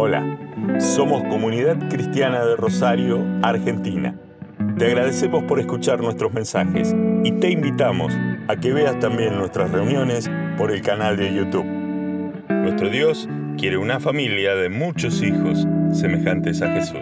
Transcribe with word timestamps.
Hola, 0.00 0.38
somos 0.78 1.24
Comunidad 1.24 1.88
Cristiana 1.88 2.44
de 2.44 2.54
Rosario, 2.54 3.26
Argentina. 3.42 4.16
Te 4.78 4.86
agradecemos 4.86 5.42
por 5.42 5.58
escuchar 5.58 5.98
nuestros 5.98 6.32
mensajes 6.32 6.94
y 7.24 7.32
te 7.32 7.50
invitamos 7.50 8.14
a 8.46 8.54
que 8.54 8.72
veas 8.72 8.96
también 9.00 9.36
nuestras 9.36 9.72
reuniones 9.72 10.30
por 10.56 10.70
el 10.70 10.82
canal 10.82 11.16
de 11.16 11.34
YouTube. 11.34 11.64
Nuestro 12.48 12.90
Dios 12.90 13.28
quiere 13.58 13.76
una 13.76 13.98
familia 13.98 14.54
de 14.54 14.68
muchos 14.68 15.20
hijos 15.20 15.66
semejantes 15.90 16.62
a 16.62 16.72
Jesús. 16.74 17.00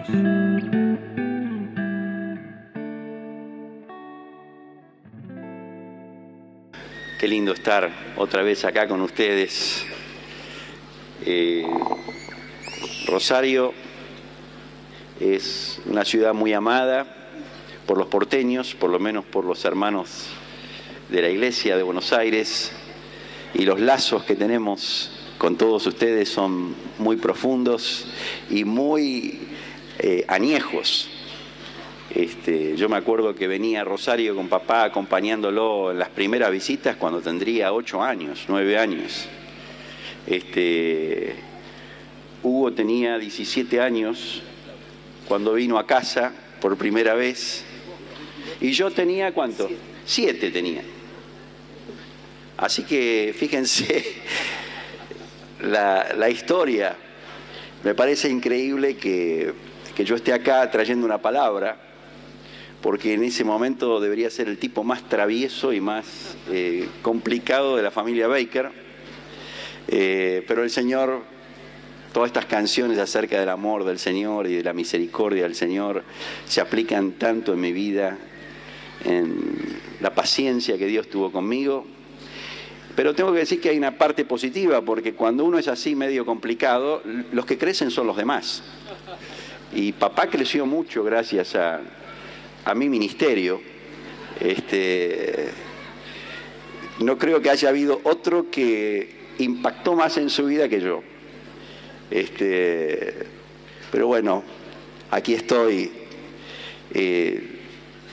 Qué 7.19 7.27
lindo 7.27 7.53
estar 7.53 7.91
otra 8.17 8.41
vez 8.41 8.65
acá 8.65 8.87
con 8.87 9.01
ustedes. 9.01 9.85
Eh, 11.23 11.63
Rosario 13.07 13.73
es 15.21 15.79
una 15.85 16.03
ciudad 16.03 16.33
muy 16.33 16.51
amada 16.51 17.07
por 17.85 17.97
los 17.97 18.07
porteños, 18.07 18.75
por 18.75 18.89
lo 18.89 18.99
menos 18.99 19.23
por 19.23 19.45
los 19.45 19.63
hermanos 19.63 20.27
de 21.09 21.21
la 21.21 21.29
iglesia 21.29 21.77
de 21.77 21.83
Buenos 21.83 22.11
Aires, 22.11 22.73
y 23.53 23.63
los 23.63 23.79
lazos 23.79 24.23
que 24.25 24.35
tenemos 24.35 25.09
con 25.37 25.55
todos 25.55 25.87
ustedes 25.87 26.27
son 26.27 26.75
muy 26.99 27.15
profundos 27.15 28.07
y 28.49 28.65
muy 28.65 29.39
eh, 29.99 30.25
añejos. 30.27 31.09
Este, 32.13 32.75
yo 32.75 32.89
me 32.89 32.97
acuerdo 32.97 33.35
que 33.35 33.47
venía 33.47 33.81
a 33.81 33.83
Rosario 33.85 34.35
con 34.35 34.49
papá 34.49 34.83
acompañándolo 34.83 35.91
en 35.91 35.99
las 35.99 36.09
primeras 36.09 36.51
visitas 36.51 36.97
cuando 36.97 37.21
tendría 37.21 37.71
ocho 37.71 38.03
años, 38.03 38.45
nueve 38.49 38.77
años. 38.77 39.27
Este, 40.25 41.35
Hugo 42.43 42.73
tenía 42.73 43.17
17 43.17 43.79
años 43.81 44.41
cuando 45.27 45.53
vino 45.53 45.77
a 45.77 45.85
casa 45.85 46.33
por 46.61 46.77
primera 46.77 47.13
vez 47.13 47.63
y 48.61 48.71
yo 48.71 48.91
tenía 48.91 49.33
cuánto? 49.33 49.69
Siete 50.05 50.51
tenía. 50.51 50.83
Así 52.57 52.83
que 52.83 53.35
fíjense 53.37 54.05
la, 55.61 56.13
la 56.15 56.29
historia. 56.29 56.95
Me 57.83 57.93
parece 57.93 58.29
increíble 58.29 58.97
que, 58.97 59.53
que 59.95 60.05
yo 60.05 60.15
esté 60.15 60.33
acá 60.33 60.69
trayendo 60.71 61.05
una 61.05 61.21
palabra 61.21 61.87
porque 62.81 63.13
en 63.13 63.23
ese 63.23 63.43
momento 63.43 63.99
debería 63.99 64.29
ser 64.29 64.47
el 64.47 64.57
tipo 64.57 64.83
más 64.83 65.07
travieso 65.09 65.73
y 65.73 65.81
más 65.81 66.37
eh, 66.49 66.87
complicado 67.01 67.75
de 67.75 67.83
la 67.83 67.91
familia 67.91 68.27
Baker. 68.27 68.71
Eh, 69.87 70.43
pero 70.47 70.63
el 70.63 70.69
Señor, 70.69 71.23
todas 72.13 72.29
estas 72.29 72.45
canciones 72.45 72.97
acerca 72.97 73.39
del 73.39 73.49
amor 73.49 73.83
del 73.83 73.99
Señor 73.99 74.47
y 74.47 74.55
de 74.55 74.63
la 74.63 74.73
misericordia 74.73 75.43
del 75.43 75.55
Señor 75.55 76.03
se 76.45 76.61
aplican 76.61 77.13
tanto 77.13 77.53
en 77.53 77.61
mi 77.61 77.71
vida, 77.71 78.17
en 79.05 79.79
la 79.99 80.13
paciencia 80.13 80.77
que 80.77 80.87
Dios 80.87 81.09
tuvo 81.09 81.31
conmigo. 81.31 81.85
Pero 82.95 83.13
tengo 83.13 83.31
que 83.31 83.39
decir 83.39 83.61
que 83.61 83.69
hay 83.69 83.77
una 83.77 83.97
parte 83.97 84.25
positiva, 84.25 84.81
porque 84.81 85.13
cuando 85.13 85.45
uno 85.45 85.59
es 85.59 85.67
así 85.67 85.95
medio 85.95 86.25
complicado, 86.25 87.03
los 87.31 87.45
que 87.45 87.57
crecen 87.57 87.91
son 87.91 88.07
los 88.07 88.17
demás. 88.17 88.63
Y 89.73 89.91
papá 89.91 90.27
creció 90.27 90.65
mucho 90.65 91.03
gracias 91.03 91.53
a, 91.55 91.81
a 92.65 92.73
mi 92.73 92.89
ministerio, 92.89 93.61
este, 94.39 95.49
no 96.99 97.17
creo 97.17 97.41
que 97.41 97.49
haya 97.49 97.69
habido 97.69 98.01
otro 98.03 98.49
que 98.49 99.15
impactó 99.37 99.95
más 99.95 100.17
en 100.17 100.29
su 100.29 100.45
vida 100.45 100.67
que 100.67 100.81
yo. 100.81 101.03
Este, 102.09 103.13
pero 103.91 104.07
bueno, 104.07 104.43
aquí 105.11 105.33
estoy. 105.33 105.91
Eh, 106.93 107.59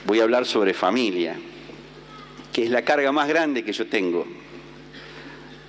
voy 0.05 0.19
a 0.19 0.23
hablar 0.23 0.45
sobre 0.45 0.73
familia, 0.73 1.35
que 2.53 2.63
es 2.63 2.69
la 2.69 2.83
carga 2.83 3.11
más 3.11 3.27
grande 3.27 3.63
que 3.63 3.73
yo 3.73 3.87
tengo, 3.87 4.25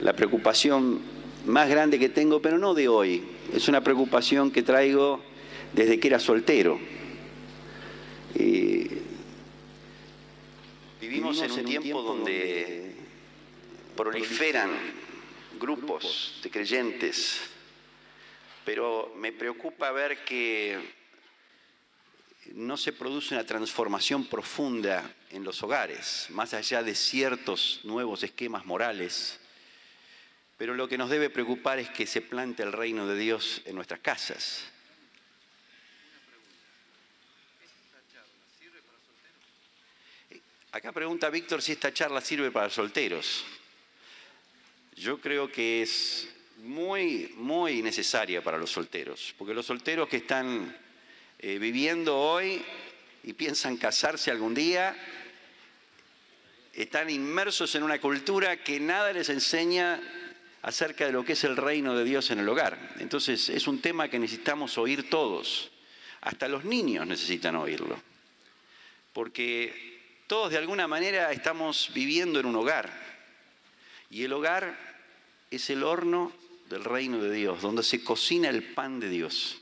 la 0.01 0.15
preocupación 0.15 1.01
más 1.47 1.69
grande 1.69 1.99
que 1.99 2.09
tengo, 2.09 2.43
pero 2.43 2.59
no 2.59 2.75
de 2.75 2.89
hoy. 2.89 3.23
Es 3.55 3.69
una 3.69 3.83
preocupación 3.83 4.51
que 4.51 4.63
traigo 4.63 5.23
desde 5.73 6.01
que 6.01 6.09
era 6.09 6.19
soltero. 6.19 6.79
Eh, 8.35 9.03
vivimos, 11.01 11.41
en 11.41 11.53
un, 11.53 11.65
tiempo, 11.65 12.03
donde, 12.03 12.93
proliferan 13.97 14.71
grupos 15.59 16.41
de 16.43 16.51
creyentes, 16.51 17.41
pero 18.67 19.15
me 19.17 19.33
preocupa 19.33 19.93
ver 19.93 20.25
que 20.25 20.77
no 22.53 22.77
se 22.77 22.93
produce 22.93 23.33
una 23.33 23.47
transformación 23.47 24.27
profunda 24.27 25.09
en 25.31 25.45
los 25.45 25.63
hogares, 25.63 26.27
más 26.31 26.53
allá 26.53 26.83
de 26.83 26.97
ciertos 26.97 27.81
nuevos 27.85 28.25
esquemas 28.25 28.67
morales. 28.67 29.39
Pero 30.59 30.75
lo 30.75 30.89
que 30.89 30.99
nos 30.99 31.11
debe 31.11 31.31
preocupar 31.31 31.79
es 31.79 31.89
que 31.91 32.09
se 32.09 32.21
plante 32.21 32.65
el 32.65 32.73
reino 32.73 33.07
de 33.07 33.17
Dios 33.17 33.63
en 33.67 33.77
nuestras 33.77 34.01
casas. 34.01 34.65
Acá 40.73 40.91
pregunta 40.91 41.31
Víctor 41.31 41.63
si 41.63 41.71
esta 41.71 41.95
charla 41.95 42.21
sirve 42.21 42.51
para 42.51 42.69
solteros. 42.69 43.45
Yo 44.97 45.21
creo 45.21 45.53
que 45.53 45.83
es 45.83 46.36
muy, 46.59 47.33
muy 47.37 47.83
necesaria 47.83 48.43
para 48.43 48.59
los 48.59 48.71
solteros, 48.71 49.35
porque 49.39 49.55
los 49.55 49.67
solteros 49.67 50.09
que 50.09 50.19
están 50.19 50.77
eh, 51.39 51.59
viviendo 51.59 52.17
hoy 52.17 52.65
y 53.25 53.33
piensan 53.33 53.77
casarse 53.77 54.31
algún 54.31 54.55
día, 54.55 54.97
están 56.73 57.11
inmersos 57.11 57.75
en 57.75 57.83
una 57.83 58.01
cultura 58.01 58.63
que 58.63 58.79
nada 58.79 59.13
les 59.13 59.29
enseña 59.29 60.01
acerca 60.63 61.07
de 61.07 61.13
lo 61.13 61.25
que 61.25 61.33
es 61.33 61.45
el 61.45 61.57
reino 61.57 61.97
de 61.97 62.05
Dios 62.05 62.31
en 62.31 62.41
el 62.41 62.49
hogar. 62.49 62.95
Entonces 62.99 63.49
es 63.49 63.67
un 63.67 63.81
tema 63.81 64.09
que 64.09 64.19
necesitamos 64.19 64.79
oír 64.79 65.09
todos, 65.09 65.71
hasta 66.21 66.49
los 66.49 66.65
niños 66.65 67.07
necesitan 67.07 67.57
oírlo, 67.57 68.01
porque 69.13 70.23
todos 70.27 70.51
de 70.51 70.59
alguna 70.59 70.89
manera 70.89 71.31
estamos 71.33 71.91
viviendo 71.95 72.41
en 72.41 72.47
un 72.47 72.57
hogar. 72.57 72.91
Y 74.11 74.25
el 74.25 74.33
hogar 74.33 74.77
es 75.51 75.71
el 75.71 75.83
horno 75.83 76.33
del 76.69 76.85
reino 76.85 77.23
de 77.23 77.31
Dios, 77.33 77.63
donde 77.63 77.83
se 77.83 78.03
cocina 78.03 78.49
el 78.49 78.63
pan 78.63 79.01
de 79.01 79.09
Dios. 79.09 79.59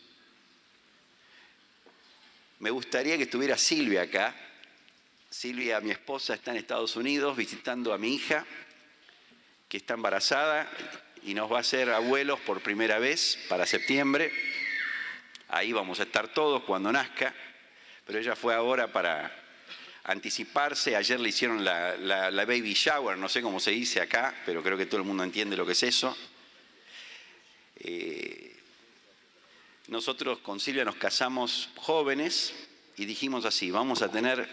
Me 2.60 2.70
gustaría 2.70 3.16
que 3.16 3.25
estuviera 3.25 3.59
Silvia 3.59 4.03
acá. 4.03 4.34
Silvia, 5.28 5.81
mi 5.81 5.91
esposa, 5.91 6.34
está 6.34 6.53
en 6.53 6.59
Estados 6.59 6.97
Unidos 6.97 7.37
visitando 7.37 7.92
a 7.92 7.98
mi 7.98 8.15
hija, 8.15 8.47
que 9.69 9.76
está 9.76 9.94
embarazada 9.94 10.70
y 11.25 11.34
nos 11.34 11.50
va 11.50 11.59
a 11.59 11.60
hacer 11.60 11.91
abuelos 11.91 12.41
por 12.41 12.60
primera 12.60 12.98
vez 12.98 13.38
para 13.48 13.66
septiembre. 13.66 14.32
Ahí 15.48 15.72
vamos 15.72 16.00
a 16.00 16.04
estar 16.04 16.28
todos 16.28 16.62
cuando 16.65 16.92
nazca, 16.92 17.34
pero 18.06 18.19
ella 18.19 18.36
fue 18.36 18.54
ahora 18.54 18.92
para 18.92 19.44
anticiparse. 20.04 20.97
Ayer 20.97 21.19
le 21.19 21.31
hicieron 21.31 21.65
la, 21.65 21.97
baby 22.47 22.75
shower, 22.75 23.19
no 23.19 23.28
sé 23.28 23.42
cómo 23.42 23.60
se 23.60 23.72
dice 23.72 24.00
acá, 24.00 24.34
pero 24.47 24.62
creo 24.62 24.76
que 24.78 24.86
todo 24.86 25.00
el 25.00 25.06
mundo 25.06 25.25
entiende 25.25 25.56
lo 25.56 25.66
que 25.66 25.72
es 25.72 25.82
eso. 25.82 26.16
Eh, 27.84 28.56
nosotros 29.89 30.39
con 30.39 30.59
Silvia 30.59 30.84
nos 30.84 30.97
casamos 30.97 31.69
jóvenes 31.77 32.55
y 32.97 33.05
dijimos 33.05 33.45
así, 33.45 33.71
vamos 33.71 34.00
a 34.00 34.11
tener 34.11 34.49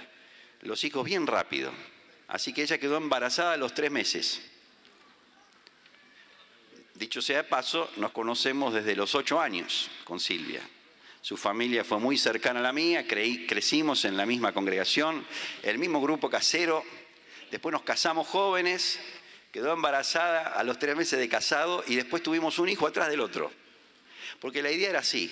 los 0.61 0.83
hijos 0.83 1.05
bien 1.05 1.25
rápido. 1.25 1.71
Así 2.27 2.53
que 2.53 2.63
ella 2.63 2.77
quedó 2.77 2.97
embarazada 2.97 3.53
a 3.53 3.57
los 3.57 3.73
tres 3.73 3.89
meses. 3.89 4.41
Dicho 6.95 7.21
sea 7.21 7.37
de 7.37 7.43
paso, 7.45 7.89
nos 7.97 8.11
conocemos 8.11 8.73
desde 8.73 8.95
los 8.95 9.15
ocho 9.15 9.39
años 9.39 9.89
con 10.03 10.19
Silvia. 10.19 10.61
Su 11.21 11.37
familia 11.37 11.83
fue 11.83 11.99
muy 11.99 12.17
cercana 12.17 12.59
a 12.59 12.63
la 12.63 12.73
mía, 12.73 13.07
crecimos 13.07 14.05
en 14.05 14.17
la 14.17 14.25
misma 14.25 14.53
congregación, 14.53 15.25
el 15.63 15.77
mismo 15.77 16.01
grupo 16.01 16.29
casero. 16.29 16.83
Después 17.49 17.71
nos 17.71 17.83
casamos 17.83 18.27
jóvenes, 18.27 18.99
quedó 19.51 19.73
embarazada 19.73 20.47
a 20.47 20.63
los 20.63 20.79
tres 20.79 20.95
meses 20.95 21.19
de 21.19 21.29
casado 21.29 21.83
y 21.87 21.95
después 21.95 22.23
tuvimos 22.23 22.59
un 22.59 22.69
hijo 22.69 22.87
atrás 22.87 23.09
del 23.09 23.19
otro. 23.19 23.51
Porque 24.39 24.61
la 24.61 24.71
idea 24.71 24.89
era 24.89 24.99
así, 24.99 25.31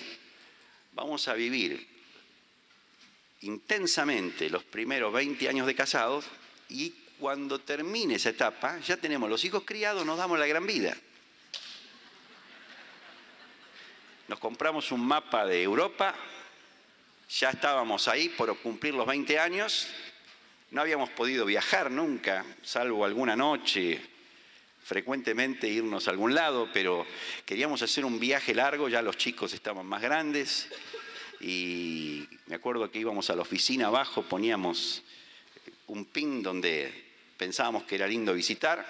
vamos 0.92 1.28
a 1.28 1.34
vivir 1.34 1.88
intensamente 3.42 4.50
los 4.50 4.64
primeros 4.64 5.12
20 5.12 5.48
años 5.48 5.66
de 5.66 5.74
casados 5.74 6.26
y 6.68 6.94
cuando 7.18 7.58
termine 7.58 8.14
esa 8.14 8.30
etapa, 8.30 8.78
ya 8.80 8.96
tenemos 8.96 9.28
los 9.28 9.44
hijos 9.44 9.64
criados, 9.64 10.06
nos 10.06 10.18
damos 10.18 10.38
la 10.38 10.46
gran 10.46 10.66
vida. 10.66 10.96
nos 14.30 14.38
compramos 14.38 14.92
un 14.92 15.04
mapa 15.04 15.44
de 15.44 15.60
Europa, 15.60 16.14
ya 17.28 17.50
estábamos 17.50 18.06
ahí 18.06 18.28
por 18.28 18.56
cumplir 18.58 18.94
los 18.94 19.04
20 19.04 19.40
años, 19.40 19.88
no 20.70 20.80
habíamos 20.80 21.10
podido 21.10 21.44
viajar 21.44 21.90
nunca, 21.90 22.44
salvo 22.62 23.04
alguna 23.04 23.34
noche 23.36 24.00
frecuentemente 24.84 25.68
irnos 25.68 26.08
a 26.08 26.10
algún 26.10 26.34
lado, 26.34 26.68
pero 26.72 27.06
queríamos 27.44 27.82
hacer 27.82 28.04
un 28.04 28.18
viaje 28.18 28.54
largo, 28.54 28.88
ya 28.88 29.02
los 29.02 29.16
chicos 29.16 29.52
estaban 29.52 29.86
más 29.86 30.02
grandes 30.02 30.68
y 31.40 32.26
me 32.46 32.56
acuerdo 32.56 32.90
que 32.90 32.98
íbamos 32.98 33.30
a 33.30 33.36
la 33.36 33.42
oficina 33.42 33.86
abajo, 33.86 34.22
poníamos 34.22 35.02
un 35.86 36.06
pin 36.06 36.42
donde 36.42 36.92
pensábamos 37.36 37.84
que 37.84 37.96
era 37.96 38.06
lindo 38.06 38.32
visitar, 38.34 38.84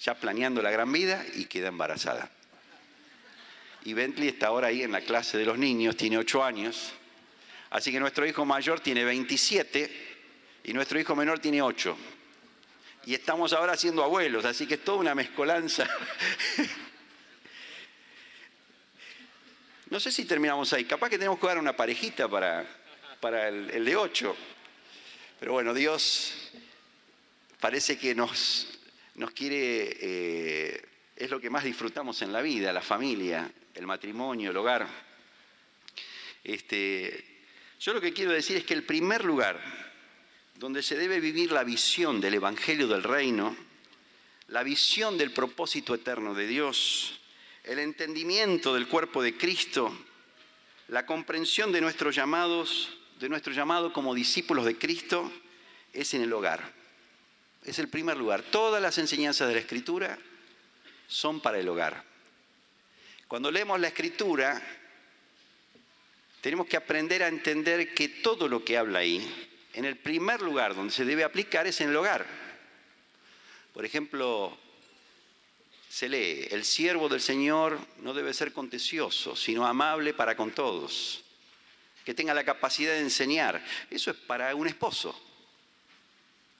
ya 0.00 0.14
planeando 0.14 0.62
la 0.62 0.70
gran 0.70 0.92
vida 0.92 1.24
y 1.34 1.46
queda 1.46 1.68
embarazada. 1.68 2.30
Y 3.84 3.92
Bentley 3.94 4.28
está 4.28 4.48
ahora 4.48 4.68
ahí 4.68 4.82
en 4.82 4.92
la 4.92 5.00
clase 5.00 5.38
de 5.38 5.44
los 5.44 5.58
niños, 5.58 5.96
tiene 5.96 6.18
8 6.18 6.44
años, 6.44 6.92
así 7.70 7.90
que 7.92 8.00
nuestro 8.00 8.26
hijo 8.26 8.44
mayor 8.44 8.80
tiene 8.80 9.04
27 9.04 10.07
y 10.68 10.74
nuestro 10.74 11.00
hijo 11.00 11.16
menor 11.16 11.38
tiene 11.38 11.62
8 11.62 11.96
y 13.06 13.14
estamos 13.14 13.54
ahora 13.54 13.74
siendo 13.74 14.04
abuelos, 14.04 14.44
así 14.44 14.66
que 14.66 14.74
es 14.74 14.84
toda 14.84 14.98
una 14.98 15.14
mezcolanza. 15.14 15.88
No 19.90 19.98
sé 19.98 20.12
si 20.12 20.26
terminamos 20.26 20.70
ahí, 20.74 20.84
capaz 20.84 21.08
que 21.08 21.16
tenemos 21.16 21.40
que 21.40 21.46
dar 21.46 21.56
una 21.56 21.74
parejita 21.74 22.28
para, 22.28 22.62
para 23.20 23.48
el, 23.48 23.82
de 23.86 23.96
ocho, 23.96 24.36
pero 25.40 25.52
bueno, 25.52 25.72
Dios 25.72 26.50
parece 27.58 27.96
que 27.98 28.14
nos, 28.14 28.68
nos 29.14 29.30
quiere, 29.30 29.96
eh, 29.98 30.82
es 31.16 31.30
lo 31.30 31.40
que 31.40 31.48
más 31.48 31.64
disfrutamos 31.64 32.20
en 32.20 32.34
la 32.34 32.42
vida, 32.42 32.70
la 32.70 32.82
familia, 32.82 33.50
el 33.74 33.86
matrimonio, 33.86 34.50
el 34.50 34.56
hogar. 34.58 34.86
Este, 36.44 37.24
yo 37.80 37.94
lo 37.94 38.00
que 38.02 38.12
quiero 38.12 38.32
decir 38.32 38.58
es 38.58 38.64
que 38.64 38.74
el 38.74 38.82
primer 38.82 39.24
lugar 39.24 39.87
donde 40.58 40.82
se 40.82 40.96
debe 40.96 41.20
vivir 41.20 41.52
la 41.52 41.62
visión 41.62 42.20
del 42.20 42.34
Evangelio 42.34 42.88
del 42.88 43.04
Reino, 43.04 43.56
la 44.48 44.64
visión 44.64 45.16
del 45.16 45.30
propósito 45.30 45.94
eterno 45.94 46.34
de 46.34 46.48
Dios, 46.48 47.20
el 47.62 47.78
entendimiento 47.78 48.74
del 48.74 48.88
cuerpo 48.88 49.22
de 49.22 49.36
Cristo, 49.36 49.96
la 50.88 51.06
comprensión 51.06 51.70
de 51.70 51.80
nuestros 51.80 52.16
llamados, 52.16 52.90
de 53.20 53.28
nuestro 53.28 53.52
llamado 53.52 53.92
como 53.92 54.14
discípulos 54.14 54.64
de 54.64 54.76
Cristo, 54.76 55.30
es 55.92 56.12
en 56.14 56.22
el 56.22 56.32
hogar. 56.32 56.72
Es 57.64 57.78
el 57.78 57.88
primer 57.88 58.16
lugar. 58.16 58.42
Todas 58.42 58.82
las 58.82 58.98
enseñanzas 58.98 59.46
de 59.46 59.54
la 59.54 59.60
Escritura 59.60 60.18
son 61.06 61.40
para 61.40 61.60
el 61.60 61.68
hogar. 61.68 62.02
Cuando 63.28 63.52
leemos 63.52 63.78
la 63.78 63.88
Escritura, 63.88 64.60
tenemos 66.40 66.66
que 66.66 66.76
aprender 66.76 67.22
a 67.22 67.28
entender 67.28 67.94
que 67.94 68.08
todo 68.08 68.48
lo 68.48 68.64
que 68.64 68.76
habla 68.76 69.00
ahí 69.00 69.48
en 69.78 69.84
el 69.84 69.96
primer 69.96 70.42
lugar 70.42 70.74
donde 70.74 70.92
se 70.92 71.04
debe 71.04 71.22
aplicar 71.22 71.68
es 71.68 71.80
en 71.80 71.90
el 71.90 71.96
hogar. 71.96 72.26
Por 73.72 73.84
ejemplo, 73.84 74.58
se 75.88 76.08
lee, 76.08 76.48
el 76.50 76.64
siervo 76.64 77.08
del 77.08 77.20
Señor 77.20 77.78
no 77.98 78.12
debe 78.12 78.34
ser 78.34 78.52
contencioso, 78.52 79.36
sino 79.36 79.64
amable 79.64 80.14
para 80.14 80.36
con 80.36 80.50
todos, 80.50 81.22
que 82.04 82.12
tenga 82.12 82.34
la 82.34 82.44
capacidad 82.44 82.94
de 82.94 83.02
enseñar. 83.02 83.64
Eso 83.88 84.10
es 84.10 84.16
para 84.16 84.52
un 84.56 84.66
esposo. 84.66 85.16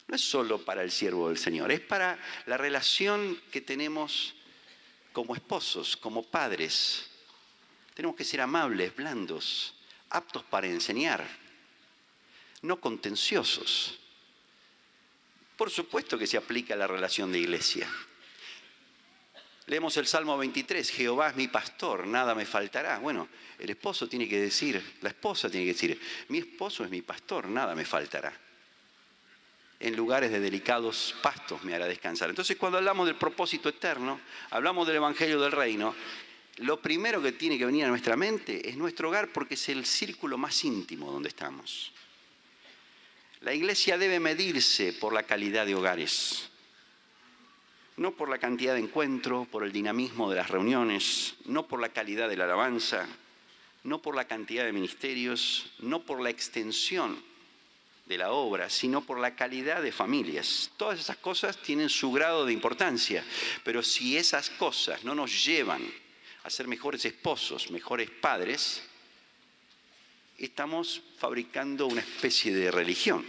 No 0.07 0.15
es 0.15 0.23
solo 0.23 0.65
para 0.65 0.85
el 0.85 0.93
siervo 0.93 1.29
del 1.29 1.39
Señor, 1.39 1.73
es 1.73 1.81
para 1.81 2.21
la 2.47 2.57
relación 2.57 3.43
que 3.51 3.61
tenemos 3.61 4.37
como 5.13 5.35
esposos, 5.35 5.97
como 5.97 6.23
padres. 6.23 7.11
Tenemos 7.95 8.15
que 8.15 8.25
ser 8.25 8.43
amables, 8.43 8.95
blandos, 8.95 9.75
aptos 10.09 10.45
para 10.45 10.69
enseñar 10.69 11.48
no 12.63 12.81
contenciosos. 12.81 13.99
Por 15.57 15.71
supuesto 15.71 16.19
que 16.19 16.27
se 16.27 16.37
aplica 16.37 16.75
a 16.75 16.77
la 16.77 16.87
relación 16.87 17.33
de 17.33 17.41
iglesia. 17.41 17.89
Leemos 19.67 19.97
el 19.99 20.07
Salmo 20.07 20.39
23, 20.39 20.89
Jehová 20.91 21.29
es 21.29 21.37
mi 21.37 21.49
pastor, 21.49 22.07
nada 22.07 22.35
me 22.35 22.47
faltará. 22.47 22.99
Bueno, 23.01 23.29
el 23.59 23.69
esposo 23.69 24.09
tiene 24.09 24.27
que 24.27 24.41
decir, 24.41 24.83
la 25.03 25.11
esposa 25.11 25.51
tiene 25.51 25.67
que 25.67 25.75
decir, 25.75 26.01
mi 26.29 26.39
esposo 26.39 26.85
es 26.85 26.91
mi 26.91 27.03
pastor, 27.03 27.49
nada 27.49 27.75
me 27.75 27.85
faltará. 27.85 28.33
En 29.81 29.95
lugares 29.95 30.31
de 30.31 30.41
delicados 30.41 31.15
pastos 31.23 31.63
me 31.65 31.75
hará 31.75 31.87
descansar. 31.87 32.31
Entonces 32.31 32.57
cuando 32.57 32.79
hablamos 32.79 33.07
del 33.07 33.17
propósito 33.17 33.69
eterno, 33.69 34.21
hablamos 34.51 34.87
del 34.87 34.97
Evangelio 34.97 35.39
del 35.39 35.53
Reino, 35.53 35.95
lo 36.59 36.81
primero 36.81 37.21
que 37.21 37.33
tiene 37.33 37.59
que 37.59 37.67
venir 37.67 37.85
a 37.85 37.89
nuestra 37.89 38.17
mente 38.17 38.69
es 38.69 38.77
nuestro 38.77 39.11
hogar 39.11 39.29
porque 39.33 39.55
es 39.55 39.69
el 39.69 39.85
círculo 39.85 40.39
más 40.39 40.65
íntimo 40.65 41.13
donde 41.13 41.29
estamos. 41.29 41.93
La 43.41 43.55
iglesia 43.55 43.97
debe 43.97 44.19
medirse 44.19 44.93
por 44.93 45.13
la 45.13 45.23
calidad 45.23 45.65
de 45.65 45.75
hogares, 45.75 46.49
no 47.97 48.13
por 48.13 48.29
la 48.29 48.39
cantidad 48.39 48.75
de 48.75 48.81
encuentro, 48.81 49.47
por 49.51 49.65
el 49.65 49.73
dinamismo 49.73 50.29
de 50.31 50.37
las 50.37 50.51
reuniones, 50.51 51.35
no 51.45 51.67
por 51.67 51.81
la 51.81 51.91
calidad 51.91 52.29
de 52.29 52.37
la 52.37 52.45
alabanza, 52.45 53.07
no 53.85 54.03
por 54.03 54.17
la 54.17 54.27
cantidad 54.27 54.65
de 54.65 54.73
ministerios, 54.73 55.71
no 55.79 56.03
por 56.03 56.21
la 56.21 56.31
extensión 56.31 57.23
de 58.07 58.19
la 58.19 58.33
obra, 58.33 58.71
sino 58.71 59.03
por 59.03 59.21
la 59.21 59.37
calidad 59.37 59.83
de 59.83 59.93
familias. 59.93 60.73
Todas 60.77 60.99
esas 60.99 61.19
cosas 61.19 61.63
tienen 61.63 61.89
su 61.89 62.11
grado 62.11 62.45
de 62.45 62.53
importancia, 62.53 63.25
pero 63.63 63.83
si 63.83 64.17
esas 64.17 64.51
cosas 64.51 65.05
no 65.05 65.15
nos 65.15 65.45
llevan 65.45 65.83
a 66.43 66.51
ser 66.51 66.67
mejores 66.67 67.05
esposos, 67.05 67.71
mejores 67.71 68.11
padres, 68.11 68.83
estamos 70.39 71.03
fabricando 71.19 71.87
una 71.87 72.01
especie 72.01 72.55
de 72.55 72.71
religión. 72.71 73.27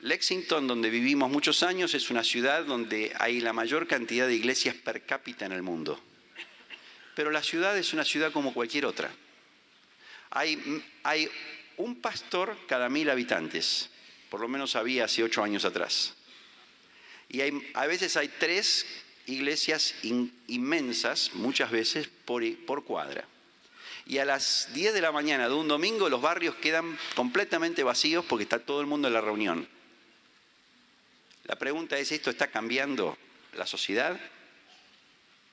Lexington, 0.00 0.66
donde 0.66 0.88
vivimos 0.88 1.30
muchos 1.30 1.62
años, 1.62 1.92
es 1.94 2.10
una 2.10 2.24
ciudad 2.24 2.64
donde 2.64 3.12
hay 3.18 3.40
la 3.40 3.52
mayor 3.52 3.86
cantidad 3.86 4.26
de 4.26 4.34
iglesias 4.34 4.74
per 4.74 5.04
cápita 5.04 5.44
en 5.44 5.52
el 5.52 5.62
mundo. 5.62 6.00
Pero 7.14 7.30
la 7.30 7.42
ciudad 7.42 7.76
es 7.76 7.92
una 7.92 8.04
ciudad 8.04 8.32
como 8.32 8.54
cualquier 8.54 8.86
otra. 8.86 9.10
Hay, 10.30 10.82
hay 11.02 11.28
un 11.76 12.00
pastor 12.00 12.56
cada 12.66 12.88
mil 12.88 13.10
habitantes, 13.10 13.90
por 14.30 14.40
lo 14.40 14.48
menos 14.48 14.74
había 14.74 15.04
hace 15.04 15.22
ocho 15.22 15.42
años 15.42 15.66
atrás. 15.66 16.14
Y 17.28 17.42
a 17.74 17.86
veces 17.86 18.16
hay 18.16 18.28
tres 18.28 18.86
iglesias 19.30 19.94
inmensas, 20.02 21.30
muchas 21.34 21.70
veces 21.70 22.08
por, 22.24 22.42
por 22.66 22.84
cuadra. 22.84 23.24
Y 24.06 24.18
a 24.18 24.24
las 24.24 24.68
10 24.74 24.92
de 24.92 25.00
la 25.00 25.12
mañana 25.12 25.48
de 25.48 25.54
un 25.54 25.68
domingo 25.68 26.08
los 26.08 26.20
barrios 26.20 26.56
quedan 26.56 26.98
completamente 27.14 27.84
vacíos 27.84 28.24
porque 28.24 28.42
está 28.42 28.58
todo 28.58 28.80
el 28.80 28.86
mundo 28.86 29.08
en 29.08 29.14
la 29.14 29.20
reunión. 29.20 29.68
La 31.44 31.56
pregunta 31.56 31.98
es, 31.98 32.12
¿esto 32.12 32.30
está 32.30 32.48
cambiando 32.48 33.16
la 33.54 33.66
sociedad? 33.66 34.20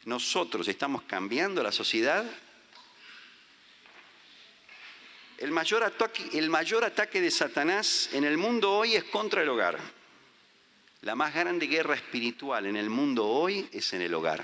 ¿Nosotros 0.05 0.67
estamos 0.67 1.03
cambiando 1.03 1.61
la 1.61 1.71
sociedad? 1.71 2.25
El 5.37 5.51
mayor, 5.51 5.83
ataque, 5.83 6.23
el 6.33 6.49
mayor 6.49 6.83
ataque 6.83 7.21
de 7.21 7.29
Satanás 7.29 8.09
en 8.13 8.23
el 8.23 8.37
mundo 8.37 8.73
hoy 8.73 8.95
es 8.95 9.03
contra 9.03 9.43
el 9.43 9.49
hogar. 9.49 9.77
La 11.01 11.15
más 11.15 11.33
grande 11.33 11.67
guerra 11.67 11.95
espiritual 11.95 12.65
en 12.65 12.75
el 12.75 12.89
mundo 12.89 13.25
hoy 13.25 13.67
es 13.71 13.93
en 13.93 14.01
el 14.01 14.13
hogar. 14.13 14.43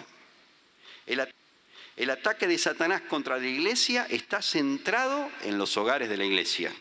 El, 1.05 2.09
ataque 2.09 2.47
de 2.47 2.57
Satanás 2.57 3.01
contra 3.01 3.37
la 3.37 3.47
iglesia 3.47 4.05
está 4.09 4.41
centrado 4.41 5.29
en 5.41 5.57
los 5.57 5.75
hogares 5.77 6.09
de 6.09 6.17
la 6.17 6.25
iglesia. 6.25 6.73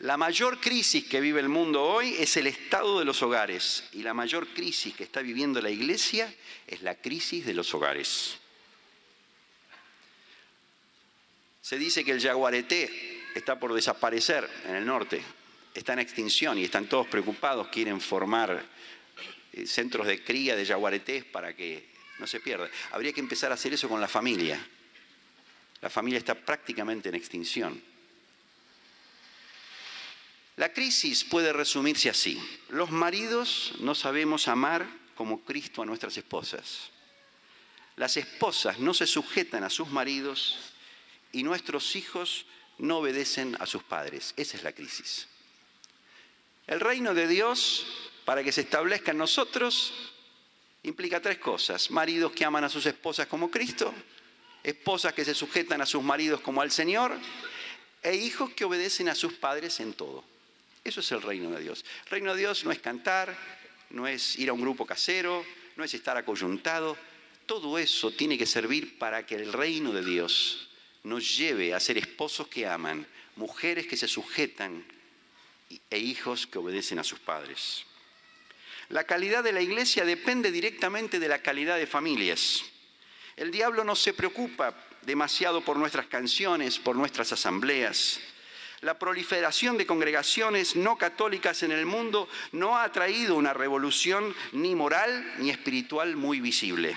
La 0.00 0.16
mayor 0.16 0.60
crisis 0.60 1.04
que 1.04 1.20
vive 1.20 1.40
el 1.40 1.48
mundo 1.48 1.82
hoy 1.82 2.14
es 2.18 2.36
el 2.36 2.46
estado 2.46 2.98
de 2.98 3.04
los 3.04 3.22
hogares 3.22 3.84
y 3.92 4.02
la 4.02 4.14
mayor 4.14 4.46
crisis 4.48 4.94
que 4.94 5.04
está 5.04 5.22
viviendo 5.22 5.60
la 5.60 5.70
iglesia 5.70 6.32
es 6.66 6.82
la 6.82 6.94
crisis 6.94 7.46
de 7.46 7.54
los 7.54 7.72
hogares. 7.74 8.36
Se 11.62 11.78
dice 11.78 12.04
que 12.04 12.12
el 12.12 12.20
jaguareté 12.20 13.24
está 13.34 13.58
por 13.58 13.74
desaparecer 13.74 14.48
en 14.66 14.76
el 14.76 14.86
norte 14.86 15.22
está 15.80 15.92
en 15.92 15.98
extinción 16.00 16.58
y 16.58 16.64
están 16.64 16.88
todos 16.88 17.06
preocupados, 17.06 17.68
quieren 17.68 18.00
formar 18.00 18.64
eh, 19.52 19.66
centros 19.66 20.06
de 20.06 20.22
cría 20.22 20.56
de 20.56 20.64
yaguaretés 20.64 21.24
para 21.24 21.54
que 21.54 21.88
no 22.18 22.26
se 22.26 22.40
pierda. 22.40 22.68
Habría 22.92 23.12
que 23.12 23.20
empezar 23.20 23.50
a 23.50 23.54
hacer 23.54 23.74
eso 23.74 23.88
con 23.88 24.00
la 24.00 24.08
familia. 24.08 24.64
La 25.80 25.90
familia 25.90 26.18
está 26.18 26.34
prácticamente 26.34 27.08
en 27.08 27.14
extinción. 27.14 27.82
La 30.56 30.72
crisis 30.72 31.24
puede 31.24 31.52
resumirse 31.52 32.08
así. 32.08 32.40
Los 32.70 32.90
maridos 32.90 33.74
no 33.80 33.94
sabemos 33.94 34.48
amar 34.48 34.86
como 35.14 35.42
Cristo 35.44 35.82
a 35.82 35.86
nuestras 35.86 36.16
esposas. 36.16 36.90
Las 37.96 38.16
esposas 38.16 38.78
no 38.78 38.94
se 38.94 39.06
sujetan 39.06 39.64
a 39.64 39.70
sus 39.70 39.88
maridos 39.88 40.58
y 41.32 41.42
nuestros 41.42 41.96
hijos 41.96 42.46
no 42.78 42.98
obedecen 42.98 43.56
a 43.60 43.66
sus 43.66 43.82
padres. 43.82 44.32
Esa 44.36 44.56
es 44.56 44.62
la 44.62 44.72
crisis. 44.72 45.28
El 46.66 46.80
reino 46.80 47.14
de 47.14 47.28
Dios, 47.28 47.86
para 48.24 48.42
que 48.42 48.50
se 48.50 48.62
establezca 48.62 49.12
en 49.12 49.18
nosotros, 49.18 50.12
implica 50.82 51.22
tres 51.22 51.38
cosas. 51.38 51.92
Maridos 51.92 52.32
que 52.32 52.44
aman 52.44 52.64
a 52.64 52.68
sus 52.68 52.86
esposas 52.86 53.28
como 53.28 53.52
Cristo, 53.52 53.94
esposas 54.64 55.12
que 55.12 55.24
se 55.24 55.34
sujetan 55.34 55.80
a 55.80 55.86
sus 55.86 56.02
maridos 56.02 56.40
como 56.40 56.60
al 56.60 56.72
Señor, 56.72 57.16
e 58.02 58.16
hijos 58.16 58.50
que 58.50 58.64
obedecen 58.64 59.08
a 59.08 59.14
sus 59.14 59.34
padres 59.34 59.78
en 59.78 59.92
todo. 59.92 60.24
Eso 60.82 61.00
es 61.00 61.12
el 61.12 61.22
reino 61.22 61.50
de 61.50 61.62
Dios. 61.62 61.84
El 62.04 62.10
reino 62.10 62.34
de 62.34 62.40
Dios 62.40 62.64
no 62.64 62.72
es 62.72 62.80
cantar, 62.80 63.36
no 63.90 64.08
es 64.08 64.36
ir 64.36 64.48
a 64.48 64.52
un 64.52 64.60
grupo 64.60 64.86
casero, 64.86 65.44
no 65.76 65.84
es 65.84 65.94
estar 65.94 66.16
acoyuntado. 66.16 66.96
Todo 67.46 67.78
eso 67.78 68.10
tiene 68.10 68.36
que 68.36 68.46
servir 68.46 68.98
para 68.98 69.24
que 69.24 69.36
el 69.36 69.52
reino 69.52 69.92
de 69.92 70.04
Dios 70.04 70.68
nos 71.04 71.36
lleve 71.36 71.74
a 71.74 71.78
ser 71.78 71.96
esposos 71.98 72.48
que 72.48 72.66
aman, 72.66 73.06
mujeres 73.36 73.86
que 73.86 73.96
se 73.96 74.08
sujetan 74.08 74.84
e 75.90 75.98
hijos 75.98 76.46
que 76.46 76.58
obedecen 76.58 76.98
a 76.98 77.04
sus 77.04 77.18
padres. 77.18 77.84
La 78.88 79.04
calidad 79.04 79.42
de 79.42 79.52
la 79.52 79.62
iglesia 79.62 80.04
depende 80.04 80.52
directamente 80.52 81.18
de 81.18 81.28
la 81.28 81.42
calidad 81.42 81.76
de 81.76 81.86
familias. 81.86 82.64
El 83.36 83.50
diablo 83.50 83.84
no 83.84 83.96
se 83.96 84.14
preocupa 84.14 84.74
demasiado 85.02 85.60
por 85.62 85.76
nuestras 85.76 86.06
canciones, 86.06 86.78
por 86.78 86.96
nuestras 86.96 87.32
asambleas. 87.32 88.20
La 88.82 88.98
proliferación 88.98 89.76
de 89.76 89.86
congregaciones 89.86 90.76
no 90.76 90.98
católicas 90.98 91.62
en 91.62 91.72
el 91.72 91.86
mundo 91.86 92.28
no 92.52 92.78
ha 92.78 92.92
traído 92.92 93.34
una 93.34 93.52
revolución 93.52 94.34
ni 94.52 94.74
moral 94.74 95.34
ni 95.38 95.50
espiritual 95.50 96.16
muy 96.16 96.40
visible. 96.40 96.96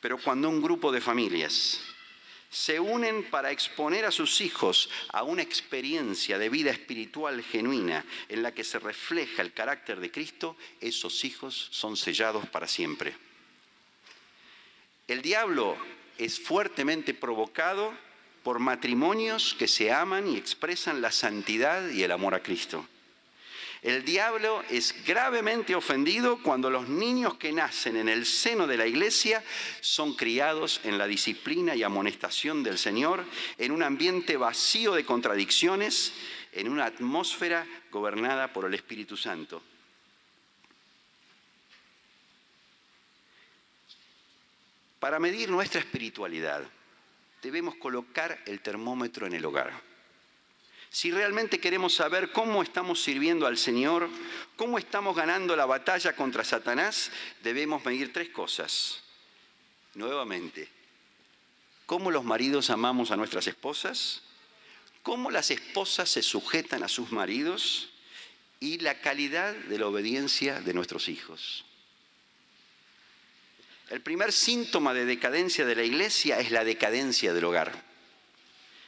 Pero 0.00 0.18
cuando 0.18 0.48
un 0.48 0.62
grupo 0.62 0.92
de 0.92 1.00
familias 1.00 1.80
se 2.50 2.80
unen 2.80 3.24
para 3.24 3.50
exponer 3.50 4.04
a 4.04 4.10
sus 4.10 4.40
hijos 4.40 4.88
a 5.12 5.22
una 5.22 5.42
experiencia 5.42 6.38
de 6.38 6.48
vida 6.48 6.70
espiritual 6.70 7.42
genuina 7.42 8.04
en 8.28 8.42
la 8.42 8.52
que 8.52 8.64
se 8.64 8.78
refleja 8.78 9.42
el 9.42 9.52
carácter 9.52 10.00
de 10.00 10.10
Cristo, 10.10 10.56
esos 10.80 11.24
hijos 11.24 11.68
son 11.70 11.96
sellados 11.96 12.48
para 12.48 12.68
siempre. 12.68 13.14
El 15.08 15.22
diablo 15.22 15.76
es 16.18 16.40
fuertemente 16.40 17.14
provocado 17.14 17.92
por 18.42 18.58
matrimonios 18.58 19.54
que 19.58 19.68
se 19.68 19.92
aman 19.92 20.28
y 20.28 20.36
expresan 20.36 21.00
la 21.00 21.10
santidad 21.10 21.90
y 21.90 22.02
el 22.02 22.12
amor 22.12 22.34
a 22.34 22.42
Cristo. 22.42 22.86
El 23.86 24.04
diablo 24.04 24.64
es 24.68 24.96
gravemente 25.06 25.76
ofendido 25.76 26.42
cuando 26.42 26.70
los 26.70 26.88
niños 26.88 27.34
que 27.34 27.52
nacen 27.52 27.96
en 27.96 28.08
el 28.08 28.26
seno 28.26 28.66
de 28.66 28.76
la 28.76 28.88
iglesia 28.88 29.44
son 29.80 30.14
criados 30.14 30.80
en 30.82 30.98
la 30.98 31.06
disciplina 31.06 31.76
y 31.76 31.84
amonestación 31.84 32.64
del 32.64 32.78
Señor, 32.78 33.24
en 33.58 33.70
un 33.70 33.84
ambiente 33.84 34.36
vacío 34.36 34.92
de 34.92 35.04
contradicciones, 35.04 36.12
en 36.50 36.68
una 36.68 36.86
atmósfera 36.86 37.64
gobernada 37.92 38.52
por 38.52 38.64
el 38.64 38.74
Espíritu 38.74 39.16
Santo. 39.16 39.62
Para 44.98 45.20
medir 45.20 45.48
nuestra 45.48 45.78
espiritualidad, 45.78 46.64
debemos 47.40 47.76
colocar 47.76 48.36
el 48.46 48.58
termómetro 48.58 49.28
en 49.28 49.34
el 49.34 49.44
hogar. 49.44 49.95
Si 50.96 51.10
realmente 51.10 51.60
queremos 51.60 51.94
saber 51.94 52.32
cómo 52.32 52.62
estamos 52.62 53.02
sirviendo 53.02 53.46
al 53.46 53.58
Señor, 53.58 54.08
cómo 54.56 54.78
estamos 54.78 55.14
ganando 55.14 55.54
la 55.54 55.66
batalla 55.66 56.16
contra 56.16 56.42
Satanás, 56.42 57.10
debemos 57.42 57.84
medir 57.84 58.14
tres 58.14 58.30
cosas. 58.30 59.02
Nuevamente, 59.92 60.70
cómo 61.84 62.10
los 62.10 62.24
maridos 62.24 62.70
amamos 62.70 63.10
a 63.10 63.16
nuestras 63.18 63.46
esposas, 63.46 64.22
cómo 65.02 65.30
las 65.30 65.50
esposas 65.50 66.08
se 66.08 66.22
sujetan 66.22 66.82
a 66.82 66.88
sus 66.88 67.12
maridos 67.12 67.90
y 68.58 68.78
la 68.78 69.02
calidad 69.02 69.54
de 69.54 69.78
la 69.78 69.88
obediencia 69.88 70.62
de 70.62 70.72
nuestros 70.72 71.10
hijos. 71.10 71.66
El 73.90 74.00
primer 74.00 74.32
síntoma 74.32 74.94
de 74.94 75.04
decadencia 75.04 75.66
de 75.66 75.76
la 75.76 75.82
iglesia 75.82 76.40
es 76.40 76.50
la 76.52 76.64
decadencia 76.64 77.34
del 77.34 77.44
hogar. 77.44 77.85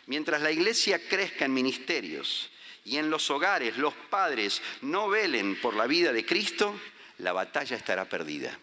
Mientras 0.09 0.41
la 0.41 0.51
iglesia 0.51 1.07
crezca 1.07 1.45
en 1.45 1.53
ministerios 1.53 2.49
y 2.83 2.97
en 2.97 3.11
los 3.11 3.31
hogares 3.31 3.77
los 3.77 3.93
padres 3.93 4.63
no 4.81 5.11
velen 5.11 5.61
por 5.61 5.75
la 5.75 5.87
vida 5.87 6.15
de 6.15 6.25
Cristo, 6.25 6.75
la 7.19 7.35
batalla 7.35 7.77
estará 7.77 8.09
perdida. 8.09 8.59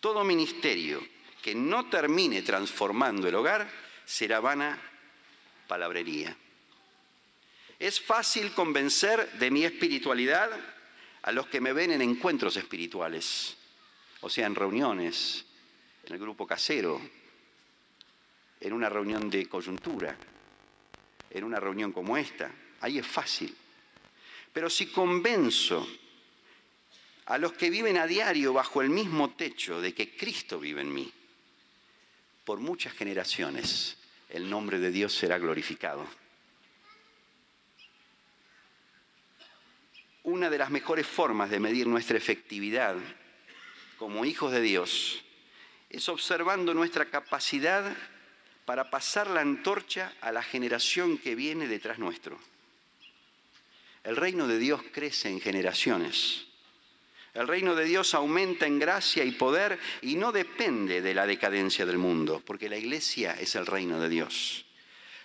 Todo 0.00 0.22
ministerio 0.22 1.02
que 1.40 1.54
no 1.54 1.88
termine 1.88 2.42
transformando 2.42 3.26
el 3.26 3.34
hogar 3.34 3.66
será 4.04 4.40
vana 4.40 4.78
palabrería. 5.66 6.36
Es 7.78 7.98
fácil 7.98 8.52
convencer 8.52 9.32
de 9.38 9.50
mi 9.50 9.64
espiritualidad 9.64 10.50
a 11.22 11.32
los 11.32 11.46
que 11.46 11.62
me 11.62 11.72
ven 11.72 11.90
en 11.90 12.02
encuentros 12.02 12.58
espirituales, 12.58 13.56
o 14.20 14.28
sea, 14.28 14.46
en 14.46 14.56
reuniones, 14.56 15.46
en 16.04 16.12
el 16.12 16.20
grupo 16.20 16.46
casero, 16.46 17.00
en 18.62 18.72
una 18.72 18.88
reunión 18.88 19.28
de 19.28 19.46
coyuntura, 19.48 20.16
en 21.30 21.44
una 21.44 21.58
reunión 21.58 21.90
como 21.90 22.16
esta. 22.16 22.48
Ahí 22.80 22.98
es 22.98 23.06
fácil. 23.06 23.54
Pero 24.52 24.70
si 24.70 24.86
convenzo 24.86 25.86
a 27.26 27.38
los 27.38 27.54
que 27.54 27.70
viven 27.70 27.96
a 27.96 28.06
diario 28.06 28.52
bajo 28.52 28.80
el 28.80 28.88
mismo 28.88 29.30
techo 29.30 29.80
de 29.80 29.92
que 29.92 30.16
Cristo 30.16 30.60
vive 30.60 30.80
en 30.80 30.94
mí, 30.94 31.12
por 32.44 32.60
muchas 32.60 32.92
generaciones 32.92 33.98
el 34.30 34.48
nombre 34.48 34.78
de 34.78 34.92
Dios 34.92 35.12
será 35.12 35.38
glorificado. 35.38 36.06
Una 40.22 40.50
de 40.50 40.58
las 40.58 40.70
mejores 40.70 41.06
formas 41.06 41.50
de 41.50 41.58
medir 41.58 41.88
nuestra 41.88 42.16
efectividad 42.16 42.94
como 43.98 44.24
hijos 44.24 44.52
de 44.52 44.60
Dios 44.60 45.24
es 45.90 46.08
observando 46.08 46.74
nuestra 46.74 47.06
capacidad 47.06 47.92
para 48.64 48.90
pasar 48.90 49.28
la 49.28 49.40
antorcha 49.40 50.14
a 50.20 50.32
la 50.32 50.42
generación 50.42 51.18
que 51.18 51.34
viene 51.34 51.66
detrás 51.68 51.98
nuestro. 51.98 52.38
El 54.04 54.16
reino 54.16 54.48
de 54.48 54.58
Dios 54.58 54.82
crece 54.92 55.28
en 55.28 55.40
generaciones. 55.40 56.46
El 57.34 57.48
reino 57.48 57.74
de 57.74 57.84
Dios 57.84 58.14
aumenta 58.14 58.66
en 58.66 58.78
gracia 58.78 59.24
y 59.24 59.32
poder 59.32 59.78
y 60.02 60.16
no 60.16 60.32
depende 60.32 61.00
de 61.00 61.14
la 61.14 61.26
decadencia 61.26 61.86
del 61.86 61.98
mundo, 61.98 62.42
porque 62.44 62.68
la 62.68 62.76
iglesia 62.76 63.32
es 63.40 63.54
el 63.54 63.66
reino 63.66 64.00
de 64.00 64.08
Dios. 64.08 64.66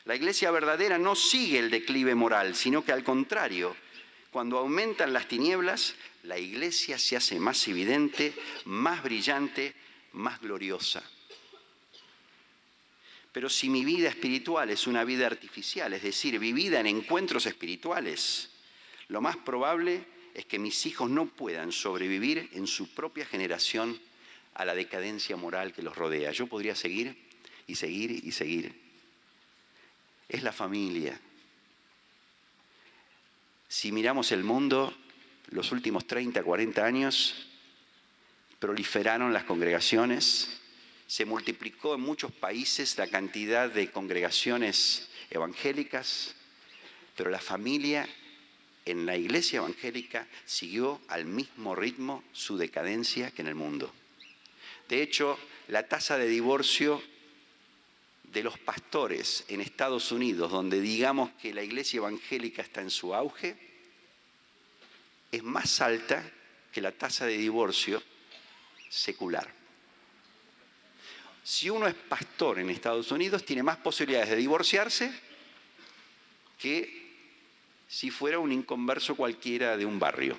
La 0.05 0.15
iglesia 0.15 0.51
verdadera 0.51 0.97
no 0.97 1.15
sigue 1.15 1.59
el 1.59 1.69
declive 1.69 2.15
moral, 2.15 2.55
sino 2.55 2.85
que 2.85 2.93
al 2.93 3.03
contrario, 3.03 3.75
cuando 4.31 4.57
aumentan 4.57 5.11
las 5.11 5.27
tinieblas, 5.27 5.95
la 6.23 6.37
iglesia 6.37 6.97
se 6.97 7.17
hace 7.17 7.39
más 7.39 7.67
evidente, 7.67 8.33
más 8.65 9.03
brillante, 9.03 9.75
más 10.13 10.39
gloriosa. 10.39 11.03
Pero 13.31 13.49
si 13.49 13.69
mi 13.69 13.85
vida 13.85 14.09
espiritual 14.09 14.69
es 14.69 14.87
una 14.87 15.03
vida 15.03 15.27
artificial, 15.27 15.93
es 15.93 16.03
decir, 16.03 16.39
vivida 16.39 16.79
en 16.79 16.87
encuentros 16.87 17.45
espirituales, 17.45 18.49
lo 19.09 19.21
más 19.21 19.37
probable 19.37 20.05
es 20.33 20.45
que 20.45 20.59
mis 20.59 20.85
hijos 20.85 21.09
no 21.09 21.25
puedan 21.25 21.71
sobrevivir 21.71 22.49
en 22.53 22.67
su 22.67 22.93
propia 22.93 23.25
generación 23.25 23.99
a 24.53 24.65
la 24.65 24.75
decadencia 24.75 25.35
moral 25.35 25.73
que 25.73 25.81
los 25.81 25.95
rodea. 25.95 26.31
Yo 26.31 26.47
podría 26.47 26.75
seguir 26.75 27.15
y 27.67 27.75
seguir 27.75 28.11
y 28.11 28.31
seguir. 28.31 28.75
Es 30.27 30.43
la 30.43 30.51
familia. 30.51 31.19
Si 33.67 33.91
miramos 33.91 34.31
el 34.31 34.43
mundo, 34.43 34.93
los 35.49 35.71
últimos 35.71 36.07
30, 36.07 36.43
40 36.43 36.85
años, 36.85 37.47
proliferaron 38.59 39.33
las 39.33 39.43
congregaciones, 39.43 40.59
se 41.07 41.23
multiplicó 41.23 41.95
en 41.95 42.01
muchos 42.01 42.33
países 42.33 42.97
la 42.97 43.07
cantidad 43.07 43.69
de 43.69 43.89
congregaciones 43.89 45.07
evangélicas, 45.29 46.35
pero 47.15 47.29
la 47.29 47.39
familia 47.39 48.07
en 48.85 49.05
la 49.05 49.15
iglesia 49.15 49.57
evangélica 49.57 50.27
siguió 50.45 51.01
al 51.07 51.25
mismo 51.25 51.75
ritmo 51.75 52.23
su 52.33 52.57
decadencia 52.57 53.31
que 53.31 53.41
en 53.41 53.47
el 53.47 53.55
mundo. 53.55 53.91
De 54.89 55.01
hecho, 55.01 55.39
la 55.69 55.87
tasa 55.87 56.17
de 56.17 56.27
divorcio 56.27 57.01
de 58.23 58.43
los 58.43 58.59
pastores 58.59 59.45
en 59.47 59.61
Estados 59.61 60.11
Unidos, 60.11 60.51
donde 60.51 60.81
digamos 60.81 61.31
que 61.41 61.53
la 61.53 61.63
iglesia 61.63 61.97
evangélica 61.97 62.61
está 62.61 62.81
en 62.81 62.89
su 62.89 63.15
auge, 63.15 63.55
es 65.31 65.43
más 65.43 65.79
alta 65.81 66.29
que 66.73 66.81
la 66.81 66.91
tasa 66.91 67.25
de 67.25 67.37
divorcio 67.37 68.03
secular 68.89 69.56
si 71.47 71.69
uno 71.69 71.87
es 71.87 71.93
pastor 71.93 72.59
en 72.59 72.69
Estados 72.69 73.09
Unidos, 73.09 73.45
tiene 73.45 73.63
más 73.63 73.77
posibilidades 73.77 74.31
de 74.31 74.35
divorciarse 74.35 75.17
que 76.59 77.07
si 77.87 78.11
fuera 78.11 78.37
un 78.37 78.51
inconverso 78.51 79.15
cualquiera 79.15 79.77
de 79.77 79.85
un 79.85 79.97
barrio. 79.97 80.37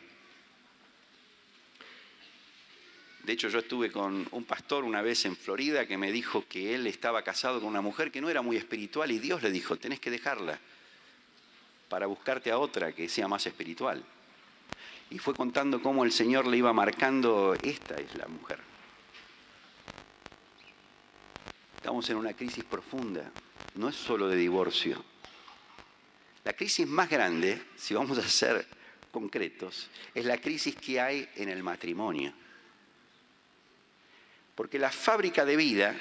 De 3.23 3.33
hecho, 3.33 3.49
yo 3.49 3.61
estuve 3.61 3.91
con 3.91 4.29
un 4.33 4.45
pastor 4.45 4.85
una 4.85 5.01
vez 5.01 5.25
en 5.25 5.35
Florida 5.35 5.87
que 5.87 5.97
me 5.97 6.13
dijo 6.13 6.45
que 6.47 6.75
él 6.75 6.87
estaba 6.87 7.23
casado 7.23 7.61
con 7.61 7.71
una 7.71 7.81
mujer 7.81 8.13
que 8.13 8.21
no 8.21 8.29
era 8.29 8.43
muy 8.43 8.59
espiritual 8.59 9.11
y 9.11 9.19
Dios 9.19 9.43
le 9.43 9.51
dijo, 9.51 9.77
tenés 9.77 10.01
que 10.01 10.11
dejarla 10.11 10.59
para 11.89 12.07
buscarte 12.07 12.51
a 12.51 12.59
otra 12.59 12.93
que 12.93 13.09
sea 13.09 13.29
más 13.29 13.47
espiritual. 13.47 14.05
Y 15.09 15.19
fue 15.19 15.33
contando 15.33 15.81
cómo 15.81 16.05
el 16.05 16.13
Señor 16.13 16.47
le 16.47 16.59
iba 16.59 16.75
marcando, 16.75 17.57
esta 17.63 17.95
es 17.95 18.15
la 18.15 18.29
mujer. 18.29 18.59
Estamos 21.89 22.11
en 22.11 22.17
una 22.19 22.35
crisis 22.35 22.65
profunda, 22.65 23.33
no 23.77 23.89
es 23.89 23.97
solo 23.97 24.29
de 24.29 24.37
divorcio. 24.37 25.03
La 26.45 26.53
crisis 26.53 26.87
más 26.87 27.09
grande, 27.09 27.63
si 27.77 27.95
vamos 27.95 28.19
a 28.19 28.29
ser 28.29 28.67
concretos, 29.11 29.89
es 30.15 30.27
la 30.27 30.39
crisis 30.39 30.77
que 30.77 31.01
hay 31.01 31.27
en 31.37 31.49
el 31.49 31.63
matrimonio. 31.63 32.35
Porque 34.55 34.79
la 34.79 34.93
fábrica 34.93 35.47
de 35.47 35.57
vida, 35.57 35.97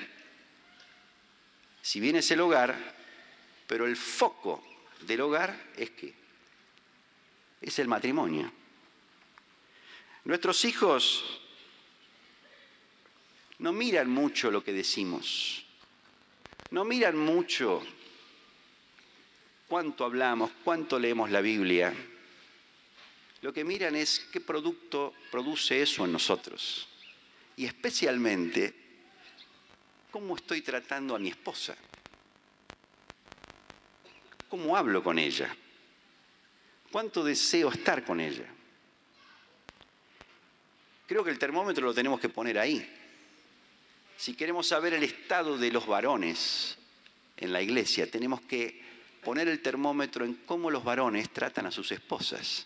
si 1.81 2.01
bien 2.01 2.17
es 2.17 2.29
el 2.31 2.41
hogar, 2.41 2.75
pero 3.65 3.85
el 3.85 3.95
foco 3.95 4.61
del 5.03 5.21
hogar 5.21 5.57
es 5.77 5.91
qué? 5.91 6.13
Es 7.61 7.79
el 7.79 7.87
matrimonio. 7.87 8.51
Nuestros 10.25 10.65
hijos 10.65 11.23
no 13.59 13.71
miran 13.71 14.09
mucho 14.09 14.51
lo 14.51 14.61
que 14.61 14.73
decimos, 14.73 15.63
no 16.71 16.83
miran 16.83 17.17
mucho 17.17 17.83
cuánto 19.67 20.05
hablamos, 20.05 20.51
cuánto 20.63 20.99
leemos 20.99 21.29
la 21.29 21.41
Biblia. 21.41 21.93
Lo 23.41 23.53
que 23.53 23.63
miran 23.63 23.95
es 23.95 24.27
qué 24.31 24.41
producto 24.41 25.13
produce 25.31 25.81
eso 25.81 26.05
en 26.05 26.11
nosotros. 26.11 26.87
Y 27.55 27.65
especialmente, 27.65 28.73
cómo 30.11 30.35
estoy 30.35 30.61
tratando 30.61 31.15
a 31.15 31.19
mi 31.19 31.29
esposa. 31.29 31.75
¿Cómo 34.49 34.75
hablo 34.75 35.03
con 35.03 35.19
ella? 35.19 35.55
¿Cuánto 36.91 37.23
deseo 37.23 37.69
estar 37.69 38.03
con 38.03 38.19
ella? 38.19 38.45
Creo 41.05 41.23
que 41.23 41.29
el 41.31 41.39
termómetro 41.39 41.85
lo 41.85 41.93
tenemos 41.93 42.19
que 42.19 42.29
poner 42.29 42.57
ahí. 42.59 43.06
Si 44.17 44.33
queremos 44.33 44.67
saber 44.67 44.95
el 44.95 45.03
estado 45.03 45.57
de 45.57 45.71
los 45.71 45.85
varones 45.85 46.75
en 47.37 47.53
la 47.53 47.61
iglesia, 47.61 48.09
tenemos 48.09 48.41
que 48.41 48.81
poner 49.23 49.47
el 49.47 49.61
termómetro 49.61 50.25
en 50.25 50.33
cómo 50.33 50.71
los 50.71 50.83
varones 50.83 51.29
tratan 51.29 51.67
a 51.67 51.71
sus 51.71 51.91
esposas. 51.91 52.65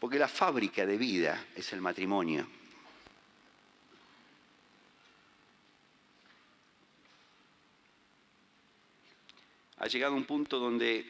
Porque 0.00 0.18
la 0.18 0.28
fábrica 0.28 0.86
de 0.86 0.96
vida 0.96 1.46
es 1.54 1.72
el 1.74 1.82
matrimonio. 1.82 2.48
Ha 9.78 9.88
llegado 9.88 10.14
un 10.14 10.24
punto 10.24 10.58
donde 10.58 11.04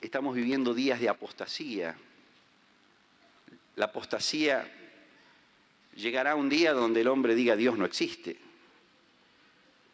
estamos 0.00 0.34
viviendo 0.34 0.72
días 0.72 0.98
de 0.98 1.10
apostasía. 1.10 1.94
La 3.76 3.86
apostasía 3.86 4.70
llegará 5.96 6.34
un 6.34 6.48
día 6.48 6.72
donde 6.72 7.00
el 7.00 7.08
hombre 7.08 7.34
diga 7.34 7.56
Dios 7.56 7.76
no 7.76 7.84
existe. 7.84 8.36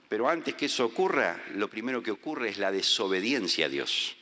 Pero 0.08 0.28
antes 0.28 0.54
que 0.54 0.66
eso 0.66 0.84
ocurra, 0.84 1.40
lo 1.54 1.68
primero 1.68 2.02
que 2.02 2.10
ocurre 2.10 2.48
es 2.48 2.58
la 2.58 2.72
desobediencia 2.72 3.66
a 3.66 3.68
Dios, 3.68 4.16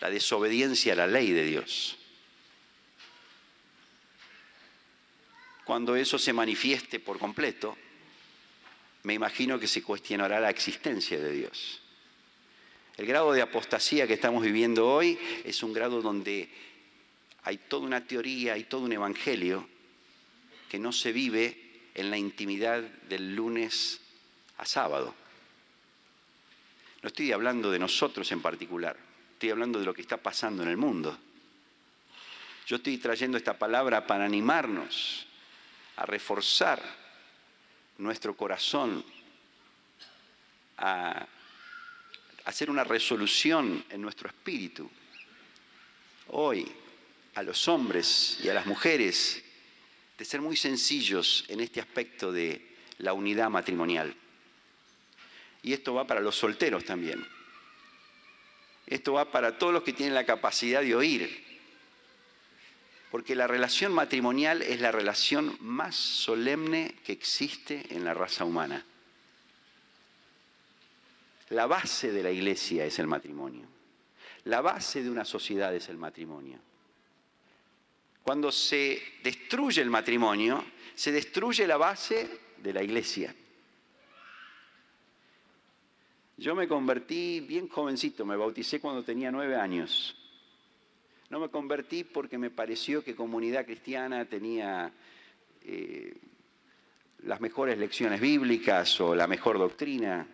la 0.00 0.10
desobediencia 0.10 0.94
a 0.94 0.96
la 0.96 1.06
ley 1.06 1.30
de 1.30 1.44
Dios. 1.44 1.96
Cuando 5.64 5.96
eso 5.96 6.18
se 6.18 6.32
manifieste 6.32 6.98
por 6.98 7.18
completo, 7.18 7.76
me 9.04 9.14
imagino 9.14 9.60
que 9.60 9.68
se 9.68 9.82
cuestionará 9.82 10.40
la 10.40 10.50
existencia 10.50 11.20
de 11.20 11.32
Dios. 11.32 11.80
El 12.96 13.06
grado 13.06 13.32
de 13.32 13.42
apostasía 13.42 14.06
que 14.06 14.14
estamos 14.14 14.42
viviendo 14.42 14.88
hoy 14.88 15.18
es 15.44 15.62
un 15.62 15.72
grado 15.72 16.02
donde 16.02 16.48
hay 17.44 17.58
toda 17.58 17.86
una 17.86 18.06
teoría, 18.06 18.54
hay 18.54 18.64
todo 18.64 18.82
un 18.82 18.92
evangelio 18.92 19.68
que 20.68 20.78
no 20.78 20.92
se 20.92 21.12
vive 21.12 21.90
en 21.94 22.10
la 22.10 22.16
intimidad 22.16 22.80
del 22.82 23.34
lunes 23.36 24.00
a 24.56 24.64
sábado. 24.64 25.14
No 27.02 27.08
estoy 27.08 27.32
hablando 27.32 27.70
de 27.70 27.78
nosotros 27.78 28.32
en 28.32 28.40
particular, 28.40 28.96
estoy 29.34 29.50
hablando 29.50 29.78
de 29.78 29.84
lo 29.84 29.92
que 29.92 30.00
está 30.00 30.16
pasando 30.16 30.62
en 30.62 30.70
el 30.70 30.78
mundo. 30.78 31.16
Yo 32.66 32.76
estoy 32.76 32.96
trayendo 32.96 33.36
esta 33.36 33.58
palabra 33.58 34.06
para 34.06 34.24
animarnos 34.24 35.26
a 35.96 36.06
reforzar 36.06 36.82
nuestro 37.98 38.34
corazón, 38.34 39.04
a 40.78 41.26
hacer 42.46 42.70
una 42.70 42.84
resolución 42.84 43.84
en 43.90 44.00
nuestro 44.00 44.28
espíritu. 44.28 44.90
Hoy, 46.28 46.66
a 47.34 47.42
los 47.42 47.68
hombres 47.68 48.38
y 48.42 48.48
a 48.48 48.54
las 48.54 48.66
mujeres, 48.66 49.42
de 50.18 50.24
ser 50.24 50.40
muy 50.40 50.56
sencillos 50.56 51.44
en 51.48 51.60
este 51.60 51.80
aspecto 51.80 52.32
de 52.32 52.74
la 52.98 53.12
unidad 53.12 53.50
matrimonial. 53.50 54.14
Y 55.62 55.72
esto 55.72 55.94
va 55.94 56.06
para 56.06 56.20
los 56.20 56.36
solteros 56.36 56.84
también. 56.84 57.26
Esto 58.86 59.14
va 59.14 59.30
para 59.30 59.58
todos 59.58 59.72
los 59.72 59.82
que 59.82 59.92
tienen 59.92 60.14
la 60.14 60.26
capacidad 60.26 60.82
de 60.82 60.94
oír. 60.94 61.42
Porque 63.10 63.34
la 63.34 63.46
relación 63.46 63.92
matrimonial 63.92 64.62
es 64.62 64.80
la 64.80 64.92
relación 64.92 65.56
más 65.60 65.96
solemne 65.96 66.96
que 67.04 67.12
existe 67.12 67.86
en 67.90 68.04
la 68.04 68.12
raza 68.12 68.44
humana. 68.44 68.84
La 71.50 71.66
base 71.66 72.12
de 72.12 72.22
la 72.22 72.30
iglesia 72.30 72.84
es 72.84 72.98
el 72.98 73.06
matrimonio. 73.06 73.66
La 74.44 74.60
base 74.60 75.02
de 75.02 75.10
una 75.10 75.24
sociedad 75.24 75.74
es 75.74 75.88
el 75.88 75.96
matrimonio. 75.96 76.58
Cuando 78.24 78.50
se 78.50 79.00
destruye 79.22 79.82
el 79.82 79.90
matrimonio, 79.90 80.64
se 80.94 81.12
destruye 81.12 81.66
la 81.66 81.76
base 81.76 82.40
de 82.56 82.72
la 82.72 82.82
iglesia. 82.82 83.34
Yo 86.38 86.54
me 86.54 86.66
convertí 86.66 87.40
bien 87.40 87.68
jovencito, 87.68 88.24
me 88.24 88.34
bauticé 88.34 88.80
cuando 88.80 89.04
tenía 89.04 89.30
nueve 89.30 89.56
años. 89.56 90.16
No 91.28 91.38
me 91.38 91.50
convertí 91.50 92.02
porque 92.02 92.38
me 92.38 92.48
pareció 92.48 93.04
que 93.04 93.14
comunidad 93.14 93.66
cristiana 93.66 94.24
tenía 94.24 94.90
eh, 95.62 96.16
las 97.24 97.42
mejores 97.42 97.76
lecciones 97.76 98.22
bíblicas 98.22 99.02
o 99.02 99.14
la 99.14 99.26
mejor 99.26 99.58
doctrina. 99.58 100.26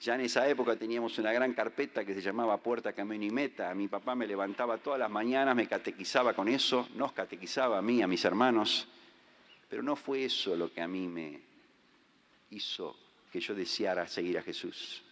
Ya 0.00 0.14
en 0.14 0.20
esa 0.20 0.48
época 0.48 0.76
teníamos 0.76 1.18
una 1.18 1.32
gran 1.32 1.54
carpeta 1.54 2.04
que 2.04 2.14
se 2.14 2.20
llamaba 2.20 2.56
Puerta, 2.58 2.92
Camino 2.92 3.24
y 3.24 3.30
Meta. 3.30 3.74
Mi 3.74 3.88
papá 3.88 4.14
me 4.14 4.28
levantaba 4.28 4.78
todas 4.78 5.00
las 5.00 5.10
mañanas, 5.10 5.56
me 5.56 5.66
catequizaba 5.66 6.34
con 6.34 6.48
eso, 6.48 6.88
nos 6.94 7.12
catequizaba 7.12 7.78
a 7.78 7.82
mí, 7.82 8.00
a 8.00 8.06
mis 8.06 8.24
hermanos. 8.24 8.86
Pero 9.68 9.82
no 9.82 9.96
fue 9.96 10.24
eso 10.24 10.54
lo 10.54 10.72
que 10.72 10.80
a 10.80 10.88
mí 10.88 11.08
me 11.08 11.40
hizo 12.50 12.96
que 13.32 13.40
yo 13.40 13.54
deseara 13.54 14.06
seguir 14.06 14.38
a 14.38 14.42
Jesús. 14.42 15.02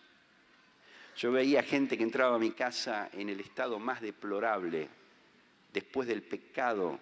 Yo 1.16 1.32
veía 1.32 1.62
gente 1.62 1.96
que 1.96 2.04
entraba 2.04 2.36
a 2.36 2.38
mi 2.38 2.52
casa 2.52 3.10
en 3.12 3.28
el 3.28 3.40
estado 3.40 3.78
más 3.78 4.00
deplorable, 4.00 4.88
después 5.72 6.06
del 6.06 6.22
pecado, 6.22 6.98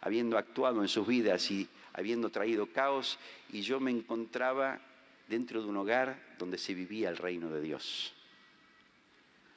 habiendo 0.00 0.36
actuado 0.38 0.82
en 0.82 0.88
sus 0.88 1.06
vidas 1.06 1.50
y 1.50 1.68
habiendo 1.92 2.30
traído 2.30 2.66
caos, 2.66 3.18
y 3.50 3.60
yo 3.60 3.78
me 3.78 3.90
encontraba 3.90 4.80
dentro 5.28 5.62
de 5.62 5.68
un 5.68 5.76
hogar 5.76 6.34
donde 6.38 6.58
se 6.58 6.74
vivía 6.74 7.08
el 7.08 7.16
reino 7.16 7.50
de 7.50 7.60
Dios. 7.60 8.12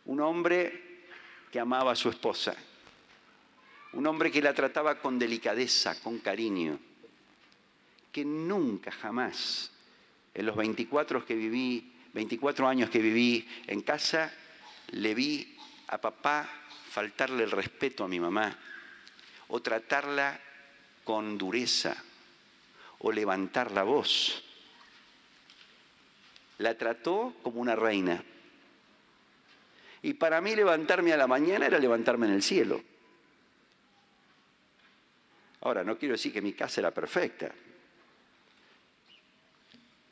Un 0.05 0.21
hombre 0.21 1.03
que 1.51 1.59
amaba 1.59 1.91
a 1.91 1.95
su 1.95 2.09
esposa, 2.09 2.55
un 3.93 4.07
hombre 4.07 4.31
que 4.31 4.41
la 4.41 4.53
trataba 4.53 4.99
con 4.99 5.17
delicadeza, 5.17 5.99
con 6.01 6.19
cariño, 6.19 6.79
que 8.11 8.23
nunca 8.23 8.91
jamás 8.91 9.71
en 10.33 10.45
los 10.45 10.55
24 10.55 11.25
que 11.25 11.35
viví, 11.35 11.93
24 12.13 12.67
años 12.67 12.89
que 12.89 12.99
viví 12.99 13.47
en 13.67 13.81
casa, 13.81 14.31
le 14.91 15.13
vi 15.13 15.57
a 15.87 15.97
papá 15.99 16.47
faltarle 16.89 17.43
el 17.43 17.51
respeto 17.51 18.05
a 18.05 18.07
mi 18.07 18.19
mamá 18.19 18.57
o 19.49 19.61
tratarla 19.61 20.39
con 21.03 21.37
dureza 21.37 21.95
o 22.99 23.11
levantar 23.11 23.71
la 23.71 23.83
voz. 23.83 24.44
La 26.57 26.77
trató 26.77 27.33
como 27.43 27.61
una 27.61 27.75
reina. 27.75 28.23
Y 30.01 30.13
para 30.13 30.39
mí 30.41 30.55
levantarme 30.55 31.13
a 31.13 31.17
la 31.17 31.27
mañana 31.27 31.65
era 31.65 31.79
levantarme 31.79 32.27
en 32.27 32.33
el 32.33 32.43
cielo. 32.43 32.81
Ahora, 35.61 35.83
no 35.83 35.97
quiero 35.97 36.13
decir 36.13 36.31
que 36.31 36.41
mi 36.41 36.53
casa 36.53 36.81
era 36.81 36.91
perfecta 36.91 37.51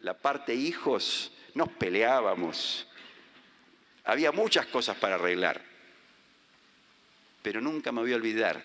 la 0.04 0.14
parte 0.14 0.54
hijos, 0.54 1.32
nos 1.56 1.70
peleábamos. 1.70 2.88
Había 4.04 4.32
muchas 4.32 4.66
cosas 4.68 4.98
para 4.98 5.16
arreglar. 5.16 5.62
Pero 7.42 7.62
nunca 7.62 7.92
me 7.92 8.02
voy 8.02 8.14
a 8.14 8.18
olvidar 8.18 8.64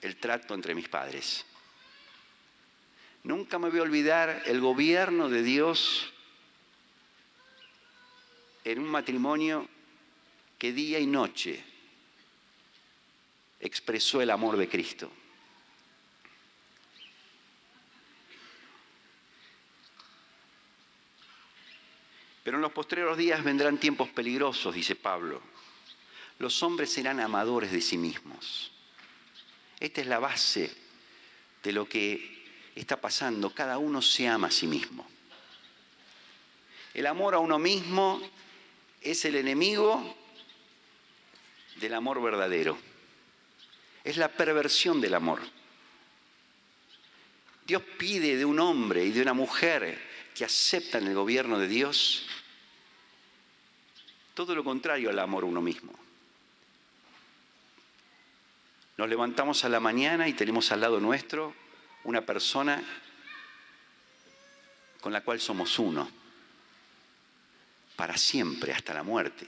el 0.00 0.16
trato 0.16 0.54
entre 0.54 0.74
mis 0.74 0.88
padres. 0.88 1.44
Nunca 3.24 3.58
me 3.58 3.68
voy 3.68 3.80
a 3.80 3.82
olvidar 3.82 4.42
el 4.46 4.60
gobierno 4.60 5.28
de 5.28 5.42
Dios 5.42 6.12
en 8.66 8.80
un 8.80 8.88
matrimonio 8.88 9.68
que 10.58 10.72
día 10.72 10.98
y 10.98 11.06
noche 11.06 11.62
expresó 13.60 14.20
el 14.20 14.28
amor 14.28 14.56
de 14.56 14.68
Cristo. 14.68 15.08
Pero 22.42 22.56
en 22.58 22.62
los 22.62 22.72
postreros 22.72 23.16
días 23.16 23.44
vendrán 23.44 23.78
tiempos 23.78 24.08
peligrosos, 24.08 24.74
dice 24.74 24.96
Pablo. 24.96 25.40
Los 26.40 26.60
hombres 26.64 26.92
serán 26.92 27.20
amadores 27.20 27.70
de 27.70 27.80
sí 27.80 27.96
mismos. 27.96 28.72
Esta 29.78 30.00
es 30.00 30.08
la 30.08 30.18
base 30.18 30.76
de 31.62 31.72
lo 31.72 31.88
que 31.88 32.44
está 32.74 33.00
pasando. 33.00 33.54
Cada 33.54 33.78
uno 33.78 34.02
se 34.02 34.26
ama 34.26 34.48
a 34.48 34.50
sí 34.50 34.66
mismo. 34.66 35.06
El 36.94 37.06
amor 37.06 37.34
a 37.34 37.38
uno 37.38 37.60
mismo 37.60 38.20
es 39.10 39.24
el 39.24 39.36
enemigo 39.36 40.16
del 41.76 41.94
amor 41.94 42.22
verdadero. 42.22 42.76
Es 44.04 44.16
la 44.16 44.28
perversión 44.28 45.00
del 45.00 45.14
amor. 45.14 45.40
Dios 47.66 47.82
pide 47.98 48.36
de 48.36 48.44
un 48.44 48.60
hombre 48.60 49.04
y 49.04 49.10
de 49.10 49.22
una 49.22 49.34
mujer 49.34 50.00
que 50.34 50.44
aceptan 50.44 51.06
el 51.06 51.14
gobierno 51.14 51.58
de 51.58 51.66
Dios 51.66 52.26
todo 54.34 54.54
lo 54.54 54.62
contrario 54.62 55.08
al 55.08 55.18
amor 55.18 55.44
a 55.44 55.46
uno 55.46 55.62
mismo. 55.62 55.92
Nos 58.98 59.08
levantamos 59.08 59.64
a 59.64 59.68
la 59.68 59.80
mañana 59.80 60.28
y 60.28 60.34
tenemos 60.34 60.70
al 60.72 60.82
lado 60.82 61.00
nuestro 61.00 61.54
una 62.04 62.20
persona 62.20 62.82
con 65.00 65.12
la 65.12 65.22
cual 65.22 65.40
somos 65.40 65.78
uno, 65.78 66.10
para 67.96 68.16
siempre, 68.16 68.72
hasta 68.72 68.94
la 68.94 69.02
muerte. 69.02 69.46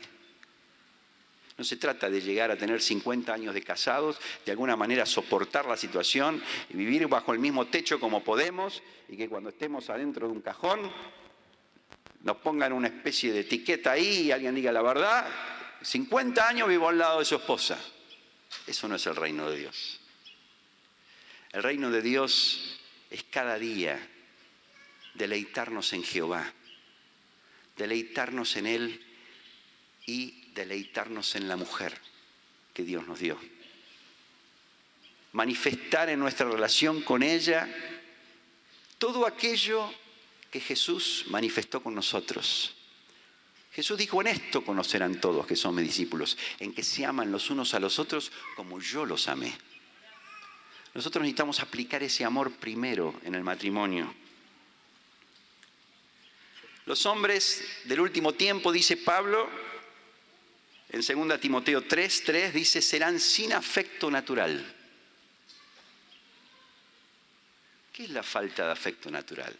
No 1.58 1.64
se 1.64 1.76
trata 1.76 2.08
de 2.08 2.20
llegar 2.20 2.50
a 2.50 2.56
tener 2.56 2.80
50 2.80 3.32
años 3.34 3.52
de 3.52 3.62
casados, 3.62 4.18
de 4.46 4.52
alguna 4.52 4.76
manera 4.76 5.04
soportar 5.04 5.66
la 5.66 5.76
situación 5.76 6.42
y 6.70 6.76
vivir 6.76 7.06
bajo 7.08 7.32
el 7.32 7.40
mismo 7.40 7.66
techo 7.66 7.98
como 7.98 8.22
podemos 8.22 8.82
y 9.08 9.16
que 9.16 9.28
cuando 9.28 9.50
estemos 9.50 9.90
adentro 9.90 10.28
de 10.28 10.32
un 10.34 10.40
cajón 10.40 10.90
nos 12.22 12.36
pongan 12.38 12.72
una 12.72 12.88
especie 12.88 13.32
de 13.32 13.40
etiqueta 13.40 13.92
ahí 13.92 14.26
y 14.26 14.32
alguien 14.32 14.54
diga 14.54 14.70
la 14.70 14.82
verdad. 14.82 15.26
50 15.82 16.48
años 16.48 16.68
vivo 16.68 16.88
al 16.88 16.98
lado 16.98 17.18
de 17.18 17.24
su 17.24 17.34
esposa. 17.34 17.78
Eso 18.66 18.88
no 18.88 18.96
es 18.96 19.06
el 19.06 19.16
reino 19.16 19.50
de 19.50 19.58
Dios. 19.58 20.00
El 21.52 21.62
reino 21.62 21.90
de 21.90 22.02
Dios 22.02 22.78
es 23.10 23.24
cada 23.24 23.58
día 23.58 23.98
deleitarnos 25.14 25.92
en 25.92 26.04
Jehová, 26.04 26.52
deleitarnos 27.78 28.56
en 28.56 28.66
Él 28.66 29.04
y 30.06 30.50
deleitarnos 30.52 31.36
en 31.36 31.48
la 31.48 31.56
mujer 31.56 31.96
que 32.74 32.82
Dios 32.82 33.06
nos 33.06 33.20
dio. 33.20 33.38
Manifestar 35.32 36.10
en 36.10 36.18
nuestra 36.18 36.48
relación 36.48 37.02
con 37.02 37.22
ella 37.22 37.68
todo 38.98 39.26
aquello 39.26 39.92
que 40.50 40.60
Jesús 40.60 41.26
manifestó 41.28 41.82
con 41.82 41.94
nosotros. 41.94 42.74
Jesús 43.72 43.96
dijo, 43.96 44.20
en 44.20 44.28
esto 44.28 44.64
conocerán 44.64 45.20
todos 45.20 45.46
que 45.46 45.54
son 45.54 45.74
mis 45.74 45.84
discípulos, 45.84 46.36
en 46.58 46.72
que 46.74 46.82
se 46.82 47.04
aman 47.06 47.30
los 47.30 47.50
unos 47.50 47.74
a 47.74 47.80
los 47.80 47.98
otros 47.98 48.32
como 48.56 48.80
yo 48.80 49.06
los 49.06 49.28
amé. 49.28 49.56
Nosotros 50.94 51.22
necesitamos 51.22 51.60
aplicar 51.60 52.02
ese 52.02 52.24
amor 52.24 52.50
primero 52.52 53.14
en 53.22 53.36
el 53.36 53.44
matrimonio. 53.44 54.12
Los 56.88 57.04
hombres 57.04 57.62
del 57.84 58.00
último 58.00 58.32
tiempo, 58.32 58.72
dice 58.72 58.96
Pablo, 58.96 59.46
en 60.88 61.02
2 61.02 61.38
Timoteo 61.38 61.82
3, 61.82 62.24
3 62.24 62.54
dice, 62.54 62.80
serán 62.80 63.20
sin 63.20 63.52
afecto 63.52 64.10
natural. 64.10 64.74
¿Qué 67.92 68.04
es 68.04 68.10
la 68.10 68.22
falta 68.22 68.64
de 68.64 68.72
afecto 68.72 69.10
natural? 69.10 69.54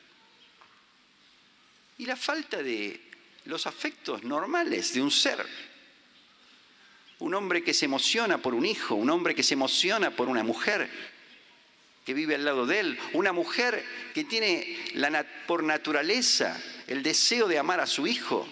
Y 1.99 2.07
la 2.07 2.17
falta 2.17 2.63
de 2.63 2.99
los 3.45 3.67
afectos 3.67 4.25
normales 4.25 4.95
de 4.95 5.03
un 5.03 5.11
ser. 5.11 5.47
Un 7.19 7.35
hombre 7.35 7.63
que 7.63 7.75
se 7.75 7.85
emociona 7.85 8.39
por 8.39 8.55
un 8.55 8.65
hijo, 8.65 8.95
un 8.95 9.11
hombre 9.11 9.35
que 9.35 9.43
se 9.43 9.53
emociona 9.53 10.17
por 10.17 10.31
una 10.31 10.43
mujer 10.43 10.89
que 12.07 12.15
vive 12.15 12.37
al 12.37 12.47
lado 12.47 12.65
de 12.65 12.81
él, 12.81 12.99
una 13.13 13.33
mujer 13.33 13.85
que 14.15 14.25
tiene 14.25 14.79
por 15.47 15.63
naturaleza 15.63 16.59
el 16.89 17.03
deseo 17.03 17.47
de 17.47 17.59
amar 17.59 17.81
a 17.81 17.87
su 17.87 18.07
hijo 18.07 18.49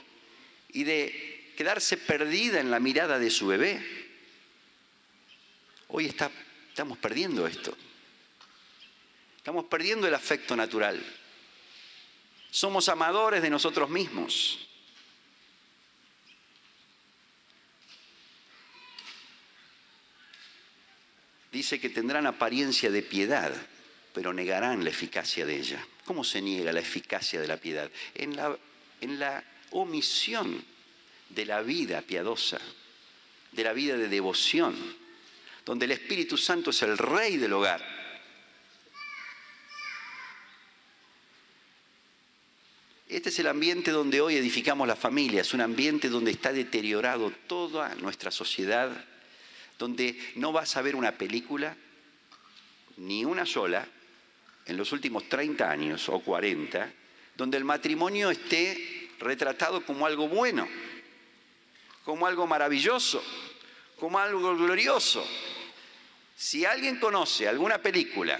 y 0.69 0.85
de 0.85 1.53
quedarse 1.57 1.97
perdida 1.97 2.61
en 2.61 2.71
la 2.71 2.79
mirada 2.79 3.19
de 3.19 3.31
su 3.31 3.47
bebé. 3.47 3.85
Hoy 5.89 6.07
estamos 6.07 6.99
perdiendo 6.99 7.47
esto. 7.47 7.77
Estamos 9.39 9.65
perdiendo 9.65 10.07
el 10.07 10.15
afecto 10.15 10.55
natural. 10.55 11.03
Somos 12.51 12.89
amadores 12.91 13.41
de 13.41 13.49
nosotros 13.49 13.89
mismos. 13.89 14.69
Dice 21.51 21.81
que 21.81 21.89
tendrán 21.89 22.27
apariencia 22.27 22.91
de 22.91 23.03
piedad, 23.03 23.51
pero 24.13 24.35
negarán 24.35 24.85
la 24.85 24.91
eficacia 24.91 25.47
de 25.47 25.57
ella. 25.57 25.87
¿Cómo 26.07 26.23
se 26.23 26.41
niega 26.41 26.73
la 26.73 26.81
eficacia 26.81 27.41
de 27.41 27.49
la 27.49 27.57
piedad? 27.57 27.91
En 28.15 28.37
la, 28.37 28.57
en 29.01 29.19
la 29.19 29.43
omisión 29.73 30.65
de 31.29 31.45
la 31.45 31.63
vida 31.63 32.01
piadosa, 32.01 32.61
de 33.51 33.65
la 33.65 33.73
vida 33.73 33.97
de 33.97 34.09
devoción, 34.09 34.77
donde 35.65 35.87
el 35.87 35.91
Espíritu 35.91 36.37
Santo 36.37 36.71
es 36.71 36.81
el 36.83 36.97
rey 36.97 37.39
del 37.39 37.53
hogar. 37.53 37.85
Este 43.09 43.31
es 43.31 43.39
el 43.41 43.49
ambiente 43.49 43.91
donde 43.91 44.21
hoy 44.21 44.37
edificamos 44.37 44.87
la 44.87 44.95
familia, 44.95 45.41
es 45.41 45.55
un 45.55 45.61
ambiente 45.61 46.09
donde 46.09 46.31
está 46.31 46.53
deteriorado 46.53 47.33
toda 47.49 47.97
nuestra 47.97 48.31
sociedad, 48.31 49.05
donde 49.77 50.17
no 50.37 50.53
vas 50.53 50.77
a 50.77 50.83
ver 50.83 50.95
una 50.95 51.19
película, 51.19 51.77
ni 52.97 53.25
una 53.25 53.45
sola, 53.45 53.89
en 54.67 54.77
los 54.77 54.93
últimos 54.93 55.29
30 55.29 55.71
años 55.71 56.09
o 56.09 56.21
40, 56.21 56.93
donde 57.37 57.57
el 57.57 57.65
matrimonio 57.65 58.31
esté 58.31 59.11
retratado 59.19 59.85
como 59.85 60.07
algo 60.07 60.29
bueno 60.29 60.69
como 62.07 62.29
algo 62.29 62.47
maravilloso, 62.47 63.23
como 63.99 64.21
algo 64.21 64.57
glorioso. 64.57 65.27
Si 66.37 66.65
alguien 66.65 67.01
conoce 67.01 67.49
alguna 67.49 67.79
película 67.79 68.39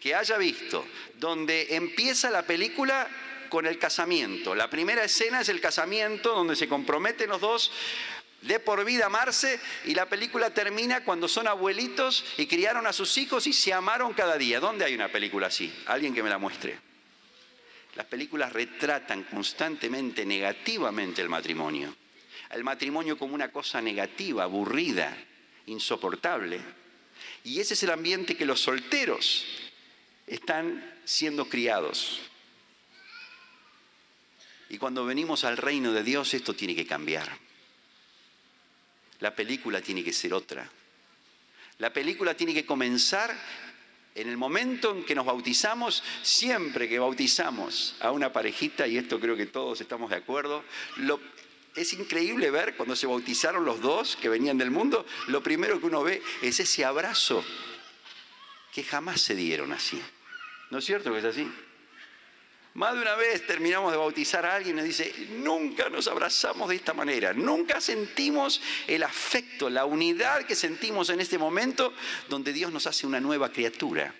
que 0.00 0.14
haya 0.14 0.38
visto 0.38 0.86
donde 1.16 1.74
empieza 1.74 2.30
la 2.30 2.42
película 2.42 3.08
con 3.48 3.66
el 3.66 3.80
casamiento, 3.80 4.54
la 4.54 4.70
primera 4.70 5.02
escena 5.02 5.40
es 5.40 5.48
el 5.48 5.60
casamiento 5.60 6.36
donde 6.36 6.54
se 6.54 6.68
comprometen 6.68 7.30
los 7.30 7.40
dos 7.40 7.72
de 8.42 8.60
por 8.60 8.84
vida 8.84 9.06
amarse 9.06 9.60
y 9.84 9.94
la 9.94 10.06
película 10.06 10.50
termina 10.50 11.04
cuando 11.04 11.28
son 11.28 11.46
abuelitos 11.46 12.24
y 12.38 12.46
criaron 12.46 12.86
a 12.86 12.92
sus 12.92 13.16
hijos 13.18 13.46
y 13.46 13.52
se 13.52 13.72
amaron 13.72 14.12
cada 14.14 14.36
día. 14.36 14.60
¿Dónde 14.60 14.84
hay 14.84 14.94
una 14.94 15.08
película 15.08 15.48
así? 15.48 15.72
Alguien 15.86 16.14
que 16.14 16.22
me 16.22 16.30
la 16.30 16.38
muestre. 16.38 16.78
Las 17.96 18.06
películas 18.06 18.52
retratan 18.52 19.24
constantemente 19.24 20.24
negativamente 20.24 21.20
el 21.20 21.28
matrimonio 21.28 21.94
al 22.50 22.64
matrimonio 22.64 23.16
como 23.16 23.34
una 23.34 23.50
cosa 23.50 23.80
negativa, 23.80 24.42
aburrida, 24.44 25.16
insoportable. 25.66 26.60
Y 27.44 27.60
ese 27.60 27.74
es 27.74 27.82
el 27.84 27.90
ambiente 27.90 28.36
que 28.36 28.44
los 28.44 28.60
solteros 28.60 29.46
están 30.26 31.00
siendo 31.04 31.48
criados. 31.48 32.20
Y 34.68 34.78
cuando 34.78 35.04
venimos 35.04 35.44
al 35.44 35.56
reino 35.56 35.92
de 35.92 36.02
Dios 36.02 36.34
esto 36.34 36.54
tiene 36.54 36.74
que 36.74 36.86
cambiar. 36.86 37.28
La 39.20 39.34
película 39.34 39.80
tiene 39.80 40.02
que 40.02 40.12
ser 40.12 40.34
otra. 40.34 40.68
La 41.78 41.92
película 41.92 42.34
tiene 42.34 42.52
que 42.52 42.66
comenzar 42.66 43.34
en 44.14 44.28
el 44.28 44.36
momento 44.36 44.92
en 44.92 45.04
que 45.04 45.14
nos 45.14 45.24
bautizamos, 45.24 46.02
siempre 46.22 46.88
que 46.88 46.98
bautizamos 46.98 47.96
a 48.00 48.10
una 48.10 48.32
parejita, 48.32 48.86
y 48.86 48.98
esto 48.98 49.20
creo 49.20 49.36
que 49.36 49.46
todos 49.46 49.80
estamos 49.80 50.10
de 50.10 50.16
acuerdo, 50.16 50.64
lo, 50.96 51.20
es 51.74 51.92
increíble 51.92 52.50
ver 52.50 52.76
cuando 52.76 52.96
se 52.96 53.06
bautizaron 53.06 53.64
los 53.64 53.80
dos 53.80 54.16
que 54.16 54.28
venían 54.28 54.58
del 54.58 54.70
mundo, 54.70 55.06
lo 55.28 55.42
primero 55.42 55.80
que 55.80 55.86
uno 55.86 56.02
ve 56.02 56.22
es 56.42 56.60
ese 56.60 56.84
abrazo 56.84 57.44
que 58.72 58.82
jamás 58.82 59.20
se 59.20 59.34
dieron 59.34 59.72
así. 59.72 60.00
¿No 60.70 60.78
es 60.78 60.84
cierto 60.84 61.12
que 61.12 61.18
es 61.18 61.24
así? 61.24 61.50
Más 62.74 62.94
de 62.94 63.02
una 63.02 63.16
vez 63.16 63.46
terminamos 63.46 63.90
de 63.90 63.98
bautizar 63.98 64.46
a 64.46 64.54
alguien 64.54 64.76
y 64.76 64.78
nos 64.78 64.86
dice, 64.86 65.12
nunca 65.30 65.88
nos 65.88 66.06
abrazamos 66.06 66.68
de 66.68 66.76
esta 66.76 66.94
manera, 66.94 67.32
nunca 67.32 67.80
sentimos 67.80 68.60
el 68.86 69.02
afecto, 69.02 69.68
la 69.68 69.84
unidad 69.84 70.46
que 70.46 70.54
sentimos 70.54 71.10
en 71.10 71.20
este 71.20 71.36
momento 71.36 71.92
donde 72.28 72.52
Dios 72.52 72.72
nos 72.72 72.86
hace 72.86 73.06
una 73.06 73.18
nueva 73.18 73.50
criatura. 73.50 74.14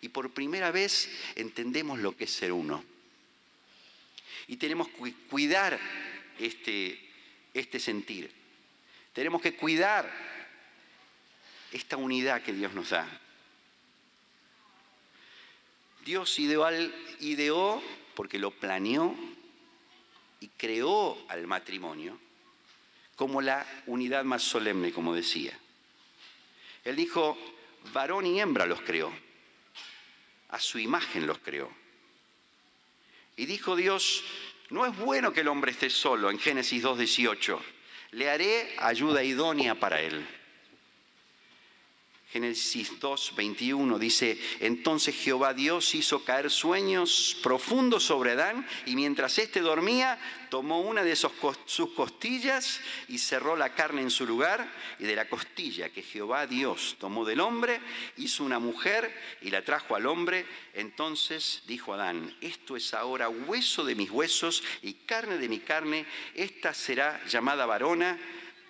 Y 0.00 0.08
por 0.08 0.30
primera 0.30 0.70
vez 0.70 1.10
entendemos 1.34 1.98
lo 1.98 2.16
que 2.16 2.24
es 2.24 2.30
ser 2.30 2.52
uno. 2.52 2.84
Y 4.46 4.56
tenemos 4.56 4.88
que 4.88 5.12
cuidar 5.28 5.78
este, 6.38 7.00
este 7.54 7.80
sentir. 7.80 8.30
Tenemos 9.12 9.42
que 9.42 9.56
cuidar 9.56 10.08
esta 11.72 11.96
unidad 11.96 12.42
que 12.42 12.52
Dios 12.52 12.72
nos 12.72 12.90
da. 12.90 13.20
Dios 16.06 16.38
ideó, 16.38 16.66
ideó 17.20 17.82
porque 18.14 18.38
lo 18.38 18.52
planeó, 18.52 19.14
y 20.40 20.48
creó 20.48 21.18
al 21.28 21.46
matrimonio 21.46 22.18
como 23.16 23.40
la 23.40 23.66
unidad 23.86 24.24
más 24.24 24.42
solemne, 24.42 24.92
como 24.92 25.14
decía. 25.14 25.58
Él 26.84 26.96
dijo, 26.96 27.36
varón 27.92 28.26
y 28.26 28.40
hembra 28.40 28.66
los 28.66 28.82
creó, 28.82 29.12
a 30.50 30.60
su 30.60 30.78
imagen 30.78 31.26
los 31.26 31.38
creó. 31.38 31.70
Y 33.36 33.46
dijo 33.46 33.74
Dios, 33.74 34.22
no 34.70 34.86
es 34.86 34.96
bueno 34.96 35.32
que 35.32 35.40
el 35.40 35.48
hombre 35.48 35.72
esté 35.72 35.90
solo, 35.90 36.30
en 36.30 36.38
Génesis 36.38 36.84
2.18, 36.84 37.58
le 38.12 38.30
haré 38.30 38.76
ayuda 38.78 39.24
idónea 39.24 39.74
para 39.74 40.00
él. 40.00 40.26
Génesis 42.36 43.00
2, 43.00 43.32
21 43.34 43.98
dice, 43.98 44.38
entonces 44.60 45.16
Jehová 45.16 45.54
Dios 45.54 45.94
hizo 45.94 46.22
caer 46.22 46.50
sueños 46.50 47.38
profundos 47.42 48.04
sobre 48.04 48.32
Adán 48.32 48.66
y 48.84 48.94
mientras 48.94 49.38
éste 49.38 49.60
dormía, 49.60 50.18
tomó 50.50 50.82
una 50.82 51.02
de 51.02 51.16
sus 51.16 51.32
costillas 51.94 52.82
y 53.08 53.16
cerró 53.16 53.56
la 53.56 53.72
carne 53.72 54.02
en 54.02 54.10
su 54.10 54.26
lugar 54.26 54.70
y 54.98 55.04
de 55.04 55.16
la 55.16 55.30
costilla 55.30 55.88
que 55.88 56.02
Jehová 56.02 56.46
Dios 56.46 56.96
tomó 57.00 57.24
del 57.24 57.40
hombre, 57.40 57.80
hizo 58.18 58.44
una 58.44 58.58
mujer 58.58 59.18
y 59.40 59.48
la 59.48 59.64
trajo 59.64 59.96
al 59.96 60.04
hombre. 60.04 60.44
Entonces 60.74 61.62
dijo 61.66 61.94
Adán, 61.94 62.36
esto 62.42 62.76
es 62.76 62.92
ahora 62.92 63.30
hueso 63.30 63.82
de 63.82 63.94
mis 63.94 64.10
huesos 64.10 64.62
y 64.82 64.92
carne 64.92 65.38
de 65.38 65.48
mi 65.48 65.60
carne, 65.60 66.04
esta 66.34 66.74
será 66.74 67.18
llamada 67.24 67.64
varona 67.64 68.18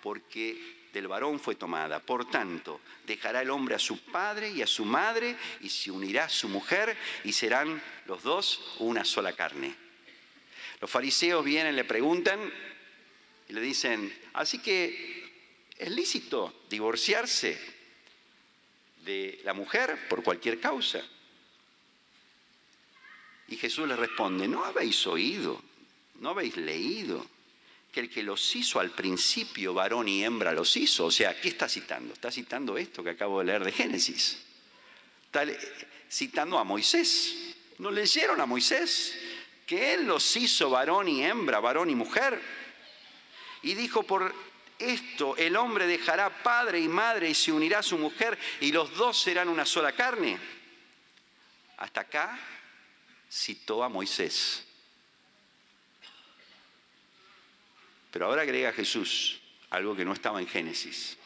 porque 0.01 0.76
del 0.97 1.07
varón 1.07 1.39
fue 1.39 1.55
tomada. 1.55 1.99
Por 1.99 2.29
tanto, 2.29 2.81
dejará 3.05 3.41
el 3.41 3.49
hombre 3.51 3.75
a 3.75 3.79
su 3.79 3.99
padre 3.99 4.49
y 4.49 4.61
a 4.61 4.67
su 4.67 4.83
madre 4.83 5.37
y 5.61 5.69
se 5.69 5.91
unirá 5.91 6.25
a 6.25 6.29
su 6.29 6.49
mujer 6.49 6.97
y 7.23 7.31
serán 7.31 7.81
los 8.05 8.23
dos 8.23 8.75
una 8.79 9.05
sola 9.05 9.33
carne. 9.33 9.75
Los 10.81 10.89
fariseos 10.89 11.45
vienen, 11.45 11.75
le 11.75 11.83
preguntan 11.83 12.39
y 13.47 13.53
le 13.53 13.61
dicen, 13.61 14.11
así 14.33 14.59
que 14.59 15.69
es 15.77 15.91
lícito 15.91 16.63
divorciarse 16.69 17.59
de 19.05 19.39
la 19.43 19.53
mujer 19.53 20.07
por 20.09 20.23
cualquier 20.23 20.59
causa. 20.59 21.01
Y 23.47 23.55
Jesús 23.55 23.87
les 23.87 23.97
responde, 23.97 24.47
¿no 24.47 24.65
habéis 24.65 25.05
oído? 25.05 25.61
¿No 26.15 26.31
habéis 26.31 26.57
leído? 26.57 27.25
Que 27.91 28.01
el 28.01 28.09
que 28.09 28.23
los 28.23 28.55
hizo 28.55 28.79
al 28.79 28.91
principio, 28.91 29.73
varón 29.73 30.07
y 30.07 30.23
hembra, 30.23 30.53
los 30.53 30.75
hizo. 30.77 31.05
O 31.05 31.11
sea, 31.11 31.39
¿qué 31.39 31.49
está 31.49 31.67
citando? 31.67 32.13
Está 32.13 32.31
citando 32.31 32.77
esto 32.77 33.03
que 33.03 33.11
acabo 33.11 33.39
de 33.39 33.45
leer 33.45 33.63
de 33.63 33.71
Génesis. 33.71 34.39
Está 35.25 35.45
citando 36.09 36.57
a 36.59 36.63
Moisés. 36.63 37.55
¿No 37.79 37.91
leyeron 37.91 38.39
a 38.41 38.45
Moisés? 38.45 39.17
Que 39.65 39.93
él 39.93 40.05
los 40.05 40.35
hizo 40.35 40.69
varón 40.69 41.07
y 41.07 41.23
hembra, 41.23 41.59
varón 41.59 41.89
y 41.89 41.95
mujer. 41.95 42.41
Y 43.63 43.73
dijo, 43.73 44.03
por 44.03 44.33
esto 44.79 45.35
el 45.37 45.55
hombre 45.55 45.87
dejará 45.87 46.43
padre 46.43 46.79
y 46.79 46.87
madre 46.87 47.29
y 47.29 47.33
se 47.33 47.51
unirá 47.51 47.79
a 47.79 47.83
su 47.83 47.97
mujer 47.97 48.37
y 48.61 48.71
los 48.71 48.95
dos 48.95 49.19
serán 49.19 49.49
una 49.49 49.65
sola 49.65 49.93
carne. 49.93 50.37
Hasta 51.77 52.01
acá 52.01 52.39
citó 53.29 53.83
a 53.83 53.89
Moisés. 53.89 54.66
Pero 58.11 58.25
ahora 58.25 58.43
agrega 58.43 58.71
Jesús 58.73 59.39
algo 59.69 59.95
que 59.95 60.05
no 60.05 60.13
estaba 60.13 60.39
en 60.39 60.47
Génesis. 60.47 61.17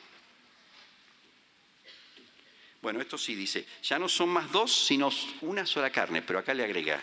Bueno, 2.81 2.99
esto 2.99 3.17
sí 3.17 3.35
dice, 3.35 3.67
ya 3.83 3.99
no 3.99 4.09
son 4.09 4.29
más 4.29 4.51
dos, 4.51 4.85
sino 4.87 5.11
una 5.41 5.65
sola 5.65 5.91
carne, 5.91 6.23
pero 6.23 6.39
acá 6.39 6.53
le 6.53 6.63
agrega, 6.63 6.99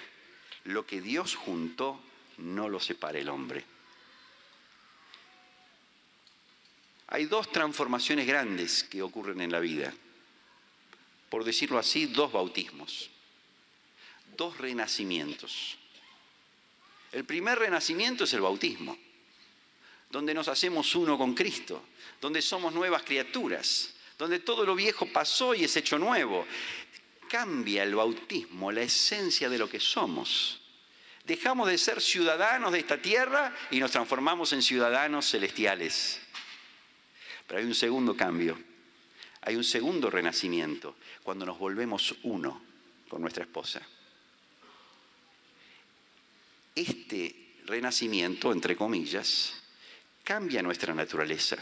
lo 0.65 0.85
que 0.85 1.01
Dios 1.01 1.37
juntó, 1.37 2.01
no 2.39 2.69
lo 2.69 2.81
separe 2.81 3.21
el 3.21 3.29
hombre. 3.29 3.65
Hay 7.09 7.27
dos 7.27 7.51
transformaciones 7.53 8.27
grandes 8.27 8.83
que 8.83 9.03
ocurren 9.03 9.41
en 9.41 9.53
la 9.53 9.61
vida. 9.61 9.95
Por 11.31 11.45
decirlo 11.45 11.79
así, 11.79 12.07
dos 12.07 12.33
bautismos, 12.33 13.11
dos 14.37 14.59
renacimientos. 14.59 15.79
El 17.13 17.25
primer 17.25 17.59
renacimiento 17.59 18.25
es 18.25 18.33
el 18.35 18.41
bautismo 18.41 18.99
donde 20.11 20.35
nos 20.35 20.49
hacemos 20.49 20.95
uno 20.95 21.19
con 21.19 21.35
Cristo, 21.35 21.85
donde 22.21 22.41
somos 22.43 22.73
nuevas 22.73 23.03
criaturas, 23.03 23.95
donde 24.17 24.41
todo 24.41 24.65
lo 24.65 24.75
viejo 24.75 25.07
pasó 25.07 25.55
y 25.55 25.65
es 25.65 25.77
hecho 25.77 25.99
nuevo. 25.99 26.47
Cambia 27.29 27.83
el 27.83 27.95
bautismo, 27.95 28.73
la 28.73 28.83
esencia 28.83 29.49
de 29.49 29.59
lo 29.59 29.69
que 29.69 29.81
somos. 29.81 30.61
Dejamos 31.25 31.69
de 31.69 31.77
ser 31.77 32.01
ciudadanos 32.01 32.73
de 32.73 32.79
esta 32.79 33.03
tierra 33.03 33.55
y 33.71 33.79
nos 33.81 33.91
transformamos 33.91 34.53
en 34.55 34.63
ciudadanos 34.63 35.31
celestiales. 35.31 36.21
Pero 37.47 37.61
hay 37.61 37.67
un 37.67 37.75
segundo 37.75 38.17
cambio, 38.17 38.59
hay 39.43 39.57
un 39.57 39.65
segundo 39.65 40.11
renacimiento, 40.11 40.97
cuando 41.23 41.45
nos 41.45 41.59
volvemos 41.59 42.15
uno 42.23 42.63
con 43.09 43.21
nuestra 43.21 43.45
esposa. 43.45 43.83
Este 46.75 47.57
renacimiento, 47.67 48.53
entre 48.53 48.77
comillas, 48.77 49.63
cambia 50.29 50.61
nuestra 50.61 50.93
naturaleza. 50.93 51.57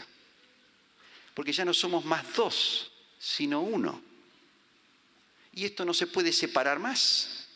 Porque 1.33 1.53
ya 1.53 1.63
no 1.63 1.73
somos 1.73 2.03
más 2.03 2.35
dos, 2.35 2.91
sino 3.17 3.61
uno. 3.61 4.01
Y 5.53 5.63
esto 5.63 5.85
no 5.85 5.93
se 5.93 6.05
puede 6.05 6.33
separar 6.33 6.77
más. 6.77 7.47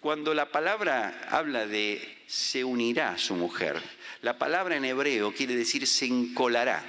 Cuando 0.00 0.34
la 0.34 0.50
palabra 0.50 1.28
habla 1.30 1.64
de 1.64 2.24
se 2.26 2.64
unirá 2.64 3.10
a 3.10 3.18
su 3.18 3.36
mujer, 3.36 3.80
la 4.20 4.36
palabra 4.36 4.76
en 4.76 4.84
hebreo 4.84 5.32
quiere 5.32 5.54
decir 5.54 5.86
se 5.86 6.06
encolará. 6.06 6.84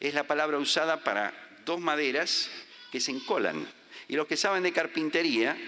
Es 0.00 0.14
la 0.14 0.26
palabra 0.26 0.56
usada 0.56 1.04
para 1.04 1.34
dos 1.66 1.80
maderas 1.80 2.48
que 2.90 2.98
se 2.98 3.10
encolan. 3.10 3.68
Y 4.08 4.16
los 4.16 4.26
que 4.26 4.38
saben 4.38 4.62
de 4.62 4.72
carpintería 4.72 5.58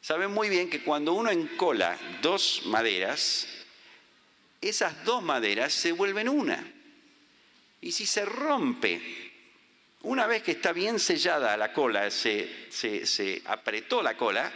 saben 0.00 0.30
muy 0.30 0.48
bien 0.48 0.70
que 0.70 0.84
cuando 0.84 1.12
uno 1.12 1.32
encola 1.32 1.98
dos 2.22 2.62
maderas, 2.66 3.48
esas 4.68 5.04
dos 5.04 5.22
maderas 5.22 5.72
se 5.72 5.92
vuelven 5.92 6.28
una. 6.28 6.72
Y 7.80 7.92
si 7.92 8.06
se 8.06 8.24
rompe, 8.24 9.00
una 10.02 10.26
vez 10.26 10.42
que 10.42 10.52
está 10.52 10.72
bien 10.72 10.98
sellada 10.98 11.56
la 11.56 11.72
cola, 11.72 12.10
se, 12.10 12.68
se, 12.70 13.42
apretó 13.44 14.02
la 14.02 14.16
cola, 14.16 14.52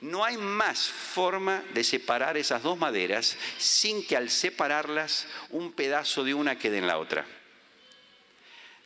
no 0.00 0.24
hay 0.24 0.36
más 0.36 0.88
forma 0.88 1.64
de 1.74 1.82
separar 1.82 2.36
esas 2.36 2.62
dos 2.62 2.78
maderas 2.78 3.36
sin 3.58 4.06
que 4.06 4.16
al 4.16 4.30
separarlas 4.30 5.26
un 5.50 5.72
pedazo 5.72 6.22
de 6.22 6.34
una 6.34 6.58
quede 6.58 6.78
en 6.78 6.86
la 6.86 6.98
otra. 6.98 7.26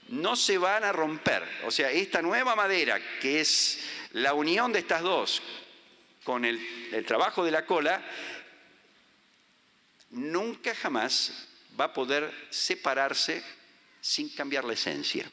No 0.09 0.35
se 0.37 0.59
van 0.59 0.85
a 0.85 0.93
romper. 0.93 1.47
O 1.65 1.71
sea, 1.71 1.91
esta 1.91 2.23
nueva 2.23 2.57
madera, 2.57 2.99
que 3.21 3.41
es 3.41 3.79
la 4.13 4.35
unión 4.35 4.73
de 4.73 4.79
estas 4.79 5.03
dos 5.03 5.43
con 6.25 6.45
el, 6.45 6.59
el 6.93 7.05
trabajo 7.05 7.45
de 7.45 7.51
la 7.51 7.67
cola, 7.67 8.03
nunca 10.13 10.75
jamás 10.75 11.49
va 11.79 11.87
a 11.87 11.93
poder 11.93 12.33
separarse 12.51 13.43
sin 14.01 14.29
cambiar 14.31 14.65
la 14.65 14.75
esencia. 14.75 15.31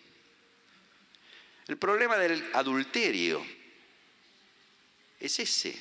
El 1.68 1.78
problema 1.78 2.18
del 2.18 2.50
adulterio 2.54 3.46
es 5.20 5.40
ese, 5.40 5.78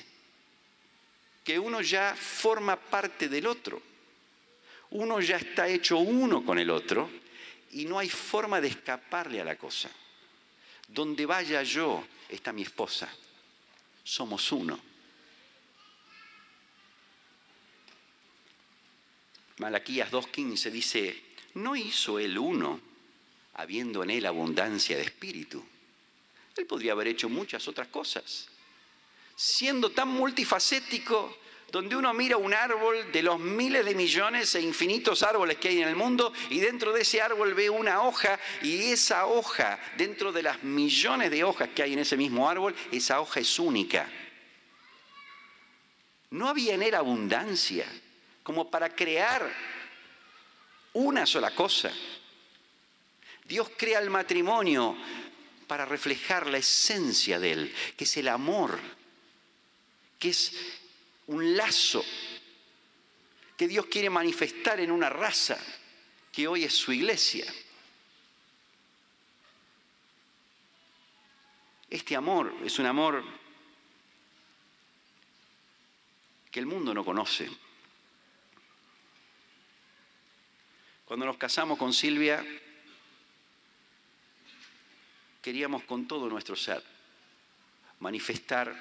que 1.44 1.58
uno 1.58 1.80
ya 1.80 2.14
forma 2.14 2.76
parte 2.76 3.28
del 3.28 3.46
otro, 3.46 3.80
uno 4.90 5.20
ya 5.20 5.36
está 5.36 5.68
hecho 5.68 5.98
uno 5.98 6.44
con 6.44 6.58
el 6.58 6.70
otro 6.70 7.10
y 7.70 7.84
no 7.84 7.98
hay 7.98 8.08
forma 8.08 8.60
de 8.60 8.68
escaparle 8.68 9.40
a 9.40 9.44
la 9.44 9.56
cosa. 9.56 9.90
Donde 10.88 11.26
vaya 11.26 11.62
yo 11.62 12.06
está 12.28 12.52
mi 12.52 12.62
esposa, 12.62 13.08
somos 14.02 14.50
uno. 14.52 14.87
Malaquías 19.58 20.10
2.15 20.10 20.70
dice, 20.70 21.22
¿no 21.54 21.74
hizo 21.74 22.18
él 22.18 22.38
uno, 22.38 22.80
habiendo 23.54 24.04
en 24.04 24.10
él 24.10 24.26
abundancia 24.26 24.96
de 24.96 25.02
espíritu? 25.02 25.64
Él 26.56 26.66
podría 26.66 26.92
haber 26.92 27.08
hecho 27.08 27.28
muchas 27.28 27.66
otras 27.66 27.88
cosas. 27.88 28.48
Siendo 29.34 29.90
tan 29.90 30.08
multifacético, 30.08 31.36
donde 31.70 31.96
uno 31.96 32.14
mira 32.14 32.36
un 32.36 32.54
árbol 32.54 33.12
de 33.12 33.22
los 33.22 33.38
miles 33.38 33.84
de 33.84 33.94
millones 33.94 34.54
e 34.54 34.60
infinitos 34.60 35.22
árboles 35.22 35.58
que 35.58 35.68
hay 35.68 35.82
en 35.82 35.88
el 35.88 35.96
mundo 35.96 36.32
y 36.50 36.60
dentro 36.60 36.92
de 36.92 37.02
ese 37.02 37.20
árbol 37.20 37.52
ve 37.54 37.68
una 37.68 38.02
hoja 38.02 38.40
y 38.62 38.90
esa 38.90 39.26
hoja, 39.26 39.78
dentro 39.96 40.32
de 40.32 40.42
las 40.44 40.62
millones 40.62 41.30
de 41.30 41.44
hojas 41.44 41.68
que 41.74 41.82
hay 41.82 41.92
en 41.92 41.98
ese 41.98 42.16
mismo 42.16 42.48
árbol, 42.48 42.74
esa 42.90 43.20
hoja 43.20 43.40
es 43.40 43.58
única. 43.58 44.08
No 46.30 46.48
había 46.48 46.74
en 46.74 46.82
él 46.82 46.94
abundancia 46.94 47.86
como 48.48 48.70
para 48.70 48.88
crear 48.88 49.46
una 50.94 51.26
sola 51.26 51.54
cosa. 51.54 51.92
Dios 53.44 53.70
crea 53.76 53.98
el 53.98 54.08
matrimonio 54.08 54.96
para 55.66 55.84
reflejar 55.84 56.46
la 56.46 56.56
esencia 56.56 57.38
de 57.38 57.52
él, 57.52 57.74
que 57.94 58.04
es 58.04 58.16
el 58.16 58.26
amor, 58.26 58.80
que 60.18 60.30
es 60.30 60.54
un 61.26 61.58
lazo 61.58 62.02
que 63.54 63.68
Dios 63.68 63.84
quiere 63.84 64.08
manifestar 64.08 64.80
en 64.80 64.92
una 64.92 65.10
raza 65.10 65.58
que 66.32 66.48
hoy 66.48 66.64
es 66.64 66.72
su 66.72 66.90
iglesia. 66.90 67.44
Este 71.90 72.16
amor 72.16 72.54
es 72.64 72.78
un 72.78 72.86
amor 72.86 73.22
que 76.50 76.60
el 76.60 76.64
mundo 76.64 76.94
no 76.94 77.04
conoce. 77.04 77.67
Cuando 81.08 81.24
nos 81.24 81.38
casamos 81.38 81.78
con 81.78 81.94
Silvia, 81.94 82.44
queríamos 85.40 85.84
con 85.84 86.06
todo 86.06 86.28
nuestro 86.28 86.54
ser 86.54 86.84
manifestar 88.00 88.76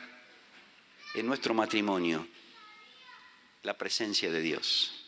en 1.13 1.25
nuestro 1.25 1.53
matrimonio 1.53 2.27
la 3.63 3.77
presencia 3.77 4.29
de 4.29 4.41
Dios. 4.41 5.05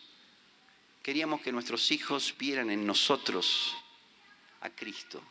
Queríamos 1.03 1.41
que 1.41 1.51
nuestros 1.51 1.91
hijos 1.91 2.33
vieran 2.37 2.69
en 2.69 2.87
nosotros 2.87 3.75
a 4.61 4.69
Cristo. 4.69 5.21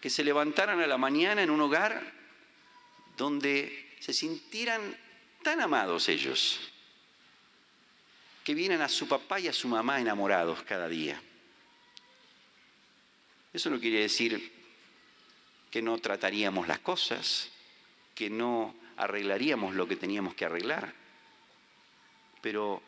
Que 0.00 0.08
se 0.08 0.24
levantaran 0.24 0.80
a 0.80 0.86
la 0.86 0.96
mañana 0.96 1.42
en 1.42 1.50
un 1.50 1.60
hogar 1.60 2.14
donde 3.14 3.94
se 4.00 4.14
sintieran 4.14 4.96
tan 5.42 5.60
amados 5.60 6.08
ellos, 6.08 6.72
que 8.44 8.54
vienen 8.54 8.82
a 8.82 8.88
su 8.88 9.06
papá 9.06 9.40
y 9.40 9.48
a 9.48 9.52
su 9.52 9.68
mamá 9.68 10.00
enamorados 10.00 10.62
cada 10.62 10.88
día. 10.88 11.20
Eso 13.52 13.70
no 13.70 13.80
quiere 13.80 14.00
decir 14.00 14.52
que 15.70 15.82
no 15.82 15.98
trataríamos 15.98 16.68
las 16.68 16.78
cosas, 16.78 17.48
que 18.14 18.30
no 18.30 18.74
arreglaríamos 18.96 19.74
lo 19.74 19.86
que 19.88 19.96
teníamos 19.96 20.34
que 20.34 20.44
arreglar. 20.44 20.94
Pero 22.40 22.82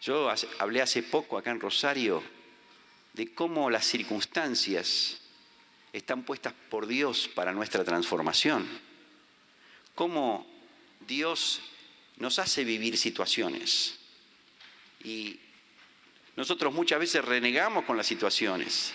yo 0.00 0.32
hablé 0.58 0.82
hace 0.82 1.02
poco 1.02 1.38
acá 1.38 1.50
en 1.50 1.60
Rosario 1.60 2.22
de 3.12 3.32
cómo 3.34 3.70
las 3.70 3.86
circunstancias 3.86 5.20
están 5.92 6.24
puestas 6.24 6.54
por 6.70 6.86
Dios 6.86 7.28
para 7.28 7.52
nuestra 7.52 7.84
transformación. 7.84 8.66
Cómo 9.94 10.46
Dios 11.06 11.60
nos 12.16 12.38
hace 12.38 12.64
vivir 12.64 12.96
situaciones. 12.96 13.98
Y 15.04 15.38
nosotros 16.36 16.72
muchas 16.72 16.98
veces 16.98 17.24
renegamos 17.24 17.84
con 17.84 17.96
las 17.96 18.06
situaciones, 18.06 18.94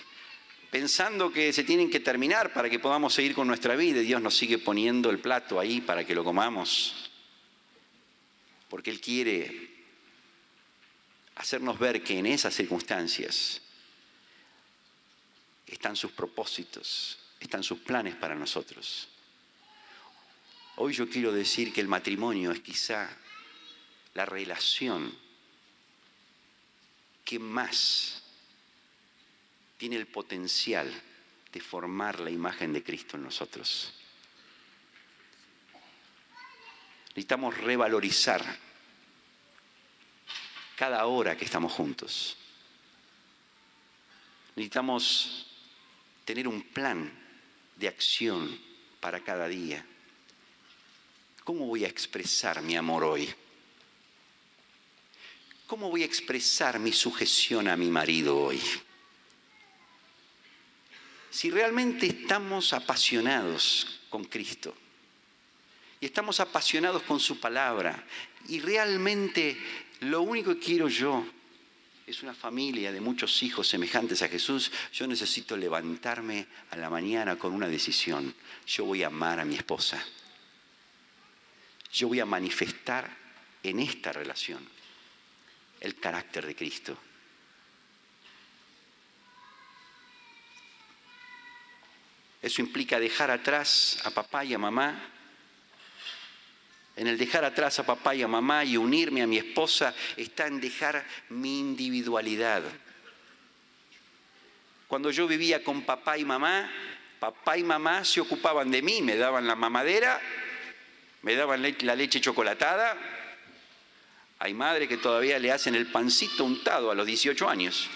pensando 0.70 1.32
que 1.32 1.52
se 1.52 1.64
tienen 1.64 1.90
que 1.90 2.00
terminar 2.00 2.52
para 2.52 2.68
que 2.68 2.78
podamos 2.78 3.14
seguir 3.14 3.34
con 3.34 3.46
nuestra 3.46 3.76
vida. 3.76 4.00
Y 4.00 4.06
Dios 4.06 4.20
nos 4.20 4.36
sigue 4.36 4.58
poniendo 4.58 5.10
el 5.10 5.18
plato 5.18 5.60
ahí 5.60 5.80
para 5.80 6.04
que 6.04 6.14
lo 6.14 6.24
comamos. 6.24 7.10
Porque 8.68 8.90
Él 8.90 9.00
quiere 9.00 9.70
hacernos 11.36 11.78
ver 11.78 12.02
que 12.02 12.18
en 12.18 12.26
esas 12.26 12.54
circunstancias 12.54 13.62
están 15.66 15.94
sus 15.96 16.12
propósitos, 16.12 17.18
están 17.38 17.62
sus 17.62 17.78
planes 17.78 18.16
para 18.16 18.34
nosotros. 18.34 19.08
Hoy 20.76 20.92
yo 20.94 21.08
quiero 21.08 21.32
decir 21.32 21.72
que 21.72 21.80
el 21.80 21.88
matrimonio 21.88 22.50
es 22.52 22.60
quizá 22.60 23.08
la 24.14 24.24
relación 24.24 25.12
que 27.28 27.38
más 27.38 28.22
tiene 29.76 29.96
el 29.96 30.06
potencial 30.06 30.90
de 31.52 31.60
formar 31.60 32.20
la 32.20 32.30
imagen 32.30 32.72
de 32.72 32.82
Cristo 32.82 33.18
en 33.18 33.24
nosotros. 33.24 33.92
Necesitamos 37.10 37.58
revalorizar 37.58 38.42
cada 40.74 41.04
hora 41.04 41.36
que 41.36 41.44
estamos 41.44 41.70
juntos. 41.70 42.38
Necesitamos 44.56 45.48
tener 46.24 46.48
un 46.48 46.62
plan 46.62 47.12
de 47.76 47.88
acción 47.88 48.58
para 49.00 49.20
cada 49.20 49.48
día. 49.48 49.84
¿Cómo 51.44 51.66
voy 51.66 51.84
a 51.84 51.88
expresar 51.88 52.62
mi 52.62 52.74
amor 52.74 53.04
hoy? 53.04 53.28
¿Cómo 55.68 55.90
voy 55.90 56.02
a 56.02 56.06
expresar 56.06 56.78
mi 56.78 56.94
sujeción 56.94 57.68
a 57.68 57.76
mi 57.76 57.90
marido 57.90 58.38
hoy? 58.38 58.58
Si 61.28 61.50
realmente 61.50 62.06
estamos 62.06 62.72
apasionados 62.72 64.00
con 64.08 64.24
Cristo 64.24 64.74
y 66.00 66.06
estamos 66.06 66.40
apasionados 66.40 67.02
con 67.02 67.20
su 67.20 67.38
palabra 67.38 68.02
y 68.48 68.60
realmente 68.60 69.58
lo 70.00 70.22
único 70.22 70.54
que 70.54 70.58
quiero 70.58 70.88
yo 70.88 71.26
es 72.06 72.22
una 72.22 72.32
familia 72.32 72.90
de 72.90 73.02
muchos 73.02 73.42
hijos 73.42 73.68
semejantes 73.68 74.22
a 74.22 74.28
Jesús. 74.28 74.72
Yo 74.94 75.06
necesito 75.06 75.54
levantarme 75.54 76.46
a 76.70 76.76
la 76.76 76.88
mañana 76.88 77.36
con 77.36 77.52
una 77.52 77.68
decisión. 77.68 78.34
Yo 78.66 78.86
voy 78.86 79.02
a 79.02 79.08
amar 79.08 79.38
a 79.38 79.44
mi 79.44 79.56
esposa. 79.56 80.02
Yo 81.92 82.08
voy 82.08 82.20
a 82.20 82.24
manifestar 82.24 83.14
en 83.62 83.80
esta 83.80 84.14
relación 84.14 84.77
el 85.80 85.98
carácter 85.98 86.46
de 86.46 86.56
Cristo. 86.56 86.96
Eso 92.40 92.60
implica 92.60 93.00
dejar 93.00 93.30
atrás 93.30 94.00
a 94.04 94.10
papá 94.10 94.44
y 94.44 94.54
a 94.54 94.58
mamá 94.58 95.14
en 96.98 97.06
el 97.06 97.16
dejar 97.16 97.44
atrás 97.44 97.78
a 97.78 97.86
papá 97.86 98.16
y 98.16 98.22
a 98.22 98.28
mamá 98.28 98.64
y 98.64 98.76
unirme 98.76 99.22
a 99.22 99.26
mi 99.28 99.38
esposa 99.38 99.94
está 100.16 100.48
en 100.48 100.60
dejar 100.60 101.06
mi 101.28 101.60
individualidad. 101.60 102.64
Cuando 104.88 105.12
yo 105.12 105.28
vivía 105.28 105.62
con 105.62 105.82
papá 105.82 106.18
y 106.18 106.24
mamá, 106.24 106.68
papá 107.20 107.56
y 107.56 107.62
mamá 107.62 108.04
se 108.04 108.20
ocupaban 108.20 108.72
de 108.72 108.82
mí, 108.82 109.00
me 109.00 109.14
daban 109.14 109.46
la 109.46 109.54
mamadera, 109.54 110.20
me 111.22 111.36
daban 111.36 111.62
la 111.62 111.94
leche 111.94 112.20
chocolatada. 112.20 112.96
Hay 114.40 114.54
madres 114.54 114.88
que 114.88 114.98
todavía 114.98 115.38
le 115.38 115.50
hacen 115.50 115.74
el 115.74 115.90
pancito 115.90 116.44
untado 116.44 116.90
a 116.90 116.94
los 116.94 117.06
18 117.06 117.48
años. 117.48 117.88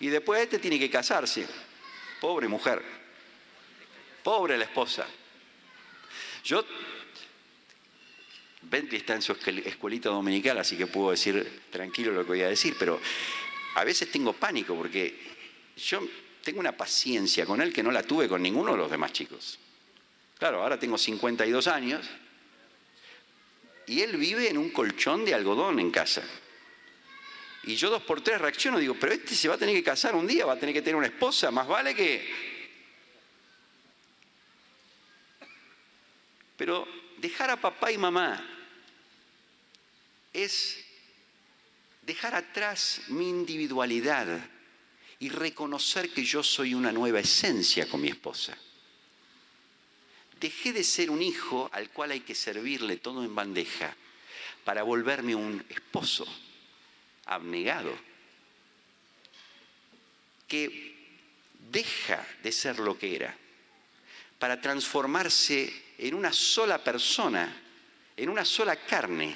Y 0.00 0.08
después 0.08 0.42
este 0.42 0.58
tiene 0.58 0.78
que 0.78 0.90
casarse. 0.90 1.46
Pobre 2.20 2.46
mujer. 2.46 2.82
Pobre 4.22 4.56
la 4.56 4.64
esposa. 4.64 5.06
Yo 6.44 6.64
Bentley 8.62 9.00
está 9.00 9.14
en 9.14 9.22
su 9.22 9.32
escuelita 9.32 10.08
dominical, 10.08 10.58
así 10.58 10.76
que 10.76 10.86
puedo 10.86 11.10
decir 11.10 11.62
tranquilo 11.70 12.12
lo 12.12 12.22
que 12.22 12.28
voy 12.28 12.42
a 12.42 12.48
decir, 12.48 12.76
pero 12.78 13.00
a 13.74 13.84
veces 13.84 14.10
tengo 14.10 14.32
pánico 14.32 14.74
porque 14.74 15.18
yo 15.76 16.00
tengo 16.42 16.60
una 16.60 16.72
paciencia 16.72 17.46
con 17.46 17.60
él 17.60 17.72
que 17.72 17.82
no 17.82 17.90
la 17.90 18.02
tuve 18.02 18.28
con 18.28 18.42
ninguno 18.42 18.72
de 18.72 18.78
los 18.78 18.90
demás 18.90 19.12
chicos. 19.12 19.58
Claro, 20.38 20.62
ahora 20.62 20.78
tengo 20.78 20.98
52 20.98 21.66
años 21.66 22.08
y 23.86 24.00
él 24.00 24.16
vive 24.16 24.48
en 24.48 24.58
un 24.58 24.70
colchón 24.70 25.24
de 25.24 25.34
algodón 25.34 25.78
en 25.80 25.90
casa. 25.90 26.22
Y 27.64 27.76
yo 27.76 27.90
dos 27.90 28.02
por 28.02 28.20
tres 28.20 28.40
reacciono, 28.40 28.78
digo, 28.78 28.96
pero 28.98 29.12
este 29.12 29.34
se 29.34 29.48
va 29.48 29.54
a 29.54 29.58
tener 29.58 29.74
que 29.74 29.82
casar 29.82 30.14
un 30.14 30.26
día, 30.26 30.44
va 30.44 30.54
a 30.54 30.58
tener 30.58 30.74
que 30.74 30.82
tener 30.82 30.96
una 30.96 31.06
esposa, 31.06 31.50
más 31.50 31.66
vale 31.66 31.94
que... 31.94 32.54
Pero 36.56 36.86
dejar 37.18 37.50
a 37.50 37.60
papá 37.60 37.90
y 37.90 37.98
mamá 37.98 38.46
es 40.32 40.84
dejar 42.02 42.34
atrás 42.34 43.02
mi 43.08 43.28
individualidad 43.28 44.26
y 45.18 45.30
reconocer 45.30 46.12
que 46.12 46.24
yo 46.24 46.42
soy 46.42 46.74
una 46.74 46.92
nueva 46.92 47.20
esencia 47.20 47.88
con 47.88 48.02
mi 48.02 48.08
esposa. 48.08 48.56
Dejé 50.44 50.74
de 50.74 50.84
ser 50.84 51.10
un 51.10 51.22
hijo 51.22 51.70
al 51.72 51.88
cual 51.88 52.10
hay 52.10 52.20
que 52.20 52.34
servirle 52.34 52.98
todo 52.98 53.24
en 53.24 53.34
bandeja 53.34 53.96
para 54.62 54.82
volverme 54.82 55.34
un 55.34 55.64
esposo 55.70 56.26
abnegado, 57.24 57.96
que 60.46 60.96
deja 61.70 62.22
de 62.42 62.52
ser 62.52 62.78
lo 62.78 62.98
que 62.98 63.16
era 63.16 63.34
para 64.38 64.60
transformarse 64.60 65.94
en 65.96 66.12
una 66.12 66.30
sola 66.30 66.76
persona, 66.84 67.62
en 68.14 68.28
una 68.28 68.44
sola 68.44 68.76
carne, 68.76 69.34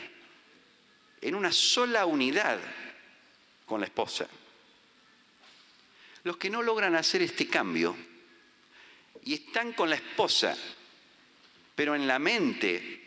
en 1.23 1.35
una 1.35 1.53
sola 1.53 2.05
unidad 2.05 2.61
con 3.65 3.81
la 3.81 3.87
esposa. 3.87 4.29
Los 6.25 6.37
que 6.37 6.51
no 6.51 6.61
logran 6.61 6.95
hacer 6.97 7.23
este 7.23 7.49
cambio 7.49 7.97
y 9.25 9.33
están 9.33 9.73
con 9.73 9.89
la 9.89 9.97
esposa, 9.97 10.55
pero 11.79 11.95
en 11.95 12.09
la 12.09 12.19
mente 12.19 13.01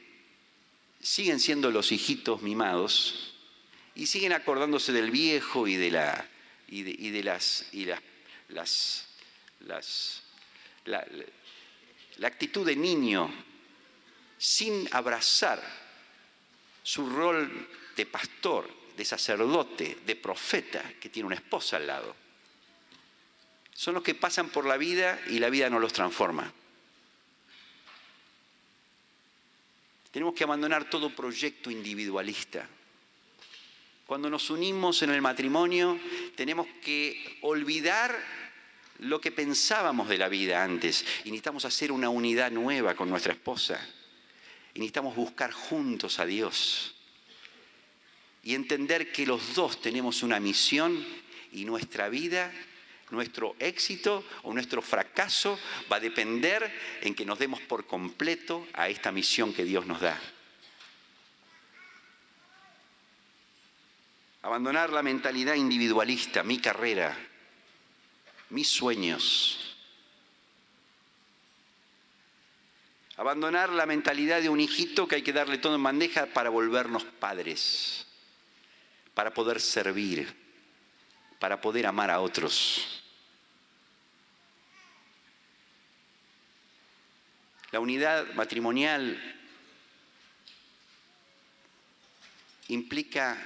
siguen 1.02 1.42
siendo 1.42 1.72
los 1.72 1.92
hijitos 1.92 2.42
mimados 2.42 3.34
y 3.96 4.08
siguen 4.08 4.32
acordándose 4.32 4.94
del 4.94 5.12
viejo 5.12 5.68
y 5.68 5.76
de 5.76 5.92
la 5.92 6.26
y 6.70 6.84
de, 6.84 7.22
las 7.22 7.68
y 7.74 7.84
las, 7.84 8.02
las, 8.48 9.08
las 9.60 10.24
la, 10.86 11.06
la 12.16 12.28
actitud 12.30 12.66
de 12.66 12.78
niño 12.78 13.30
sin 14.38 14.88
abrazar 14.94 15.62
su 16.82 17.10
rol 17.10 17.68
de 17.98 18.06
pastor, 18.06 18.70
de 18.96 19.04
sacerdote, 19.04 19.98
de 20.06 20.16
profeta 20.16 20.82
que 20.98 21.10
tiene 21.10 21.28
una 21.28 21.36
esposa 21.36 21.76
al 21.76 21.88
lado. 21.88 22.16
Son 23.74 23.96
los 23.96 24.04
que 24.04 24.16
pasan 24.16 24.48
por 24.48 24.66
la 24.66 24.78
vida 24.78 25.20
y 25.28 25.40
la 25.40 25.50
vida 25.50 25.70
no 25.70 25.78
los 25.78 25.92
transforma. 25.92 26.54
Tenemos 30.12 30.34
que 30.34 30.44
abandonar 30.44 30.90
todo 30.90 31.16
proyecto 31.16 31.72
individualista. 31.72 32.68
Cuando 34.06 34.30
nos 34.30 34.50
unimos 34.50 35.02
en 35.04 35.12
el 35.12 35.22
matrimonio, 35.22 35.98
tenemos 36.36 36.68
que 36.84 37.40
olvidar 37.42 38.14
lo 39.00 39.22
que 39.22 39.32
pensábamos 39.32 40.10
de 40.10 40.18
la 40.18 40.28
vida 40.28 40.64
antes 40.64 41.06
y 41.24 41.32
necesitamos 41.32 41.66
hacer 41.66 41.92
una 41.92 42.10
unidad 42.10 42.52
nueva 42.52 42.94
con 42.94 43.10
nuestra 43.10 43.34
esposa. 43.34 43.80
Y 44.74 44.80
necesitamos 44.80 45.16
buscar 45.16 45.52
juntos 45.52 46.20
a 46.20 46.26
Dios 46.26 46.96
y 48.44 48.56
entender 48.56 49.12
que 49.12 49.26
los 49.26 49.56
dos 49.56 49.82
tenemos 49.82 50.24
una 50.24 50.40
misión 50.40 51.06
y 51.52 51.66
nuestra 51.66 52.10
vida 52.10 52.52
nuestro 53.12 53.56
éxito 53.60 54.24
o 54.44 54.54
nuestro 54.54 54.82
fracaso 54.82 55.60
va 55.92 55.98
a 55.98 56.00
depender 56.00 56.72
en 57.02 57.14
que 57.14 57.26
nos 57.26 57.40
demos 57.40 57.62
por 57.62 57.86
completo 57.86 58.68
a 58.74 58.90
esta 58.90 59.12
misión 59.12 59.54
que 59.54 59.64
Dios 59.64 59.86
nos 59.86 60.02
da. 60.02 60.20
Abandonar 64.44 64.90
la 64.90 65.04
mentalidad 65.04 65.54
individualista, 65.54 66.42
mi 66.42 66.58
carrera, 66.58 67.16
mis 68.50 68.68
sueños. 68.68 69.78
Abandonar 73.18 73.70
la 73.70 73.86
mentalidad 73.86 74.42
de 74.42 74.50
un 74.50 74.60
hijito 74.60 75.08
que 75.08 75.16
hay 75.16 75.22
que 75.22 75.34
darle 75.34 75.60
todo 75.60 75.76
en 75.76 75.84
bandeja 75.84 76.26
para 76.28 76.50
volvernos 76.50 77.04
padres, 77.04 78.08
para 79.14 79.32
poder 79.32 79.62
servir, 79.62 80.36
para 81.40 81.62
poder 81.62 81.86
amar 81.86 82.10
a 82.10 82.20
otros. 82.20 83.01
La 87.72 87.80
unidad 87.80 88.34
matrimonial 88.34 89.20
implica 92.68 93.38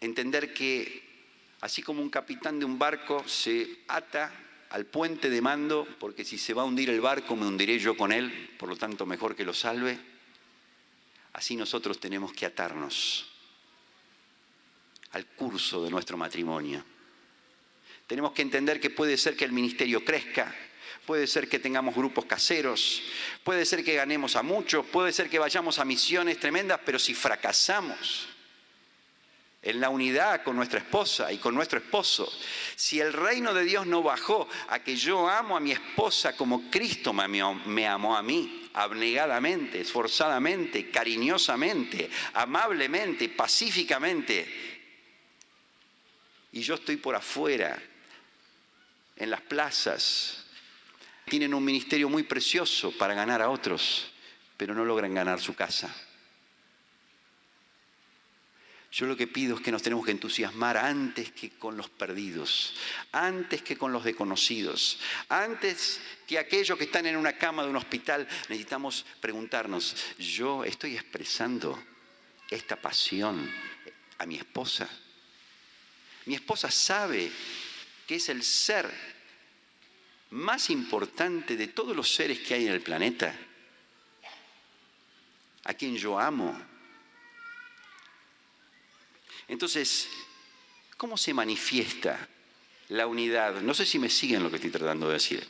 entender 0.00 0.52
que 0.52 1.02
así 1.60 1.82
como 1.82 2.02
un 2.02 2.10
capitán 2.10 2.58
de 2.58 2.64
un 2.64 2.78
barco 2.78 3.26
se 3.26 3.80
ata 3.88 4.32
al 4.70 4.86
puente 4.86 5.30
de 5.30 5.42
mando, 5.42 5.86
porque 5.98 6.24
si 6.24 6.38
se 6.38 6.54
va 6.54 6.62
a 6.62 6.64
hundir 6.64 6.90
el 6.90 7.00
barco 7.00 7.36
me 7.36 7.46
hundiré 7.46 7.78
yo 7.78 7.96
con 7.96 8.12
él, 8.12 8.54
por 8.58 8.68
lo 8.68 8.76
tanto 8.76 9.04
mejor 9.04 9.34
que 9.34 9.44
lo 9.44 9.52
salve, 9.52 9.98
así 11.32 11.56
nosotros 11.56 11.98
tenemos 11.98 12.32
que 12.32 12.46
atarnos 12.46 13.30
al 15.12 15.26
curso 15.26 15.82
de 15.84 15.90
nuestro 15.90 16.16
matrimonio. 16.16 16.84
Tenemos 18.06 18.32
que 18.32 18.42
entender 18.42 18.80
que 18.80 18.90
puede 18.90 19.16
ser 19.16 19.36
que 19.36 19.44
el 19.44 19.52
ministerio 19.52 20.04
crezca, 20.04 20.54
puede 21.10 21.26
ser 21.26 21.48
que 21.48 21.58
tengamos 21.58 21.96
grupos 21.96 22.24
caseros, 22.24 23.02
puede 23.42 23.66
ser 23.66 23.82
que 23.82 23.96
ganemos 23.96 24.36
a 24.36 24.44
muchos, 24.44 24.86
puede 24.86 25.12
ser 25.12 25.28
que 25.28 25.40
vayamos 25.40 25.80
a 25.80 25.84
misiones 25.84 26.38
tremendas, 26.38 26.78
pero 26.86 27.00
si 27.00 27.14
fracasamos 27.14 28.28
en 29.60 29.80
la 29.80 29.88
unidad 29.88 30.44
con 30.44 30.54
nuestra 30.54 30.78
esposa 30.78 31.32
y 31.32 31.38
con 31.38 31.52
nuestro 31.52 31.80
esposo, 31.80 32.32
si 32.76 33.00
el 33.00 33.12
reino 33.12 33.52
de 33.52 33.64
Dios 33.64 33.88
no 33.88 34.04
bajó 34.04 34.48
a 34.68 34.84
que 34.84 34.94
yo 34.94 35.28
amo 35.28 35.56
a 35.56 35.60
mi 35.60 35.72
esposa 35.72 36.36
como 36.36 36.70
Cristo 36.70 37.12
me 37.12 37.88
amó 37.88 38.16
a 38.16 38.22
mí, 38.22 38.70
abnegadamente, 38.74 39.80
esforzadamente, 39.80 40.92
cariñosamente, 40.92 42.08
amablemente, 42.34 43.28
pacíficamente, 43.30 44.46
y 46.52 46.60
yo 46.60 46.76
estoy 46.76 46.98
por 46.98 47.16
afuera, 47.16 47.82
en 49.16 49.28
las 49.28 49.40
plazas, 49.40 50.39
tienen 51.30 51.54
un 51.54 51.64
ministerio 51.64 52.10
muy 52.10 52.24
precioso 52.24 52.92
para 52.92 53.14
ganar 53.14 53.40
a 53.40 53.48
otros, 53.48 54.10
pero 54.58 54.74
no 54.74 54.84
logran 54.84 55.14
ganar 55.14 55.40
su 55.40 55.54
casa. 55.54 55.94
Yo 58.92 59.06
lo 59.06 59.16
que 59.16 59.28
pido 59.28 59.54
es 59.54 59.62
que 59.62 59.70
nos 59.70 59.82
tenemos 59.82 60.04
que 60.04 60.10
entusiasmar 60.10 60.76
antes 60.76 61.30
que 61.30 61.50
con 61.50 61.76
los 61.76 61.88
perdidos, 61.88 62.74
antes 63.12 63.62
que 63.62 63.78
con 63.78 63.92
los 63.92 64.02
desconocidos, 64.02 64.98
antes 65.28 66.00
que 66.26 66.38
aquellos 66.38 66.76
que 66.76 66.84
están 66.84 67.06
en 67.06 67.16
una 67.16 67.34
cama 67.34 67.62
de 67.62 67.70
un 67.70 67.76
hospital. 67.76 68.26
Necesitamos 68.48 69.06
preguntarnos, 69.20 69.94
¿yo 70.18 70.64
estoy 70.64 70.96
expresando 70.96 71.80
esta 72.50 72.74
pasión 72.74 73.48
a 74.18 74.26
mi 74.26 74.36
esposa? 74.36 74.88
Mi 76.26 76.34
esposa 76.34 76.68
sabe 76.68 77.30
que 78.08 78.16
es 78.16 78.28
el 78.28 78.42
ser 78.42 78.90
más 80.30 80.70
importante 80.70 81.56
de 81.56 81.68
todos 81.68 81.94
los 81.94 82.14
seres 82.14 82.38
que 82.40 82.54
hay 82.54 82.66
en 82.66 82.72
el 82.72 82.80
planeta, 82.80 83.34
a 85.64 85.74
quien 85.74 85.96
yo 85.96 86.18
amo. 86.18 86.58
Entonces, 89.48 90.08
¿cómo 90.96 91.16
se 91.16 91.34
manifiesta 91.34 92.28
la 92.88 93.06
unidad? 93.06 93.60
No 93.60 93.74
sé 93.74 93.84
si 93.84 93.98
me 93.98 94.08
siguen 94.08 94.42
lo 94.42 94.50
que 94.50 94.56
estoy 94.56 94.70
tratando 94.70 95.08
de 95.08 95.14
decir. 95.14 95.48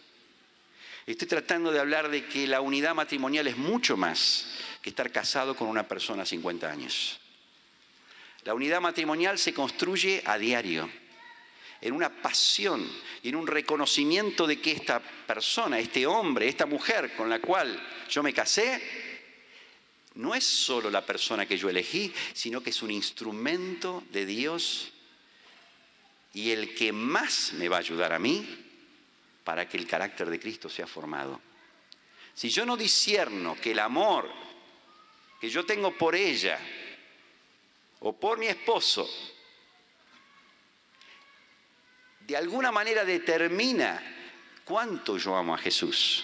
Estoy 1.07 1.29
tratando 1.29 1.73
de 1.73 1.81
hablar 1.81 2.11
de 2.11 2.27
que 2.27 2.47
la 2.47 2.61
unidad 2.61 2.95
matrimonial 2.95 3.47
es 3.47 3.57
mucho 3.57 3.97
más 3.97 4.47
que 4.81 4.91
estar 4.91 5.11
casado 5.11 5.57
con 5.57 5.69
una 5.69 5.87
persona 5.87 6.23
a 6.23 6.27
50 6.27 6.71
años. 6.71 7.21
La 8.45 8.55
unidad 8.55 8.81
matrimonial 8.81 9.39
se 9.39 9.53
construye 9.53 10.23
a 10.25 10.39
diario 10.39 10.91
en 11.81 11.95
una 11.95 12.11
pasión 12.11 12.87
y 13.23 13.31
en 13.31 13.37
un 13.37 13.47
reconocimiento 13.47 14.47
de 14.47 14.61
que 14.61 14.73
esta 14.73 15.01
persona, 15.01 15.79
este 15.79 16.07
hombre, 16.07 16.49
esta 16.49 16.67
mujer 16.67 17.15
con 17.17 17.31
la 17.31 17.41
cual 17.41 17.81
yo 18.09 18.23
me 18.23 18.35
casé, 18.35 18.83
no 20.15 20.35
es 20.35 20.45
solo 20.45 20.91
la 20.91 21.05
persona 21.05 21.47
que 21.47 21.57
yo 21.57 21.69
elegí, 21.69 22.13
sino 22.35 22.63
que 22.63 22.71
es 22.71 22.83
un 22.83 22.91
instrumento 22.91 24.03
de 24.11 24.27
Dios 24.27 24.93
y 26.35 26.51
el 26.51 26.75
que 26.75 26.93
más 26.93 27.53
me 27.55 27.69
va 27.69 27.77
a 27.77 27.81
ayudar 27.81 28.13
a 28.13 28.19
mí 28.19 28.47
para 29.45 29.69
que 29.69 29.77
el 29.77 29.87
carácter 29.87 30.29
de 30.29 30.39
Cristo 30.39 30.69
sea 30.69 30.87
formado. 30.87 31.41
Si 32.35 32.51
yo 32.51 32.67
no 32.67 32.77
disierno 32.77 33.57
que 33.61 33.73
el 33.73 33.79
amor 33.79 34.31
que 35.41 35.49
yo 35.49 35.65
tengo 35.65 35.97
por 35.97 36.15
ella 36.15 36.59
o 38.01 38.13
por 38.13 38.39
mi 38.39 38.47
esposo 38.47 39.09
de 42.31 42.37
alguna 42.37 42.71
manera 42.71 43.05
determina 43.05 44.01
cuánto 44.65 45.19
yo 45.19 45.35
amo 45.37 45.53
a 45.53 45.59
Jesús. 45.59 46.23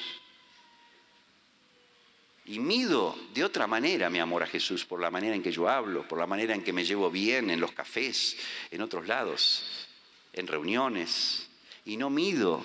Y 2.45 2.61
mido 2.61 3.19
de 3.35 3.43
otra 3.43 3.67
manera 3.67 4.09
mi 4.09 4.21
amor 4.21 4.45
a 4.45 4.47
Jesús, 4.47 4.85
por 4.85 5.01
la 5.01 5.11
manera 5.11 5.35
en 5.35 5.43
que 5.43 5.51
yo 5.51 5.69
hablo, 5.69 6.07
por 6.07 6.21
la 6.21 6.29
manera 6.29 6.55
en 6.55 6.63
que 6.63 6.73
me 6.73 6.85
llevo 6.85 7.11
bien 7.11 7.51
en 7.51 7.59
los 7.59 7.73
cafés, 7.73 8.37
en 8.71 8.83
otros 8.83 9.09
lados, 9.09 9.89
en 10.33 10.47
reuniones. 10.47 11.49
Y 11.85 11.97
no 11.97 12.09
mido 12.09 12.63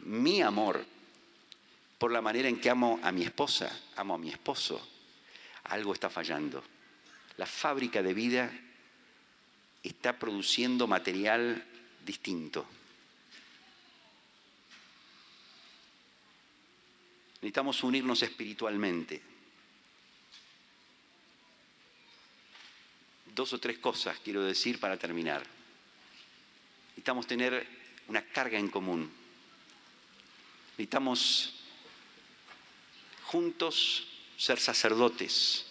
mi 0.00 0.42
amor 0.42 0.84
por 1.96 2.10
la 2.10 2.20
manera 2.20 2.48
en 2.48 2.60
que 2.60 2.70
amo 2.70 2.98
a 3.04 3.12
mi 3.12 3.22
esposa, 3.22 3.70
amo 3.94 4.14
a 4.14 4.18
mi 4.18 4.30
esposo. 4.30 4.84
Algo 5.62 5.92
está 5.92 6.10
fallando. 6.10 6.64
La 7.36 7.46
fábrica 7.46 8.02
de 8.02 8.14
vida 8.14 8.50
está 9.84 10.18
produciendo 10.18 10.88
material 10.88 11.64
distinto. 12.06 12.64
Necesitamos 17.42 17.82
unirnos 17.82 18.22
espiritualmente. 18.22 19.20
Dos 23.34 23.52
o 23.52 23.58
tres 23.60 23.78
cosas 23.78 24.18
quiero 24.24 24.42
decir 24.42 24.80
para 24.80 24.96
terminar. 24.96 25.44
Necesitamos 26.90 27.26
tener 27.26 27.66
una 28.08 28.22
carga 28.22 28.58
en 28.58 28.70
común. 28.70 29.12
Necesitamos 30.70 31.54
juntos 33.24 34.06
ser 34.38 34.58
sacerdotes 34.58 35.66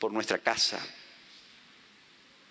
por 0.00 0.12
nuestra 0.12 0.38
casa. 0.38 0.84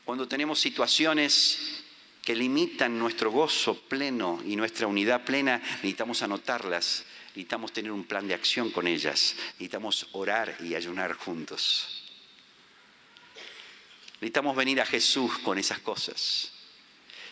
Cuando 0.05 0.27
tenemos 0.27 0.59
situaciones 0.59 1.83
que 2.28 2.36
limitan 2.36 2.99
nuestro 2.99 3.32
gozo 3.32 3.80
pleno 3.88 4.43
y 4.45 4.57
nuestra 4.57 4.86
unidad 4.86 5.23
plena, 5.23 5.59
necesitamos 5.75 6.21
anotarlas, 6.23 7.05
necesitamos 7.28 7.71
tener 7.71 7.89
un 7.89 8.03
plan 8.03 8.28
de 8.28 8.34
acción 8.34 8.69
con 8.69 8.86
ellas, 8.86 9.34
necesitamos 9.51 10.09
orar 10.11 10.57
y 10.59 10.75
ayunar 10.75 11.13
juntos. 11.13 12.03
Necesitamos 14.15 14.57
venir 14.57 14.82
a 14.82 14.86
Jesús 14.86 15.38
con 15.38 15.57
esas 15.57 15.80
cosas, 15.80 16.51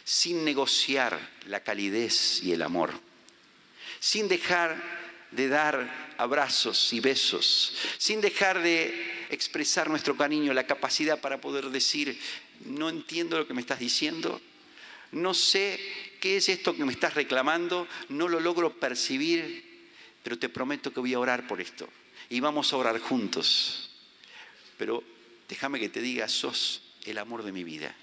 sin 0.05 0.45
negociar 0.45 1.19
la 1.47 1.59
calidez 1.59 2.41
y 2.41 2.53
el 2.53 2.61
amor, 2.61 2.93
sin 3.99 4.29
dejar 4.29 4.81
de 5.31 5.49
dar 5.49 6.15
abrazos 6.17 6.93
y 6.93 7.01
besos, 7.01 7.73
sin 7.97 8.21
dejar 8.21 8.61
de 8.61 9.27
expresar 9.29 9.89
nuestro 9.89 10.15
cariño, 10.15 10.53
la 10.53 10.65
capacidad 10.65 11.19
para 11.19 11.41
poder 11.41 11.65
decir, 11.65 12.17
no 12.63 12.87
entiendo 12.87 13.37
lo 13.37 13.45
que 13.45 13.53
me 13.53 13.59
estás 13.59 13.79
diciendo, 13.79 14.39
no 15.15 15.33
sé 15.33 15.79
qué 16.19 16.37
es 16.37 16.49
esto 16.49 16.75
que 16.75 16.83
me 16.83 16.91
estás 16.91 17.13
reclamando, 17.13 17.87
no 18.09 18.27
lo 18.27 18.41
logro 18.41 18.77
percibir, 18.79 19.89
pero 20.21 20.37
te 20.37 20.49
prometo 20.49 20.91
que 20.91 20.99
voy 20.99 21.13
a 21.13 21.19
orar 21.19 21.47
por 21.47 21.61
esto 21.61 21.87
y 22.29 22.41
vamos 22.41 22.73
a 22.73 22.77
orar 22.77 22.99
juntos. 22.99 23.91
Pero 24.77 25.03
déjame 25.47 25.79
que 25.79 25.87
te 25.87 26.01
diga, 26.01 26.27
sos 26.27 26.81
el 27.05 27.17
amor 27.17 27.43
de 27.43 27.53
mi 27.53 27.63
vida. 27.63 27.95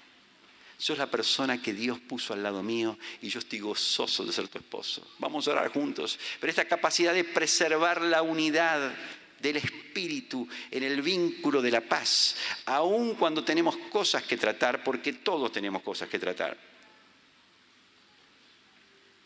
Sos 0.79 0.97
la 0.97 1.11
persona 1.11 1.61
que 1.61 1.71
Dios 1.71 1.99
puso 1.99 2.33
al 2.33 2.41
lado 2.41 2.63
mío 2.63 2.97
y 3.21 3.29
yo 3.29 3.39
estoy 3.39 3.59
gozoso 3.59 4.25
de 4.25 4.33
ser 4.33 4.47
tu 4.47 4.57
esposo. 4.57 5.07
Vamos 5.19 5.47
a 5.47 5.51
orar 5.51 5.67
juntos. 5.69 6.17
Pero 6.39 6.49
esta 6.49 6.65
capacidad 6.65 7.13
de 7.13 7.23
preservar 7.23 8.01
la 8.01 8.23
unidad 8.23 8.91
del 9.39 9.57
espíritu 9.57 10.47
en 10.71 10.81
el 10.81 11.03
vínculo 11.03 11.61
de 11.61 11.69
la 11.69 11.81
paz, 11.81 12.35
aun 12.65 13.13
cuando 13.13 13.43
tenemos 13.43 13.77
cosas 13.91 14.23
que 14.23 14.35
tratar, 14.35 14.83
porque 14.83 15.13
todos 15.13 15.51
tenemos 15.51 15.83
cosas 15.83 16.09
que 16.09 16.17
tratar. 16.17 16.72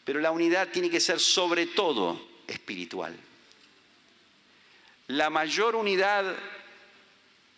Pero 0.08 0.22
la 0.22 0.32
unidad 0.32 0.70
tiene 0.70 0.90
que 0.90 1.02
ser 1.02 1.20
sobre 1.20 1.66
todo 1.66 2.30
espiritual. 2.48 3.14
La 5.08 5.30
mayor 5.30 5.76
unidad 5.76 6.34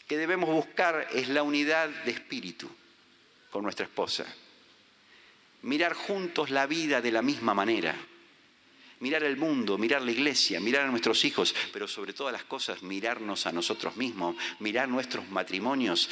que 0.08 0.18
debemos 0.18 0.50
buscar 0.50 1.10
es 1.14 1.30
la 1.30 1.43
unidad 1.43 1.89
de 2.06 2.10
espíritu 2.10 2.68
con 3.52 3.62
nuestra 3.62 3.86
esposa. 3.86 4.26
Mirar 5.62 5.93
juntos 5.93 6.50
la 6.50 6.66
vida 6.66 7.02
de 7.02 7.12
la 7.12 7.22
misma 7.22 7.54
manera. 7.54 7.95
Mirar 9.02 9.24
el 9.26 9.38
mundo, 9.38 9.78
mirar 9.78 10.02
la 10.02 10.10
iglesia, 10.10 10.60
mirar 10.60 10.86
a 10.88 10.89
nuestros 10.89 11.24
hijos, 11.26 11.54
pero 11.72 11.88
sobre 11.88 12.14
todas 12.14 12.34
las 12.34 12.45
cosas 12.45 12.82
mirarnos 12.82 13.45
a 13.45 13.52
nosotros 13.52 13.95
mismos, 13.95 14.36
mirar 14.58 14.89
nuestros 14.89 15.30
matrimonios 15.30 16.10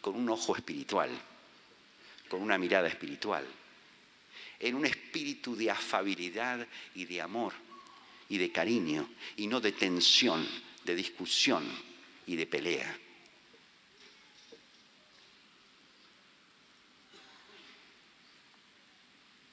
con 0.00 0.16
un 0.16 0.30
ojo 0.30 0.56
espiritual, 0.56 1.10
con 2.30 2.40
una 2.40 2.56
mirada 2.56 2.88
espiritual, 2.88 3.46
en 4.60 4.74
un 4.74 4.86
espíritu 4.86 5.54
de 5.54 5.70
afabilidad 5.70 6.66
y 6.94 7.04
de 7.04 7.20
amor 7.20 7.52
y 8.28 8.38
de 8.38 8.50
cariño 8.50 9.08
y 9.36 9.46
no 9.46 9.60
de 9.60 9.72
tensión, 9.72 10.46
de 10.84 10.94
discusión 10.94 11.64
y 12.26 12.36
de 12.36 12.46
pelea. 12.46 12.98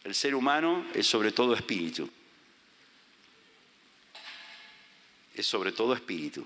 El 0.03 0.15
ser 0.15 0.35
humano 0.35 0.85
es 0.93 1.07
sobre 1.07 1.31
todo 1.31 1.53
espíritu. 1.53 2.09
Es 5.33 5.45
sobre 5.45 5.71
todo 5.71 5.93
espíritu. 5.93 6.45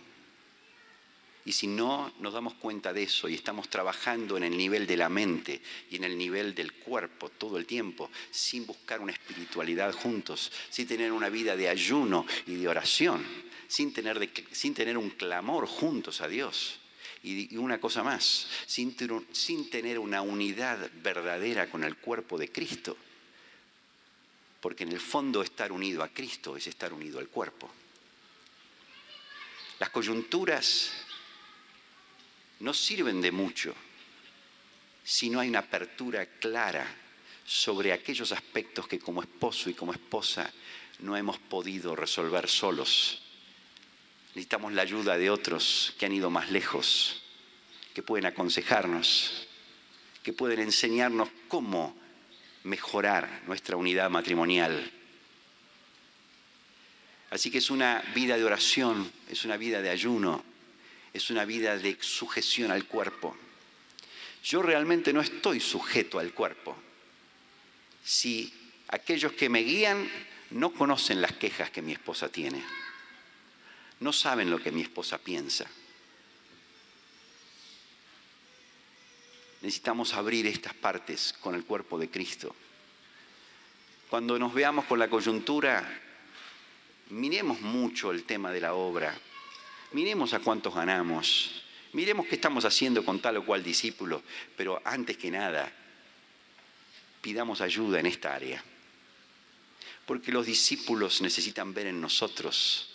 Y 1.47 1.53
si 1.53 1.65
no 1.65 2.11
nos 2.19 2.33
damos 2.33 2.55
cuenta 2.55 2.91
de 2.91 3.03
eso 3.03 3.29
y 3.29 3.33
estamos 3.33 3.69
trabajando 3.69 4.35
en 4.35 4.43
el 4.43 4.57
nivel 4.57 4.85
de 4.85 4.97
la 4.97 5.07
mente 5.07 5.61
y 5.89 5.95
en 5.95 6.03
el 6.03 6.17
nivel 6.17 6.53
del 6.53 6.73
cuerpo 6.73 7.29
todo 7.29 7.57
el 7.57 7.65
tiempo, 7.65 8.11
sin 8.29 8.65
buscar 8.65 8.99
una 8.99 9.13
espiritualidad 9.13 9.93
juntos, 9.93 10.51
sin 10.69 10.85
tener 10.89 11.13
una 11.13 11.29
vida 11.29 11.55
de 11.55 11.69
ayuno 11.69 12.25
y 12.47 12.55
de 12.55 12.67
oración, 12.67 13.25
sin 13.65 13.93
tener, 13.93 14.29
sin 14.51 14.73
tener 14.73 14.97
un 14.97 15.11
clamor 15.11 15.67
juntos 15.67 16.19
a 16.19 16.27
Dios, 16.27 16.81
y, 17.23 17.55
una 17.55 17.79
cosa 17.79 18.03
más, 18.03 18.49
sin, 18.65 18.93
sin 19.31 19.69
tener 19.69 19.99
una 19.99 20.21
unidad 20.21 20.91
verdadera 21.01 21.69
con 21.69 21.85
el 21.85 21.95
cuerpo 21.95 22.37
de 22.37 22.51
Cristo, 22.51 22.97
porque 24.59 24.83
en 24.83 24.91
el 24.91 24.99
fondo 24.99 25.41
estar 25.41 25.71
unido 25.71 26.03
a 26.03 26.09
Cristo 26.09 26.57
es 26.57 26.67
estar 26.67 26.91
unido 26.91 27.19
al 27.19 27.29
cuerpo. 27.29 27.71
Las 29.79 29.91
coyunturas 29.91 31.05
no 32.59 32.73
sirven 32.73 33.21
de 33.21 33.31
mucho 33.31 33.73
si 35.03 35.29
no 35.29 35.39
hay 35.39 35.49
una 35.49 35.59
apertura 35.59 36.25
clara 36.25 36.85
sobre 37.45 37.93
aquellos 37.93 38.31
aspectos 38.33 38.87
que 38.87 38.99
como 38.99 39.21
esposo 39.21 39.69
y 39.69 39.73
como 39.73 39.93
esposa 39.93 40.51
no 40.99 41.15
hemos 41.15 41.37
podido 41.39 41.95
resolver 41.95 42.49
solos. 42.49 43.21
Necesitamos 44.29 44.73
la 44.73 44.81
ayuda 44.81 45.17
de 45.17 45.29
otros 45.29 45.95
que 45.97 46.05
han 46.05 46.13
ido 46.13 46.29
más 46.29 46.51
lejos, 46.51 47.21
que 47.93 48.03
pueden 48.03 48.25
aconsejarnos, 48.25 49.47
que 50.23 50.33
pueden 50.33 50.59
enseñarnos 50.59 51.29
cómo 51.47 51.95
mejorar 52.63 53.43
nuestra 53.47 53.77
unidad 53.77 54.09
matrimonial. 54.09 54.91
Así 57.29 57.49
que 57.49 57.59
es 57.59 57.69
una 57.69 58.03
vida 58.13 58.37
de 58.37 58.43
oración, 58.43 59.09
es 59.29 59.45
una 59.45 59.55
vida 59.57 59.81
de 59.81 59.89
ayuno, 59.89 60.43
es 61.13 61.29
una 61.29 61.45
vida 61.45 61.77
de 61.77 61.97
sujeción 62.01 62.71
al 62.71 62.85
cuerpo. 62.85 63.35
Yo 64.43 64.61
realmente 64.61 65.13
no 65.13 65.21
estoy 65.21 65.59
sujeto 65.59 66.19
al 66.19 66.33
cuerpo. 66.33 66.77
Si 68.03 68.53
aquellos 68.87 69.33
que 69.33 69.49
me 69.49 69.59
guían 69.59 70.09
no 70.51 70.71
conocen 70.71 71.21
las 71.21 71.33
quejas 71.33 71.69
que 71.71 71.81
mi 71.81 71.91
esposa 71.91 72.29
tiene, 72.29 72.63
no 73.99 74.13
saben 74.13 74.49
lo 74.49 74.61
que 74.61 74.71
mi 74.71 74.81
esposa 74.81 75.17
piensa, 75.17 75.65
necesitamos 79.61 80.13
abrir 80.13 80.47
estas 80.47 80.73
partes 80.73 81.33
con 81.41 81.55
el 81.55 81.65
cuerpo 81.65 81.97
de 81.99 82.09
Cristo. 82.09 82.55
Cuando 84.09 84.39
nos 84.39 84.53
veamos 84.53 84.85
con 84.85 84.99
la 84.99 85.09
coyuntura, 85.09 85.83
miremos 87.09 87.59
mucho 87.59 88.11
el 88.11 88.23
tema 88.23 88.51
de 88.51 88.61
la 88.61 88.73
obra, 88.73 89.13
miremos 89.91 90.33
a 90.33 90.39
cuántos 90.39 90.73
ganamos, 90.73 91.63
miremos 91.93 92.27
qué 92.27 92.35
estamos 92.35 92.65
haciendo 92.65 93.03
con 93.05 93.21
tal 93.21 93.37
o 93.37 93.45
cual 93.45 93.63
discípulo, 93.63 94.21
pero 94.55 94.81
antes 94.83 95.17
que 95.17 95.31
nada, 95.31 95.71
pidamos 97.21 97.61
ayuda 97.61 97.99
en 97.99 98.05
esta 98.05 98.33
área, 98.33 98.63
porque 100.05 100.31
los 100.31 100.45
discípulos 100.45 101.21
necesitan 101.21 101.73
ver 101.73 101.87
en 101.87 101.99
nosotros 101.99 102.89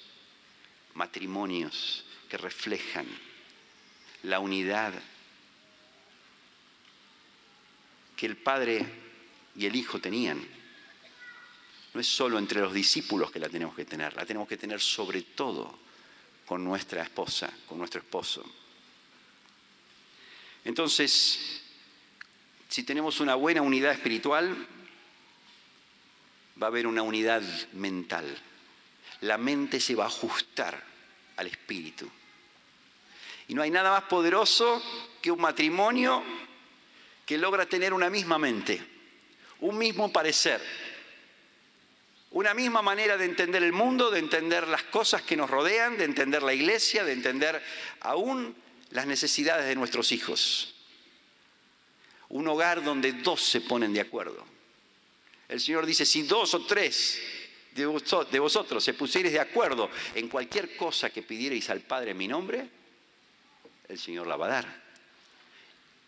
matrimonios 0.94 2.04
que 2.28 2.36
reflejan 2.38 3.06
la 4.22 4.38
unidad 4.38 4.92
que 8.16 8.26
el 8.26 8.36
Padre 8.36 8.86
y 9.56 9.66
el 9.66 9.74
Hijo 9.74 10.00
tenían. 10.00 10.46
No 11.92 12.00
es 12.00 12.06
solo 12.06 12.38
entre 12.38 12.60
los 12.60 12.72
discípulos 12.72 13.30
que 13.30 13.40
la 13.40 13.48
tenemos 13.48 13.74
que 13.74 13.84
tener, 13.84 14.14
la 14.14 14.24
tenemos 14.24 14.48
que 14.48 14.56
tener 14.56 14.80
sobre 14.80 15.22
todo 15.22 15.78
con 16.46 16.64
nuestra 16.64 17.02
esposa, 17.02 17.52
con 17.66 17.78
nuestro 17.78 18.00
esposo. 18.00 18.44
Entonces, 20.64 21.62
si 22.68 22.84
tenemos 22.84 23.20
una 23.20 23.34
buena 23.34 23.62
unidad 23.62 23.92
espiritual, 23.92 24.56
va 26.60 26.66
a 26.66 26.70
haber 26.70 26.86
una 26.86 27.02
unidad 27.02 27.42
mental. 27.72 28.24
La 29.22 29.38
mente 29.38 29.80
se 29.80 29.94
va 29.94 30.04
a 30.04 30.08
ajustar 30.08 30.82
al 31.36 31.46
espíritu. 31.46 32.08
Y 33.48 33.54
no 33.54 33.62
hay 33.62 33.70
nada 33.70 33.90
más 33.90 34.04
poderoso 34.04 34.82
que 35.20 35.30
un 35.30 35.40
matrimonio 35.40 36.22
que 37.26 37.38
logra 37.38 37.66
tener 37.66 37.92
una 37.92 38.10
misma 38.10 38.38
mente, 38.38 38.82
un 39.60 39.78
mismo 39.78 40.12
parecer, 40.12 40.62
una 42.32 42.54
misma 42.54 42.82
manera 42.82 43.16
de 43.16 43.26
entender 43.26 43.62
el 43.62 43.72
mundo, 43.72 44.10
de 44.10 44.18
entender 44.18 44.66
las 44.66 44.82
cosas 44.84 45.22
que 45.22 45.36
nos 45.36 45.50
rodean, 45.50 45.98
de 45.98 46.04
entender 46.04 46.42
la 46.42 46.54
iglesia, 46.54 47.04
de 47.04 47.12
entender 47.12 47.62
aún 48.00 48.56
las 48.90 49.06
necesidades 49.06 49.66
de 49.66 49.74
nuestros 49.74 50.12
hijos. 50.12 50.74
Un 52.30 52.48
hogar 52.48 52.82
donde 52.82 53.12
dos 53.12 53.42
se 53.42 53.60
ponen 53.60 53.92
de 53.92 54.00
acuerdo. 54.00 54.44
El 55.48 55.60
Señor 55.60 55.84
dice, 55.84 56.06
si 56.06 56.22
dos 56.22 56.54
o 56.54 56.64
tres 56.64 57.20
de 57.74 58.38
vosotros 58.38 58.82
se 58.82 58.94
pusierais 58.94 59.32
de 59.32 59.40
acuerdo 59.40 59.90
en 60.14 60.28
cualquier 60.28 60.76
cosa 60.76 61.10
que 61.10 61.22
pidierais 61.22 61.68
al 61.68 61.80
Padre 61.80 62.12
en 62.12 62.16
mi 62.16 62.28
nombre, 62.28 62.68
el 63.88 63.98
Señor 63.98 64.26
la 64.26 64.36
va 64.36 64.46
a 64.46 64.50
dar. 64.50 64.82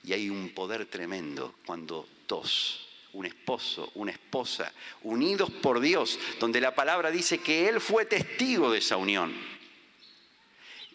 Y 0.05 0.15
hay 0.15 0.31
un 0.31 0.51
poder 0.51 0.87
tremendo 0.87 1.55
cuando 1.67 2.09
dos, 2.27 2.89
un 3.15 3.27
esposo, 3.27 3.91
una 3.95 4.11
esposa, 4.11 4.73
unidos 5.03 5.51
por 5.51 5.81
Dios, 5.81 6.19
donde 6.39 6.61
la 6.61 6.75
palabra 6.75 7.11
dice 7.11 7.39
que 7.39 7.69
Él 7.69 7.81
fue 7.81 8.05
testigo 8.05 8.71
de 8.71 8.79
esa 8.79 8.97
unión. 8.97 9.33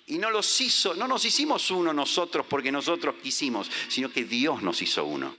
Y 0.06 0.18
no 0.18 0.30
los 0.30 0.60
hizo, 0.62 0.96
no 0.96 1.08
nos 1.08 1.24
hicimos 1.24 1.72
uno 1.72 1.94
nosotros 1.94 2.46
porque 2.50 2.72
nosotros 2.72 3.16
quisimos, 3.22 3.70
sino 3.88 4.12
que 4.12 4.26
Dios 4.26 4.62
nos 4.62 4.82
hizo 4.82 5.06
uno. 5.06 5.36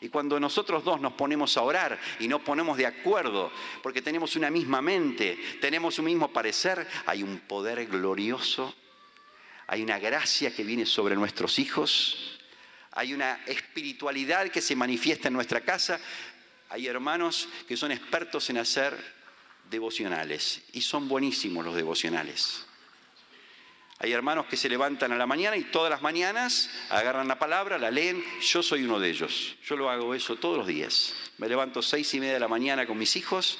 Y 0.00 0.08
cuando 0.08 0.38
nosotros 0.38 0.84
dos 0.84 1.00
nos 1.00 1.14
ponemos 1.14 1.56
a 1.56 1.62
orar 1.62 1.98
y 2.20 2.28
nos 2.28 2.42
ponemos 2.42 2.76
de 2.76 2.86
acuerdo, 2.86 3.50
porque 3.82 4.02
tenemos 4.02 4.36
una 4.36 4.50
misma 4.50 4.82
mente, 4.82 5.38
tenemos 5.60 5.98
un 5.98 6.04
mismo 6.04 6.32
parecer, 6.32 6.86
hay 7.06 7.22
un 7.22 7.40
poder 7.40 7.86
glorioso, 7.86 8.74
hay 9.66 9.82
una 9.82 9.98
gracia 9.98 10.54
que 10.54 10.62
viene 10.62 10.84
sobre 10.84 11.16
nuestros 11.16 11.58
hijos, 11.58 12.38
hay 12.94 13.12
una 13.12 13.40
espiritualidad 13.46 14.48
que 14.50 14.60
se 14.60 14.76
manifiesta 14.76 15.28
en 15.28 15.34
nuestra 15.34 15.60
casa. 15.60 15.98
Hay 16.70 16.86
hermanos 16.86 17.48
que 17.66 17.76
son 17.76 17.90
expertos 17.90 18.48
en 18.50 18.58
hacer 18.58 18.96
devocionales 19.68 20.62
y 20.72 20.80
son 20.80 21.08
buenísimos 21.08 21.64
los 21.64 21.74
devocionales. 21.74 22.66
Hay 23.98 24.12
hermanos 24.12 24.46
que 24.46 24.56
se 24.56 24.68
levantan 24.68 25.12
a 25.12 25.16
la 25.16 25.26
mañana 25.26 25.56
y 25.56 25.64
todas 25.64 25.90
las 25.90 26.02
mañanas 26.02 26.70
agarran 26.88 27.26
la 27.26 27.38
palabra, 27.38 27.78
la 27.78 27.90
leen. 27.90 28.24
Yo 28.40 28.62
soy 28.62 28.84
uno 28.84 29.00
de 29.00 29.10
ellos. 29.10 29.56
Yo 29.64 29.76
lo 29.76 29.90
hago 29.90 30.14
eso 30.14 30.36
todos 30.36 30.58
los 30.58 30.66
días. 30.66 31.14
Me 31.38 31.48
levanto 31.48 31.82
seis 31.82 32.12
y 32.14 32.20
media 32.20 32.34
de 32.34 32.40
la 32.40 32.48
mañana 32.48 32.86
con 32.86 32.98
mis 32.98 33.16
hijos 33.16 33.58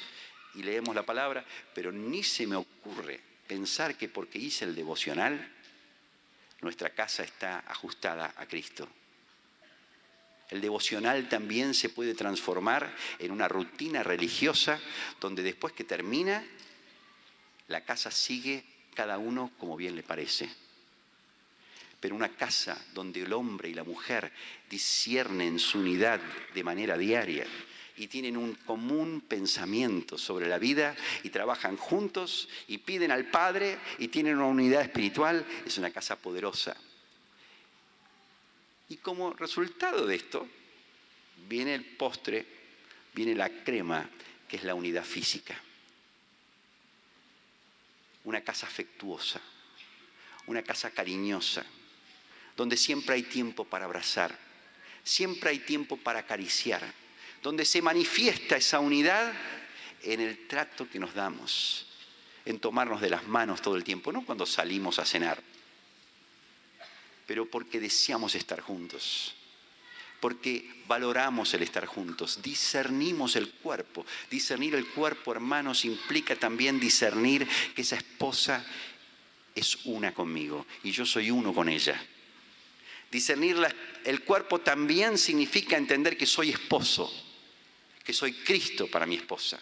y 0.55 0.63
leemos 0.63 0.95
la 0.95 1.05
palabra, 1.05 1.45
pero 1.75 1.91
ni 1.91 2.23
se 2.23 2.47
me 2.47 2.57
ocurre 2.57 3.21
pensar 3.49 3.97
que 3.97 4.09
porque 4.09 4.39
hice 4.39 4.65
el 4.65 4.77
devocional, 4.77 5.53
nuestra 6.61 6.91
casa 6.91 7.25
está 7.25 7.65
ajustada 7.67 8.35
a 8.37 8.47
Cristo. 8.47 8.89
El 10.51 10.61
devocional 10.61 11.29
también 11.29 11.75
se 11.75 11.89
puede 11.89 12.15
transformar 12.15 12.95
en 13.19 13.31
una 13.31 13.49
rutina 13.49 14.03
religiosa 14.03 14.79
donde 15.21 15.43
después 15.43 15.73
que 15.73 15.85
termina, 15.85 16.45
la 17.69 17.85
casa 17.85 18.11
sigue 18.11 18.65
cada 18.95 19.19
uno 19.19 19.51
como 19.59 19.77
bien 19.77 19.97
le 19.97 20.03
parece. 20.03 20.49
Pero 21.99 22.15
una 22.15 22.37
casa 22.37 22.79
donde 22.93 23.23
el 23.23 23.33
hombre 23.33 23.71
y 23.71 23.75
la 23.75 23.85
mujer 23.85 24.31
disciernen 24.69 25.59
su 25.59 25.79
unidad 25.79 26.21
de 26.55 26.63
manera 26.65 26.99
diaria 26.99 27.47
y 27.97 28.09
tienen 28.09 28.37
un 28.37 28.55
común 28.55 29.23
pensamiento 29.27 30.19
sobre 30.19 30.49
la 30.49 30.59
vida 30.59 30.95
y 31.23 31.31
trabajan 31.31 31.77
juntos 31.77 32.49
y 32.69 32.79
piden 32.79 33.11
al 33.11 33.27
Padre 33.27 33.79
y 33.99 34.09
tienen 34.09 34.37
una 34.37 34.47
unidad 34.47 34.83
espiritual, 34.83 35.47
es 35.65 35.79
una 35.79 35.91
casa 35.91 36.17
poderosa. 36.17 36.77
Y 38.89 38.97
como 38.99 39.33
resultado 39.33 40.07
de 40.07 40.17
esto, 40.17 40.47
viene 41.49 41.75
el 41.75 41.85
postre, 41.85 42.47
viene 43.15 43.35
la 43.35 43.49
crema, 43.49 44.09
que 44.49 44.57
es 44.57 44.65
la 44.65 44.75
unidad 44.75 45.05
física. 45.05 45.59
Una 48.25 48.43
casa 48.43 48.67
afectuosa, 48.67 49.41
una 50.47 50.63
casa 50.63 50.91
cariñosa, 50.91 51.65
donde 52.57 52.77
siempre 52.77 53.15
hay 53.17 53.23
tiempo 53.23 53.65
para 53.65 53.87
abrazar, 53.87 54.39
siempre 55.03 55.51
hay 55.51 55.59
tiempo 55.61 55.97
para 55.97 56.21
acariciar, 56.21 56.83
donde 57.43 57.65
se 57.65 57.83
manifiesta 57.83 58.57
esa 58.57 58.81
unidad 58.81 59.33
en 60.03 60.21
el 60.21 60.47
trato 60.47 60.89
que 60.89 60.99
nos 60.99 61.15
damos, 61.15 61.87
en 62.45 62.61
tomarnos 62.61 63.01
de 63.01 63.11
las 63.11 63.27
manos 63.27 63.63
todo 63.63 63.77
el 63.77 63.85
tiempo, 63.85 64.13
no 64.13 64.25
cuando 64.25 64.47
salimos 64.47 64.99
a 64.99 65.05
cenar 65.05 65.43
pero 67.27 67.47
porque 67.47 67.81
deseamos 67.81 68.35
estar 68.35 68.61
juntos, 68.61 69.35
porque 70.21 70.83
valoramos 70.87 71.53
el 71.55 71.63
estar 71.63 71.87
juntos, 71.87 72.41
discernimos 72.43 73.37
el 73.37 73.51
cuerpo. 73.51 74.07
Discernir 74.31 74.75
el 74.75 74.87
cuerpo, 74.87 75.33
hermanos, 75.33 75.85
implica 75.85 76.37
también 76.37 76.81
discernir 76.81 77.47
que 77.75 77.83
esa 77.83 77.97
esposa 77.97 78.65
es 79.55 79.85
una 79.85 80.13
conmigo 80.13 80.67
y 80.83 80.91
yo 80.91 81.07
soy 81.07 81.31
uno 81.31 81.53
con 81.53 81.69
ella. 81.69 82.01
Discernir 83.11 83.57
el 84.05 84.23
cuerpo 84.23 84.61
también 84.61 85.19
significa 85.19 85.77
entender 85.77 86.17
que 86.17 86.27
soy 86.27 86.51
esposo, 86.51 87.13
que 88.03 88.13
soy 88.13 88.33
Cristo 88.33 88.89
para 88.89 89.07
mi 89.07 89.15
esposa. 89.17 89.61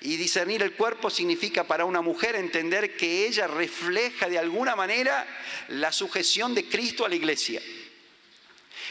Y 0.00 0.16
discernir 0.16 0.62
el 0.62 0.74
cuerpo 0.74 1.10
significa 1.10 1.64
para 1.64 1.84
una 1.84 2.00
mujer 2.00 2.36
entender 2.36 2.96
que 2.96 3.26
ella 3.26 3.46
refleja 3.46 4.28
de 4.28 4.38
alguna 4.38 4.76
manera 4.76 5.26
la 5.68 5.90
sujeción 5.90 6.54
de 6.54 6.68
Cristo 6.68 7.04
a 7.04 7.08
la 7.08 7.16
iglesia. 7.16 7.60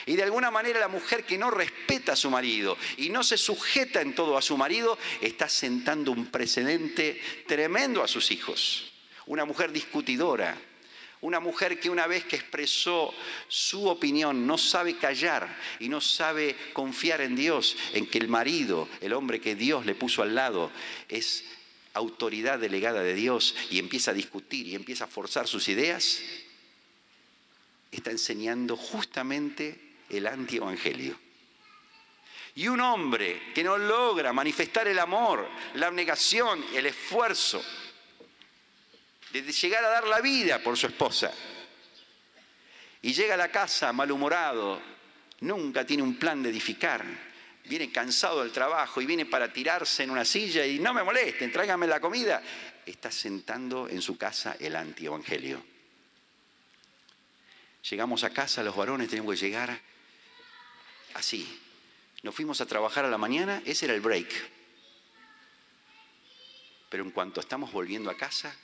Y 0.06 0.16
de 0.16 0.24
alguna 0.24 0.52
manera 0.52 0.80
la 0.80 0.88
mujer 0.88 1.26
que 1.26 1.38
no 1.38 1.52
respeta 1.52 2.14
a 2.14 2.16
su 2.16 2.30
marido 2.30 2.78
y 2.98 3.10
no 3.10 3.24
se 3.24 3.38
sujeta 3.38 4.02
en 4.02 4.16
todo 4.16 4.38
a 4.38 4.42
su 4.42 4.58
marido 4.58 4.98
está 5.22 5.50
sentando 5.50 6.12
un 6.12 6.28
precedente 6.28 7.22
tremendo 7.46 8.04
a 8.04 8.08
sus 8.08 8.32
hijos. 8.32 8.94
Una 9.26 9.44
mujer 9.44 9.74
discutidora, 9.74 10.58
una 11.22 11.40
mujer 11.40 11.80
que 11.80 11.90
una 11.90 12.08
vez 12.08 12.26
que 12.26 12.36
expresó 12.36 13.14
su 13.48 13.88
opinión 13.88 14.46
no 14.46 14.58
sabe 14.58 14.98
callar 14.98 15.58
y 15.80 15.90
no 15.90 16.00
sabe 16.00 16.56
confiar 16.74 17.22
en 17.22 17.36
Dios, 17.36 17.76
en 17.94 18.06
que 18.06 18.20
el 18.20 18.28
marido, 18.28 18.88
el 19.02 19.14
hombre 19.14 19.42
que 19.42 19.56
Dios 19.56 19.86
le 19.86 19.96
puso 19.96 20.22
al 20.22 20.36
lado, 20.36 20.72
es 21.10 21.46
autoridad 21.94 22.60
delegada 22.60 23.02
de 23.02 23.16
Dios 23.16 23.56
y 23.72 23.80
empieza 23.80 24.12
a 24.12 24.14
discutir 24.14 24.68
y 24.68 24.76
empieza 24.76 25.06
a 25.06 25.08
forzar 25.08 25.48
sus 25.48 25.68
ideas, 25.68 26.22
está 27.92 28.12
enseñando 28.12 28.78
justamente 28.78 29.80
el 30.10 30.28
antievangelio. 30.28 31.18
Y 32.56 32.68
un 32.68 32.80
hombre 32.82 33.52
que 33.54 33.64
no 33.64 33.78
logra 33.78 34.34
manifestar 34.34 34.88
el 34.88 34.98
amor, 34.98 35.48
la 35.76 35.88
abnegación, 35.88 36.64
el 36.74 36.88
esfuerzo, 36.88 37.64
de 39.32 39.42
llegar 39.52 39.84
a 39.84 39.90
dar 39.90 40.08
la 40.08 40.22
vida 40.22 40.60
por 40.60 40.78
su 40.78 40.88
esposa. 40.88 41.32
Y 43.02 43.14
llega 43.14 43.36
a 43.36 43.38
la 43.38 43.52
casa 43.52 43.94
malhumorado, 43.94 44.82
nunca 45.42 45.86
tiene 45.86 46.04
un 46.04 46.18
plan 46.18 46.42
de 46.42 46.50
edificar, 46.50 47.06
viene 47.66 47.92
cansado 47.92 48.42
del 48.42 48.52
trabajo 48.52 49.02
y 49.02 49.06
viene 49.06 49.26
para 49.26 49.52
tirarse 49.52 50.04
en 50.04 50.12
una 50.12 50.26
silla 50.26 50.66
y 50.66 50.80
no 50.80 50.94
me 50.94 51.04
molesten, 51.04 51.52
tráigame 51.52 51.88
la 51.88 52.00
comida. 52.00 52.42
Está 52.86 53.12
sentando 53.12 53.90
en 53.90 54.02
su 54.02 54.18
casa 54.18 54.56
el 54.60 54.76
antievangelio. 54.76 55.64
Llegamos 57.90 58.24
a 58.24 58.32
casa, 58.32 58.64
los 58.64 58.76
varones 58.76 59.10
tenemos 59.10 59.36
que 59.36 59.46
llegar 59.46 59.80
así. 61.14 61.62
Nos 62.24 62.34
fuimos 62.34 62.60
a 62.62 62.66
trabajar 62.66 63.06
a 63.06 63.10
la 63.10 63.18
mañana, 63.18 63.62
ese 63.66 63.86
era 63.86 63.94
el 63.94 64.02
break. 64.02 64.28
Pero 66.90 67.04
en 67.04 67.12
cuanto 67.12 67.42
estamos 67.42 67.72
volviendo 67.72 68.10
a 68.10 68.18
casa, 68.18 68.56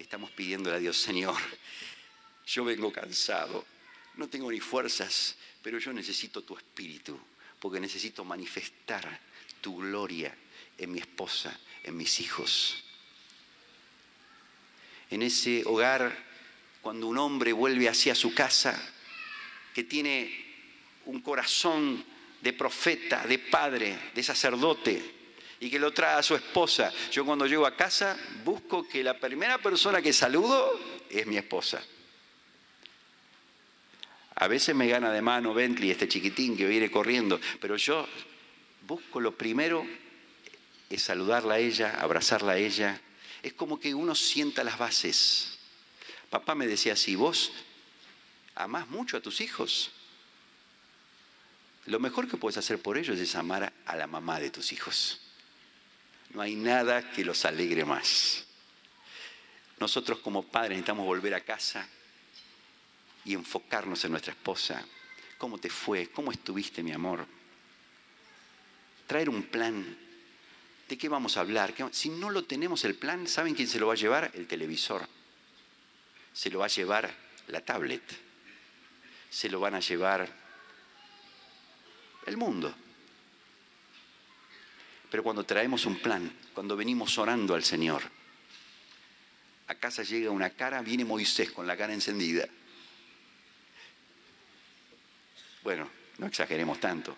estamos 0.00 0.30
pidiéndole 0.30 0.76
a 0.76 0.80
Dios, 0.80 0.96
Señor, 0.96 1.36
yo 2.46 2.64
vengo 2.64 2.92
cansado, 2.92 3.64
no 4.16 4.28
tengo 4.28 4.50
ni 4.50 4.60
fuerzas, 4.60 5.36
pero 5.62 5.78
yo 5.78 5.92
necesito 5.92 6.42
tu 6.42 6.56
espíritu, 6.56 7.18
porque 7.58 7.80
necesito 7.80 8.24
manifestar 8.24 9.20
tu 9.60 9.76
gloria 9.76 10.34
en 10.78 10.92
mi 10.92 11.00
esposa, 11.00 11.58
en 11.84 11.96
mis 11.96 12.20
hijos. 12.20 12.84
En 15.10 15.22
ese 15.22 15.62
hogar, 15.66 16.16
cuando 16.80 17.06
un 17.06 17.18
hombre 17.18 17.52
vuelve 17.52 17.88
hacia 17.88 18.14
su 18.14 18.32
casa, 18.32 18.80
que 19.74 19.84
tiene 19.84 20.46
un 21.06 21.20
corazón 21.20 22.04
de 22.40 22.52
profeta, 22.52 23.26
de 23.26 23.38
padre, 23.38 24.10
de 24.14 24.22
sacerdote, 24.22 25.19
y 25.60 25.70
que 25.70 25.78
lo 25.78 25.92
trae 25.92 26.18
a 26.18 26.22
su 26.22 26.34
esposa. 26.34 26.90
Yo 27.12 27.24
cuando 27.24 27.46
llego 27.46 27.66
a 27.66 27.76
casa 27.76 28.16
busco 28.44 28.88
que 28.88 29.04
la 29.04 29.18
primera 29.20 29.58
persona 29.58 30.00
que 30.00 30.12
saludo 30.12 30.80
es 31.10 31.26
mi 31.26 31.36
esposa. 31.36 31.82
A 34.36 34.48
veces 34.48 34.74
me 34.74 34.88
gana 34.88 35.12
de 35.12 35.20
mano 35.20 35.52
Bentley, 35.52 35.90
este 35.90 36.08
chiquitín 36.08 36.56
que 36.56 36.66
viene 36.66 36.90
corriendo, 36.90 37.38
pero 37.60 37.76
yo 37.76 38.08
busco 38.86 39.20
lo 39.20 39.36
primero 39.36 39.86
es 40.88 41.02
saludarla 41.02 41.54
a 41.54 41.58
ella, 41.58 42.00
abrazarla 42.00 42.52
a 42.52 42.56
ella. 42.56 43.00
Es 43.42 43.52
como 43.52 43.78
que 43.78 43.94
uno 43.94 44.14
sienta 44.14 44.64
las 44.64 44.78
bases. 44.78 45.58
Papá 46.30 46.54
me 46.54 46.66
decía 46.66 46.94
así, 46.94 47.16
vos 47.16 47.52
amás 48.54 48.88
mucho 48.88 49.18
a 49.18 49.20
tus 49.20 49.42
hijos. 49.42 49.92
Lo 51.84 52.00
mejor 52.00 52.28
que 52.28 52.36
puedes 52.36 52.56
hacer 52.56 52.80
por 52.80 52.96
ellos 52.96 53.18
es 53.18 53.34
amar 53.34 53.72
a 53.84 53.96
la 53.96 54.06
mamá 54.06 54.40
de 54.40 54.50
tus 54.50 54.72
hijos. 54.72 55.20
No 56.30 56.42
hay 56.42 56.54
nada 56.54 57.10
que 57.10 57.24
los 57.24 57.44
alegre 57.44 57.84
más. 57.84 58.44
Nosotros 59.78 60.18
como 60.20 60.44
padres 60.44 60.70
necesitamos 60.70 61.06
volver 61.06 61.34
a 61.34 61.40
casa 61.40 61.88
y 63.24 63.34
enfocarnos 63.34 64.04
en 64.04 64.12
nuestra 64.12 64.32
esposa. 64.32 64.84
¿Cómo 65.38 65.58
te 65.58 65.70
fue? 65.70 66.08
¿Cómo 66.08 66.30
estuviste, 66.30 66.82
mi 66.82 66.92
amor? 66.92 67.26
Traer 69.06 69.28
un 69.28 69.44
plan. 69.44 69.96
¿De 70.88 70.98
qué 70.98 71.08
vamos 71.08 71.36
a 71.36 71.40
hablar? 71.40 71.74
Si 71.92 72.10
no 72.10 72.30
lo 72.30 72.44
tenemos 72.44 72.84
el 72.84 72.94
plan, 72.94 73.26
¿saben 73.26 73.54
quién 73.54 73.68
se 73.68 73.80
lo 73.80 73.86
va 73.86 73.94
a 73.94 73.96
llevar? 73.96 74.30
El 74.34 74.46
televisor. 74.46 75.08
Se 76.32 76.50
lo 76.50 76.60
va 76.60 76.66
a 76.66 76.68
llevar 76.68 77.12
la 77.48 77.64
tablet. 77.64 78.02
Se 79.30 79.48
lo 79.48 79.60
van 79.60 79.74
a 79.74 79.80
llevar 79.80 80.28
el 82.26 82.36
mundo. 82.36 82.74
Pero 85.10 85.24
cuando 85.24 85.44
traemos 85.44 85.86
un 85.86 85.98
plan, 85.98 86.32
cuando 86.54 86.76
venimos 86.76 87.18
orando 87.18 87.54
al 87.54 87.64
Señor, 87.64 88.02
a 89.66 89.74
casa 89.74 90.02
llega 90.02 90.30
una 90.30 90.50
cara, 90.50 90.82
viene 90.82 91.04
Moisés 91.04 91.50
con 91.50 91.66
la 91.66 91.76
cara 91.76 91.92
encendida. 91.92 92.48
Bueno, 95.62 95.90
no 96.18 96.26
exageremos 96.26 96.78
tanto. 96.78 97.16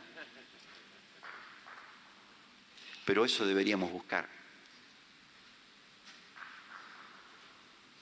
Pero 3.05 3.25
eso 3.25 3.45
deberíamos 3.47 3.91
buscar. 3.91 4.29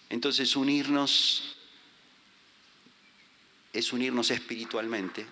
Entonces 0.09 0.55
unirnos 0.57 1.57
es 3.73 3.93
unirnos 3.93 4.31
espiritualmente. 4.31 5.27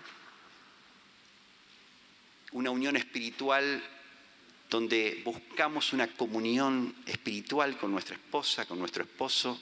Una 2.53 2.71
unión 2.71 2.97
espiritual 2.97 3.83
donde 4.69 5.23
buscamos 5.25 5.93
una 5.93 6.09
comunión 6.09 6.95
espiritual 7.07 7.79
con 7.79 7.91
nuestra 7.91 8.17
esposa, 8.17 8.67
con 8.67 8.79
nuestro 8.79 9.03
esposo. 9.03 9.61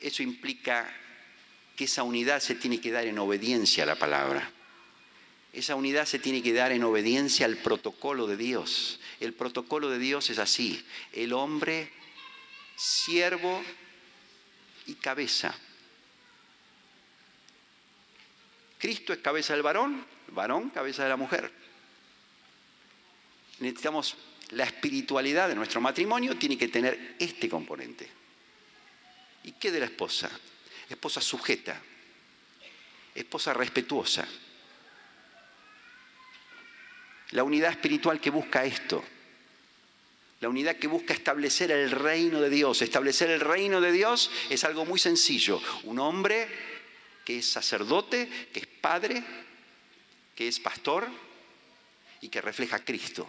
Eso 0.00 0.22
implica 0.22 0.90
que 1.76 1.84
esa 1.84 2.02
unidad 2.02 2.40
se 2.40 2.54
tiene 2.54 2.80
que 2.80 2.90
dar 2.90 3.06
en 3.06 3.18
obediencia 3.18 3.84
a 3.84 3.86
la 3.86 3.96
palabra. 3.96 4.50
Esa 5.52 5.76
unidad 5.76 6.06
se 6.06 6.18
tiene 6.18 6.42
que 6.42 6.52
dar 6.52 6.72
en 6.72 6.82
obediencia 6.82 7.46
al 7.46 7.56
protocolo 7.58 8.26
de 8.26 8.36
Dios. 8.36 9.00
El 9.20 9.34
protocolo 9.34 9.90
de 9.90 9.98
Dios 9.98 10.30
es 10.30 10.38
así. 10.38 10.84
El 11.12 11.32
hombre, 11.32 11.92
siervo 12.74 13.62
y 14.86 14.94
cabeza. 14.94 15.54
Cristo 18.78 19.12
es 19.12 19.20
cabeza 19.20 19.52
del 19.52 19.62
varón, 19.62 20.04
varón 20.28 20.70
cabeza 20.70 21.04
de 21.04 21.08
la 21.08 21.16
mujer. 21.16 21.63
Necesitamos 23.64 24.14
la 24.50 24.64
espiritualidad 24.64 25.48
de 25.48 25.54
nuestro 25.54 25.80
matrimonio, 25.80 26.36
tiene 26.36 26.58
que 26.58 26.68
tener 26.68 27.16
este 27.18 27.48
componente. 27.48 28.06
¿Y 29.44 29.52
qué 29.52 29.72
de 29.72 29.80
la 29.80 29.86
esposa? 29.86 30.30
Esposa 30.88 31.22
sujeta, 31.22 31.80
esposa 33.14 33.54
respetuosa. 33.54 34.28
La 37.30 37.42
unidad 37.42 37.70
espiritual 37.70 38.20
que 38.20 38.28
busca 38.28 38.66
esto, 38.66 39.02
la 40.40 40.50
unidad 40.50 40.76
que 40.76 40.86
busca 40.86 41.14
establecer 41.14 41.70
el 41.70 41.90
reino 41.90 42.42
de 42.42 42.50
Dios. 42.50 42.82
Establecer 42.82 43.30
el 43.30 43.40
reino 43.40 43.80
de 43.80 43.92
Dios 43.92 44.30
es 44.50 44.62
algo 44.64 44.84
muy 44.84 44.98
sencillo. 44.98 45.58
Un 45.84 45.98
hombre 45.98 46.48
que 47.24 47.38
es 47.38 47.50
sacerdote, 47.50 48.28
que 48.52 48.60
es 48.60 48.66
padre, 48.66 49.24
que 50.34 50.48
es 50.48 50.60
pastor 50.60 51.08
y 52.20 52.28
que 52.28 52.42
refleja 52.42 52.76
a 52.76 52.84
Cristo. 52.84 53.26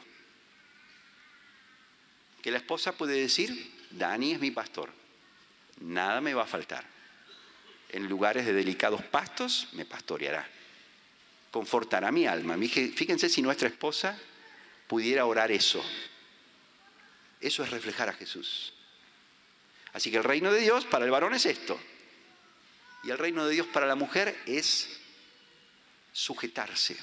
Que 2.46 2.52
la 2.52 2.60
esposa 2.60 2.94
puede 2.94 3.20
decir, 3.20 3.74
Dani 3.90 4.32
es 4.32 4.40
mi 4.40 4.52
pastor, 4.52 4.90
nada 5.82 6.22
me 6.22 6.34
va 6.34 6.44
a 6.44 6.48
faltar. 6.48 6.86
En 7.90 8.08
lugares 8.08 8.46
de 8.46 8.54
delicados 8.54 9.04
pastos 9.04 9.68
me 9.74 9.84
pastoreará 9.84 10.48
confortará 11.56 12.12
mi 12.12 12.28
alma. 12.28 12.58
Fíjense 12.58 13.30
si 13.30 13.42
nuestra 13.42 13.70
esposa 13.70 14.20
pudiera 14.90 15.26
orar 15.26 15.54
eso. 15.54 15.82
Eso 17.40 17.64
es 17.64 17.70
reflejar 17.70 18.10
a 18.10 18.14
Jesús. 18.14 18.74
Así 19.94 20.12
que 20.12 20.18
el 20.18 20.26
reino 20.26 20.52
de 20.52 20.60
Dios 20.60 20.84
para 20.84 21.06
el 21.06 21.12
varón 21.12 21.34
es 21.34 21.46
esto. 21.46 21.80
Y 23.06 23.10
el 23.10 23.18
reino 23.18 23.46
de 23.46 23.54
Dios 23.54 23.68
para 23.68 23.86
la 23.86 23.96
mujer 23.96 24.38
es 24.46 25.00
sujetarse. 26.12 26.98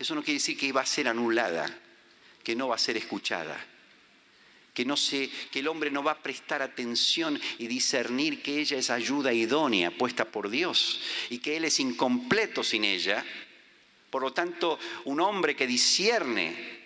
Eso 0.00 0.16
no 0.16 0.24
quiere 0.24 0.40
decir 0.40 0.58
que 0.58 0.72
va 0.72 0.80
a 0.80 0.86
ser 0.86 1.06
anulada, 1.06 1.72
que 2.46 2.54
no 2.54 2.68
va 2.68 2.76
a 2.76 2.78
ser 2.78 2.96
escuchada 2.96 3.58
que, 4.72 4.84
no 4.84 4.96
se, 4.96 5.30
que 5.50 5.60
el 5.60 5.68
hombre 5.68 5.90
no 5.90 6.04
va 6.04 6.12
a 6.12 6.22
prestar 6.22 6.60
atención 6.60 7.40
y 7.58 7.66
discernir 7.66 8.42
que 8.42 8.60
ella 8.60 8.76
es 8.76 8.90
ayuda 8.90 9.32
idónea 9.32 9.90
puesta 9.90 10.26
por 10.26 10.50
Dios 10.50 11.00
y 11.30 11.38
que 11.38 11.56
él 11.56 11.64
es 11.64 11.80
incompleto 11.80 12.62
sin 12.62 12.84
ella. 12.84 13.24
Por 14.10 14.20
lo 14.20 14.34
tanto, 14.34 14.78
un 15.06 15.20
hombre 15.20 15.56
que 15.56 15.66
discierne 15.66 16.76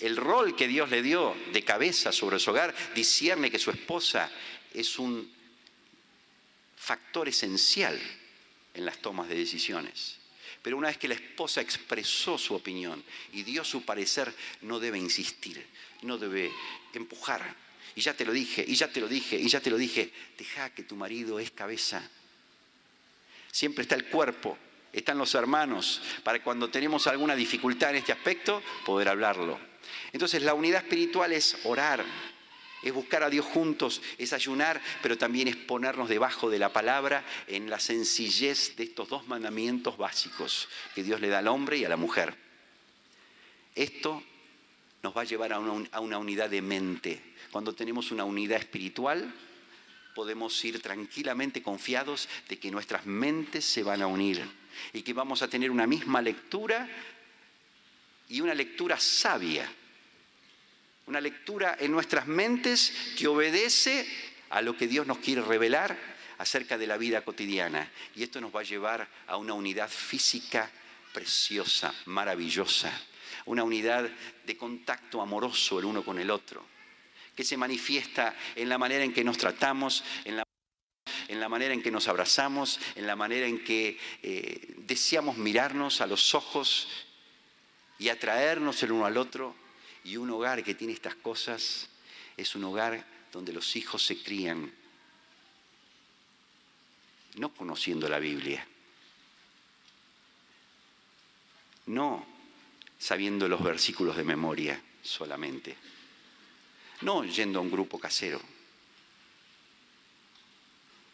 el 0.00 0.16
rol 0.16 0.56
que 0.56 0.66
Dios 0.66 0.90
le 0.90 1.02
dio 1.02 1.36
de 1.52 1.62
cabeza 1.62 2.10
sobre 2.10 2.40
su 2.40 2.50
hogar, 2.50 2.74
discierne 2.96 3.48
que 3.48 3.60
su 3.60 3.70
esposa 3.70 4.28
es 4.74 4.98
un 4.98 5.32
factor 6.76 7.28
esencial 7.28 7.96
en 8.74 8.84
las 8.84 8.98
tomas 8.98 9.28
de 9.28 9.36
decisiones. 9.36 10.18
Pero 10.64 10.78
una 10.78 10.88
vez 10.88 10.96
que 10.96 11.08
la 11.08 11.14
esposa 11.14 11.60
expresó 11.60 12.38
su 12.38 12.54
opinión 12.54 13.04
y 13.34 13.42
dio 13.42 13.62
su 13.62 13.84
parecer, 13.84 14.34
no 14.62 14.80
debe 14.80 14.98
insistir, 14.98 15.62
no 16.00 16.16
debe 16.16 16.50
empujar. 16.94 17.54
Y 17.94 18.00
ya 18.00 18.14
te 18.14 18.24
lo 18.24 18.32
dije, 18.32 18.64
y 18.66 18.74
ya 18.74 18.88
te 18.88 18.98
lo 18.98 19.06
dije, 19.06 19.36
y 19.36 19.46
ya 19.46 19.60
te 19.60 19.68
lo 19.68 19.76
dije. 19.76 20.10
Deja 20.38 20.70
que 20.70 20.82
tu 20.82 20.96
marido 20.96 21.38
es 21.38 21.50
cabeza. 21.50 22.08
Siempre 23.52 23.82
está 23.82 23.94
el 23.94 24.06
cuerpo, 24.06 24.56
están 24.90 25.18
los 25.18 25.34
hermanos, 25.34 26.00
para 26.22 26.42
cuando 26.42 26.70
tenemos 26.70 27.06
alguna 27.08 27.36
dificultad 27.36 27.90
en 27.90 27.96
este 27.96 28.12
aspecto, 28.12 28.62
poder 28.86 29.10
hablarlo. 29.10 29.60
Entonces 30.14 30.40
la 30.40 30.54
unidad 30.54 30.82
espiritual 30.82 31.34
es 31.34 31.58
orar, 31.64 32.02
es 32.84 32.92
buscar 32.92 33.22
a 33.22 33.30
Dios 33.30 33.46
juntos, 33.46 34.02
es 34.18 34.32
ayunar, 34.34 34.80
pero 35.02 35.16
también 35.16 35.48
es 35.48 35.56
ponernos 35.56 36.08
debajo 36.08 36.50
de 36.50 36.58
la 36.58 36.72
palabra 36.72 37.24
en 37.46 37.70
la 37.70 37.80
sencillez 37.80 38.76
de 38.76 38.84
estos 38.84 39.08
dos 39.08 39.26
mandamientos 39.26 39.96
básicos 39.96 40.68
que 40.94 41.02
Dios 41.02 41.20
le 41.20 41.28
da 41.28 41.38
al 41.38 41.48
hombre 41.48 41.78
y 41.78 41.84
a 41.84 41.88
la 41.88 41.96
mujer. 41.96 42.36
Esto 43.74 44.22
nos 45.02 45.16
va 45.16 45.22
a 45.22 45.24
llevar 45.24 45.54
a 45.54 45.58
una, 45.58 46.18
unidad 46.18 46.50
de 46.50 46.62
mente. 46.62 47.34
Cuando 47.50 47.74
tenemos 47.74 48.10
una 48.10 48.24
unidad 48.24 48.58
espiritual, 48.58 49.34
podemos 50.14 50.62
ir 50.64 50.80
tranquilamente 50.80 51.62
confiados 51.62 52.28
de 52.48 52.58
que 52.58 52.70
nuestras 52.70 53.06
mentes 53.06 53.64
se 53.64 53.82
van 53.82 54.02
a 54.02 54.06
unir 54.06 54.46
y 54.92 55.02
que 55.02 55.12
vamos 55.12 55.42
a 55.42 55.48
tener 55.48 55.70
una 55.70 55.86
misma 55.86 56.20
lectura 56.20 56.88
y 58.28 58.40
una 58.40 58.54
lectura 58.54 58.98
sabia 59.00 59.68
una 61.06 61.20
lectura 61.20 61.76
en 61.78 61.92
nuestras 61.92 62.26
mentes 62.26 62.92
que 63.18 63.26
obedece 63.26 64.06
a 64.50 64.62
lo 64.62 64.76
que 64.76 64.86
Dios 64.86 65.06
nos 65.06 65.18
quiere 65.18 65.42
revelar 65.42 65.96
acerca 66.38 66.78
de 66.78 66.86
la 66.86 66.96
vida 66.96 67.22
cotidiana. 67.22 67.90
Y 68.14 68.22
esto 68.22 68.40
nos 68.40 68.54
va 68.54 68.60
a 68.60 68.64
llevar 68.64 69.08
a 69.26 69.36
una 69.36 69.54
unidad 69.54 69.88
física 69.88 70.70
preciosa, 71.12 71.94
maravillosa, 72.06 72.90
una 73.46 73.62
unidad 73.62 74.08
de 74.44 74.56
contacto 74.56 75.20
amoroso 75.20 75.78
el 75.78 75.84
uno 75.84 76.04
con 76.04 76.18
el 76.18 76.30
otro, 76.30 76.64
que 77.36 77.44
se 77.44 77.56
manifiesta 77.56 78.34
en 78.56 78.68
la 78.68 78.78
manera 78.78 79.04
en 79.04 79.12
que 79.12 79.24
nos 79.24 79.38
tratamos, 79.38 80.04
en 80.24 80.36
la 80.36 80.44
en 81.28 81.40
la 81.40 81.48
manera 81.48 81.74
en 81.74 81.82
que 81.82 81.90
nos 81.90 82.08
abrazamos, 82.08 82.80
en 82.96 83.06
la 83.06 83.16
manera 83.16 83.46
en 83.46 83.64
que 83.64 83.98
eh, 84.22 84.74
deseamos 84.78 85.36
mirarnos 85.36 86.00
a 86.00 86.06
los 86.06 86.34
ojos 86.34 86.88
y 87.98 88.08
atraernos 88.08 88.82
el 88.82 88.92
uno 88.92 89.06
al 89.06 89.16
otro, 89.16 89.54
y 90.04 90.16
un 90.16 90.30
hogar 90.30 90.62
que 90.62 90.74
tiene 90.74 90.92
estas 90.92 91.14
cosas 91.16 91.88
es 92.36 92.54
un 92.54 92.64
hogar 92.64 93.04
donde 93.32 93.52
los 93.52 93.74
hijos 93.76 94.04
se 94.04 94.22
crían 94.22 94.72
no 97.36 97.52
conociendo 97.52 98.08
la 98.08 98.18
Biblia, 98.18 98.64
no 101.86 102.24
sabiendo 102.98 103.48
los 103.48 103.62
versículos 103.62 104.16
de 104.16 104.24
memoria 104.24 104.80
solamente, 105.02 105.76
no 107.00 107.24
yendo 107.24 107.58
a 107.58 107.62
un 107.62 107.70
grupo 107.70 107.98
casero. 107.98 108.40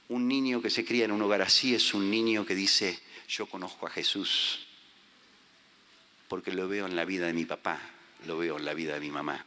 Un 0.09 0.29
niño 0.29 0.61
que 0.61 0.71
se 0.71 0.85
cría 0.85 1.05
en 1.05 1.13
un 1.13 1.23
hogar 1.23 1.41
así 1.41 1.75
es 1.75 1.95
un 1.95 2.11
niño 2.11 2.45
que 2.45 2.55
dice, 2.55 3.01
yo 3.29 3.47
conozco 3.47 3.87
a 3.87 3.91
Jesús 3.91 4.67
porque 6.29 6.53
lo 6.53 6.69
veo 6.69 6.87
en 6.87 6.97
la 6.97 7.05
vida 7.05 7.27
de 7.27 7.33
mi 7.33 7.45
papá, 7.45 7.81
lo 8.27 8.39
veo 8.39 8.59
en 8.59 8.65
la 8.65 8.75
vida 8.75 8.95
de 8.95 9.01
mi 9.01 9.11
mamá. 9.11 9.45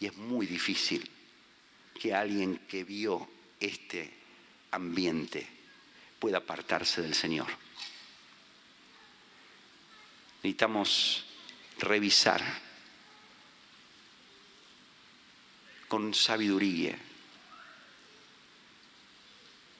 Y 0.00 0.06
es 0.06 0.16
muy 0.16 0.46
difícil 0.46 1.08
que 1.98 2.14
alguien 2.14 2.58
que 2.68 2.84
vio 2.84 3.28
este 3.60 4.12
ambiente 4.72 5.46
pueda 6.18 6.38
apartarse 6.38 7.02
del 7.02 7.14
Señor. 7.14 7.46
Necesitamos 10.42 11.24
revisar 11.78 12.42
con 15.86 16.14
sabiduría. 16.14 16.98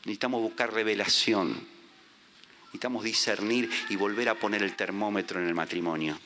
Necesitamos 0.04 0.42
buscar 0.42 0.72
revelación. 0.72 1.66
Necesitamos 2.66 3.04
discernir 3.04 3.70
y 3.88 3.96
volver 3.96 4.28
a 4.28 4.34
poner 4.34 4.62
el 4.62 4.76
termómetro 4.76 5.40
en 5.40 5.48
el 5.48 5.54
matrimonio. 5.54 6.18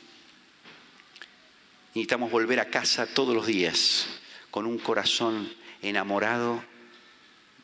Necesitamos 1.96 2.30
volver 2.30 2.60
a 2.60 2.68
casa 2.68 3.06
todos 3.06 3.34
los 3.34 3.46
días 3.46 4.06
con 4.50 4.66
un 4.66 4.76
corazón 4.76 5.50
enamorado 5.80 6.62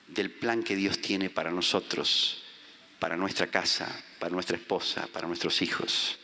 del 0.06 0.30
plan 0.30 0.62
que 0.62 0.74
Dios 0.74 1.02
tiene 1.02 1.28
para 1.28 1.50
nosotros, 1.50 2.42
para 2.98 3.18
nuestra 3.18 3.48
casa, 3.48 3.94
para 4.18 4.32
nuestra 4.32 4.56
esposa, 4.56 5.06
para 5.12 5.26
nuestros 5.26 5.60
hijos. 5.60 6.18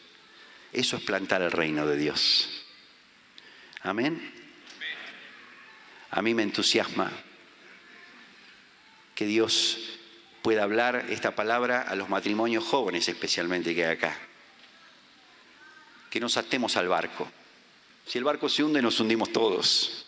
Eso 0.73 0.97
es 0.97 1.03
plantar 1.03 1.43
el 1.43 1.53
reino 1.53 1.85
de 1.85 1.99
Dios. 1.99 2.65
Amén. 3.83 4.33
A 6.11 6.23
mí 6.23 6.33
me 6.33 6.45
entusiasma 6.45 7.13
que 9.15 9.27
Dios 9.27 9.99
pueda 10.41 10.63
hablar 10.63 11.05
esta 11.11 11.37
palabra 11.37 11.83
a 11.83 11.95
los 11.95 12.09
matrimonios 12.09 12.65
jóvenes 12.65 13.07
especialmente 13.07 13.75
que 13.75 13.85
hay 13.85 13.97
acá. 13.97 14.17
Que 16.09 16.21
nos 16.21 16.39
atemos 16.39 16.79
al 16.79 16.89
barco 16.89 17.31
si 18.09 18.17
el 18.17 18.25
barco 18.25 18.49
se 18.49 18.65
hunde, 18.65 18.81
nos 18.81 18.99
hundimos 19.01 19.31
todos. 19.33 20.07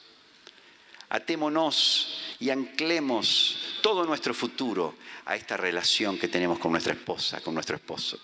Atémonos 1.11 2.37
y 2.39 2.49
anclemos 2.49 3.59
todo 3.83 4.07
nuestro 4.07 4.33
futuro 4.33 4.95
a 5.27 5.37
esta 5.37 5.57
relación 5.57 6.19
que 6.19 6.29
tenemos 6.29 6.59
con 6.59 6.73
nuestra 6.73 6.95
esposa, 6.95 7.41
con 7.41 7.55
nuestro 7.55 7.77
esposo. 7.77 8.19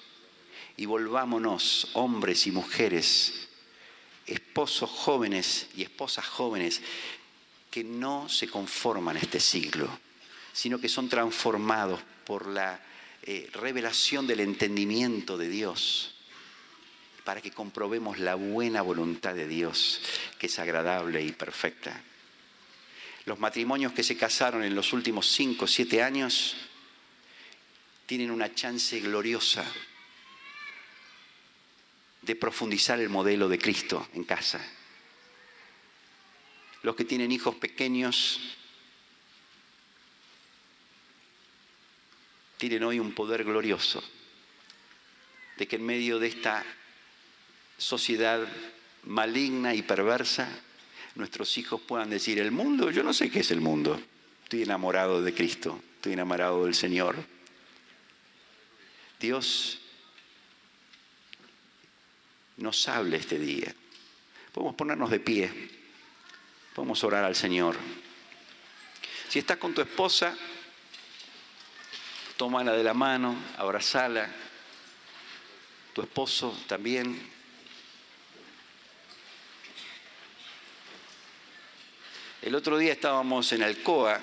y 0.79 0.85
volvámonos, 0.85 1.89
hombres 1.95 2.47
y 2.47 2.51
mujeres, 2.51 3.49
esposos 4.27 4.91
jóvenes 4.91 5.69
y 5.75 5.83
esposas 5.83 6.27
jóvenes, 6.27 6.83
que 7.71 7.83
no 7.83 8.29
se 8.29 8.47
conforman 8.47 9.17
a 9.17 9.21
este 9.21 9.41
siglo, 9.41 9.89
sino 10.53 10.79
que 10.79 10.91
son 10.91 11.09
transformados 11.09 12.01
por 12.27 12.47
la 12.47 12.79
eh, 13.23 13.49
revelación 13.55 14.27
del 14.27 14.41
entendimiento 14.41 15.39
de 15.39 15.49
Dios, 15.49 16.16
para 17.27 17.43
que 17.43 17.51
comprobemos 17.51 18.21
la 18.21 18.37
buena 18.37 18.83
voluntad 18.83 19.35
de 19.35 19.49
Dios, 19.49 20.01
que 20.39 20.47
es 20.47 20.59
agradable 20.61 21.21
y 21.25 21.33
perfecta. 21.33 22.01
Los 23.25 23.41
matrimonios 23.41 23.93
que 23.93 24.05
se 24.05 24.17
casaron 24.17 24.63
en 24.63 24.77
los 24.77 24.93
últimos 24.93 25.27
cinco 25.27 25.65
o 25.65 25.69
siete 25.69 26.05
años 26.05 26.55
tienen 28.07 28.31
una 28.31 28.55
chance 28.55 29.01
gloriosa 29.01 29.65
de 32.23 32.37
profundizar 32.37 33.01
el 33.01 33.09
modelo 33.09 33.49
de 33.49 33.59
Cristo 33.59 34.09
en 34.15 34.23
casa. 34.23 34.65
Los 36.85 36.95
que 36.95 37.05
tienen 37.05 37.33
hijos 37.33 37.57
pequeños 37.57 38.39
tienen 42.57 42.85
hoy 42.85 43.01
un 43.01 43.13
poder 43.13 43.43
glorioso 43.43 44.01
de 45.57 45.67
que 45.67 45.75
en 45.75 45.87
medio 45.87 46.21
de 46.21 46.29
esta 46.29 46.65
sociedad 47.79 48.47
maligna 49.05 49.75
y 49.75 49.83
perversa, 49.83 50.49
nuestros 51.15 51.57
hijos 51.59 51.81
puedan 51.81 52.11
decir, 52.11 52.39
el 52.39 52.51
mundo, 52.51 52.91
yo 52.91 53.03
no 53.03 53.13
sé 53.13 53.31
qué 53.31 53.41
es 53.41 53.51
el 53.51 53.61
mundo, 53.61 54.01
estoy 54.43 54.63
enamorado 54.63 55.23
de 55.23 55.35
Cristo, 55.35 55.81
estoy 55.97 56.13
enamorado 56.13 56.65
del 56.65 56.75
Señor. 56.75 57.17
Dios 59.19 59.79
nos 62.59 62.89
hable 62.89 63.17
este 63.17 63.39
día. 63.39 63.75
Podemos 64.53 64.75
ponernos 64.75 65.11
de 65.11 65.21
pie, 65.21 65.51
podemos 66.75 67.03
orar 67.05 67.25
al 67.25 67.37
Señor. 67.37 67.77
Si 69.29 69.39
estás 69.39 69.57
con 69.59 69.75
tu 69.75 69.81
esposa, 69.81 70.37
tómala 72.37 72.73
de 72.73 72.85
la 72.85 72.95
mano, 72.95 73.37
abrazala. 73.57 74.31
Tu 75.93 76.03
esposo 76.03 76.59
también. 76.67 77.36
El 82.47 82.55
otro 82.55 82.79
día 82.79 82.93
estábamos 82.93 83.51
en 83.51 83.65
Alcoa, 83.65 84.21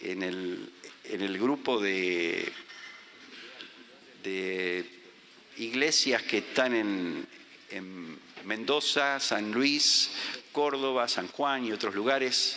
en 0.00 0.22
el, 0.22 1.38
grupo 1.38 1.78
de, 1.78 2.50
de 4.22 5.02
iglesias 5.58 6.22
que 6.22 6.38
están 6.38 6.74
en, 6.74 7.28
en 7.68 8.18
Mendoza, 8.46 9.20
San 9.20 9.52
Luis, 9.52 10.10
Córdoba, 10.52 11.06
San 11.06 11.28
Juan 11.28 11.66
y 11.66 11.72
otros 11.72 11.94
lugares. 11.94 12.56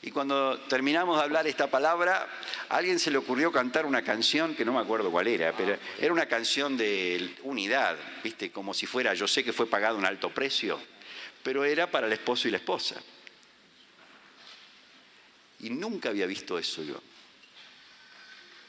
Y 0.00 0.10
cuando 0.10 0.58
terminamos 0.60 1.18
de 1.18 1.24
hablar 1.24 1.46
esta 1.46 1.66
palabra, 1.66 2.26
a 2.70 2.74
alguien 2.74 2.98
se 2.98 3.10
le 3.10 3.18
ocurrió 3.18 3.52
cantar 3.52 3.84
una 3.84 4.02
canción 4.02 4.54
que 4.54 4.64
no 4.64 4.72
me 4.72 4.80
acuerdo 4.80 5.10
cuál 5.10 5.26
era, 5.26 5.54
pero 5.54 5.76
era 6.00 6.10
una 6.10 6.24
canción 6.24 6.78
de 6.78 7.34
unidad, 7.42 7.98
¿viste? 8.22 8.50
Como 8.50 8.72
si 8.72 8.86
fuera, 8.86 9.12
yo 9.12 9.28
sé 9.28 9.44
que 9.44 9.52
fue 9.52 9.68
pagado 9.68 9.98
un 9.98 10.06
alto 10.06 10.30
precio, 10.30 10.80
pero 11.44 11.62
era 11.62 11.88
para 11.90 12.06
el 12.06 12.12
esposo 12.14 12.48
y 12.48 12.50
la 12.50 12.56
esposa. 12.56 13.00
Y 15.60 15.70
nunca 15.70 16.08
había 16.08 16.26
visto 16.26 16.58
eso 16.58 16.82
yo. 16.82 17.00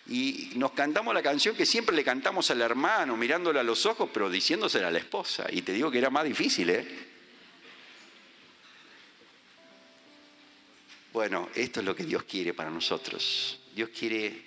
Y 0.07 0.51
nos 0.55 0.73
cantamos 0.73 1.13
la 1.13 1.23
canción 1.23 1.55
que 1.55 1.65
siempre 1.65 1.95
le 1.95 2.03
cantamos 2.03 2.51
al 2.51 2.61
hermano, 2.61 3.17
mirándole 3.17 3.59
a 3.59 3.63
los 3.63 3.85
ojos, 3.85 4.09
pero 4.13 4.29
diciéndosela 4.29 4.89
a 4.89 4.91
la 4.91 4.99
esposa. 4.99 5.47
Y 5.49 5.61
te 5.61 5.71
digo 5.71 5.89
que 5.89 5.97
era 5.97 6.09
más 6.09 6.25
difícil, 6.25 6.69
¿eh? 6.69 6.85
Bueno, 11.13 11.49
esto 11.55 11.79
es 11.79 11.85
lo 11.85 11.95
que 11.95 12.03
Dios 12.03 12.23
quiere 12.23 12.53
para 12.53 12.69
nosotros. 12.69 13.61
Dios 13.73 13.89
quiere 13.97 14.43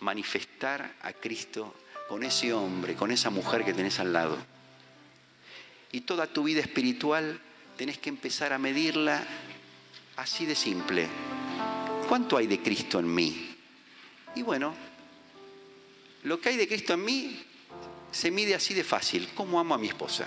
manifestar 0.00 0.96
a 1.02 1.12
Cristo 1.12 1.76
con 2.08 2.24
ese 2.24 2.54
hombre, 2.54 2.94
con 2.94 3.12
esa 3.12 3.28
mujer 3.28 3.62
que 3.62 3.74
tenés 3.74 4.00
al 4.00 4.14
lado. 4.14 4.38
Y 5.92 6.00
toda 6.00 6.26
tu 6.26 6.44
vida 6.44 6.60
espiritual 6.60 7.42
tenés 7.78 7.98
que 7.98 8.08
empezar 8.08 8.52
a 8.52 8.58
medirla 8.58 9.24
así 10.16 10.44
de 10.44 10.56
simple. 10.56 11.06
¿Cuánto 12.08 12.36
hay 12.36 12.48
de 12.48 12.60
Cristo 12.60 12.98
en 12.98 13.14
mí? 13.14 13.56
Y 14.34 14.42
bueno, 14.42 14.74
lo 16.24 16.40
que 16.40 16.48
hay 16.48 16.56
de 16.56 16.66
Cristo 16.66 16.94
en 16.94 17.04
mí 17.04 17.40
se 18.10 18.32
mide 18.32 18.56
así 18.56 18.74
de 18.74 18.82
fácil. 18.82 19.28
¿Cómo 19.32 19.60
amo 19.60 19.74
a 19.74 19.78
mi 19.78 19.86
esposa? 19.86 20.26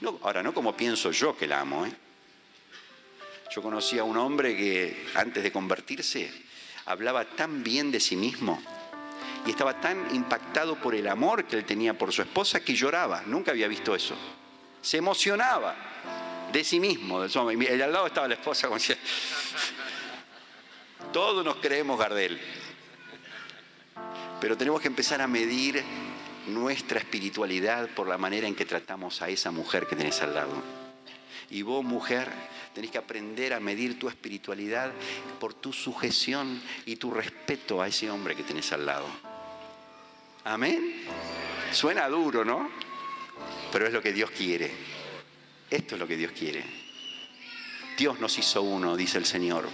No, 0.00 0.20
ahora, 0.22 0.44
no 0.44 0.54
como 0.54 0.76
pienso 0.76 1.10
yo 1.10 1.36
que 1.36 1.48
la 1.48 1.60
amo, 1.60 1.86
¿eh? 1.86 1.92
Yo 3.52 3.60
conocí 3.60 3.98
a 3.98 4.04
un 4.04 4.16
hombre 4.16 4.56
que 4.56 5.06
antes 5.16 5.42
de 5.42 5.50
convertirse 5.50 6.30
hablaba 6.86 7.24
tan 7.24 7.64
bien 7.64 7.90
de 7.90 7.98
sí 7.98 8.14
mismo 8.14 8.62
y 9.44 9.50
estaba 9.50 9.80
tan 9.80 10.14
impactado 10.14 10.76
por 10.76 10.94
el 10.94 11.08
amor 11.08 11.46
que 11.46 11.56
él 11.56 11.64
tenía 11.64 11.98
por 11.98 12.12
su 12.12 12.22
esposa 12.22 12.60
que 12.60 12.74
lloraba. 12.74 13.22
Nunca 13.26 13.50
había 13.50 13.66
visto 13.66 13.94
eso. 13.94 14.14
Se 14.82 14.98
emocionaba 14.98 15.76
de 16.54 16.64
sí 16.64 16.80
mismo. 16.80 17.24
Y 17.24 17.66
al 17.66 17.92
lado 17.92 18.06
estaba 18.06 18.28
la 18.28 18.34
esposa 18.34 18.68
como 18.68 18.78
decía, 18.78 18.96
todos 21.12 21.44
nos 21.44 21.56
creemos 21.56 21.98
Gardel. 21.98 22.40
Pero 24.40 24.56
tenemos 24.56 24.80
que 24.80 24.88
empezar 24.88 25.20
a 25.20 25.26
medir 25.26 25.82
nuestra 26.46 27.00
espiritualidad 27.00 27.88
por 27.88 28.06
la 28.06 28.18
manera 28.18 28.46
en 28.46 28.54
que 28.54 28.64
tratamos 28.64 29.20
a 29.20 29.28
esa 29.28 29.50
mujer 29.50 29.86
que 29.86 29.96
tenés 29.96 30.22
al 30.22 30.34
lado. 30.34 30.62
Y 31.50 31.62
vos, 31.62 31.84
mujer, 31.84 32.30
tenés 32.72 32.90
que 32.90 32.98
aprender 32.98 33.52
a 33.52 33.60
medir 33.60 33.98
tu 33.98 34.08
espiritualidad 34.08 34.92
por 35.40 35.54
tu 35.54 35.72
sujeción 35.72 36.62
y 36.86 36.96
tu 36.96 37.10
respeto 37.10 37.82
a 37.82 37.88
ese 37.88 38.10
hombre 38.10 38.36
que 38.36 38.44
tenés 38.44 38.72
al 38.72 38.86
lado. 38.86 39.06
Amén. 40.44 41.04
Suena 41.72 42.08
duro, 42.08 42.44
¿no? 42.44 42.70
Pero 43.72 43.86
es 43.86 43.92
lo 43.92 44.02
que 44.02 44.12
Dios 44.12 44.30
quiere. 44.30 44.93
Esto 45.70 45.94
es 45.94 46.00
lo 46.00 46.06
que 46.06 46.16
Dios 46.16 46.32
quiere. 46.32 46.64
Dios 47.96 48.20
nos 48.20 48.38
hizo 48.38 48.62
uno, 48.62 48.96
dice 48.96 49.18
el 49.18 49.24
Señor. 49.24 49.68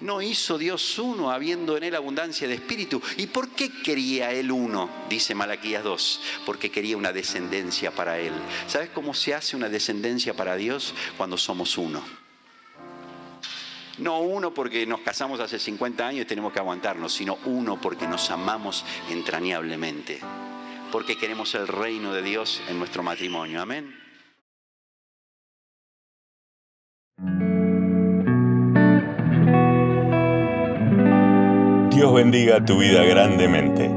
No 0.00 0.20
hizo 0.20 0.58
Dios 0.58 0.98
uno 0.98 1.30
habiendo 1.30 1.76
en 1.76 1.84
él 1.84 1.94
abundancia 1.94 2.48
de 2.48 2.54
espíritu. 2.54 3.00
¿Y 3.16 3.26
por 3.26 3.50
qué 3.50 3.70
quería 3.70 4.32
él 4.32 4.50
uno? 4.50 4.90
Dice 5.08 5.34
Malaquías 5.34 5.84
2. 5.84 6.20
Porque 6.44 6.70
quería 6.70 6.96
una 6.96 7.12
descendencia 7.12 7.90
para 7.90 8.18
él. 8.18 8.32
¿Sabes 8.66 8.90
cómo 8.90 9.14
se 9.14 9.34
hace 9.34 9.56
una 9.56 9.68
descendencia 9.68 10.34
para 10.34 10.56
Dios? 10.56 10.94
Cuando 11.16 11.38
somos 11.38 11.78
uno. 11.78 12.02
No 13.98 14.20
uno 14.20 14.52
porque 14.52 14.84
nos 14.86 15.00
casamos 15.00 15.38
hace 15.38 15.58
50 15.60 16.06
años 16.06 16.22
y 16.22 16.28
tenemos 16.28 16.52
que 16.52 16.58
aguantarnos, 16.58 17.12
sino 17.14 17.38
uno 17.44 17.80
porque 17.80 18.08
nos 18.08 18.30
amamos 18.30 18.84
entrañablemente. 19.08 20.18
Porque 20.90 21.16
queremos 21.16 21.54
el 21.54 21.68
reino 21.68 22.12
de 22.12 22.22
Dios 22.22 22.60
en 22.68 22.78
nuestro 22.78 23.04
matrimonio. 23.04 23.62
Amén. 23.62 24.03
Dios 31.94 32.12
bendiga 32.12 32.64
tu 32.64 32.76
vida 32.78 33.04
grandemente. 33.04 33.88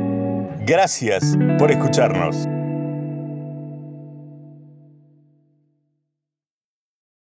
Gracias 0.63 1.35
por 1.57 1.71
escucharnos. 1.71 2.47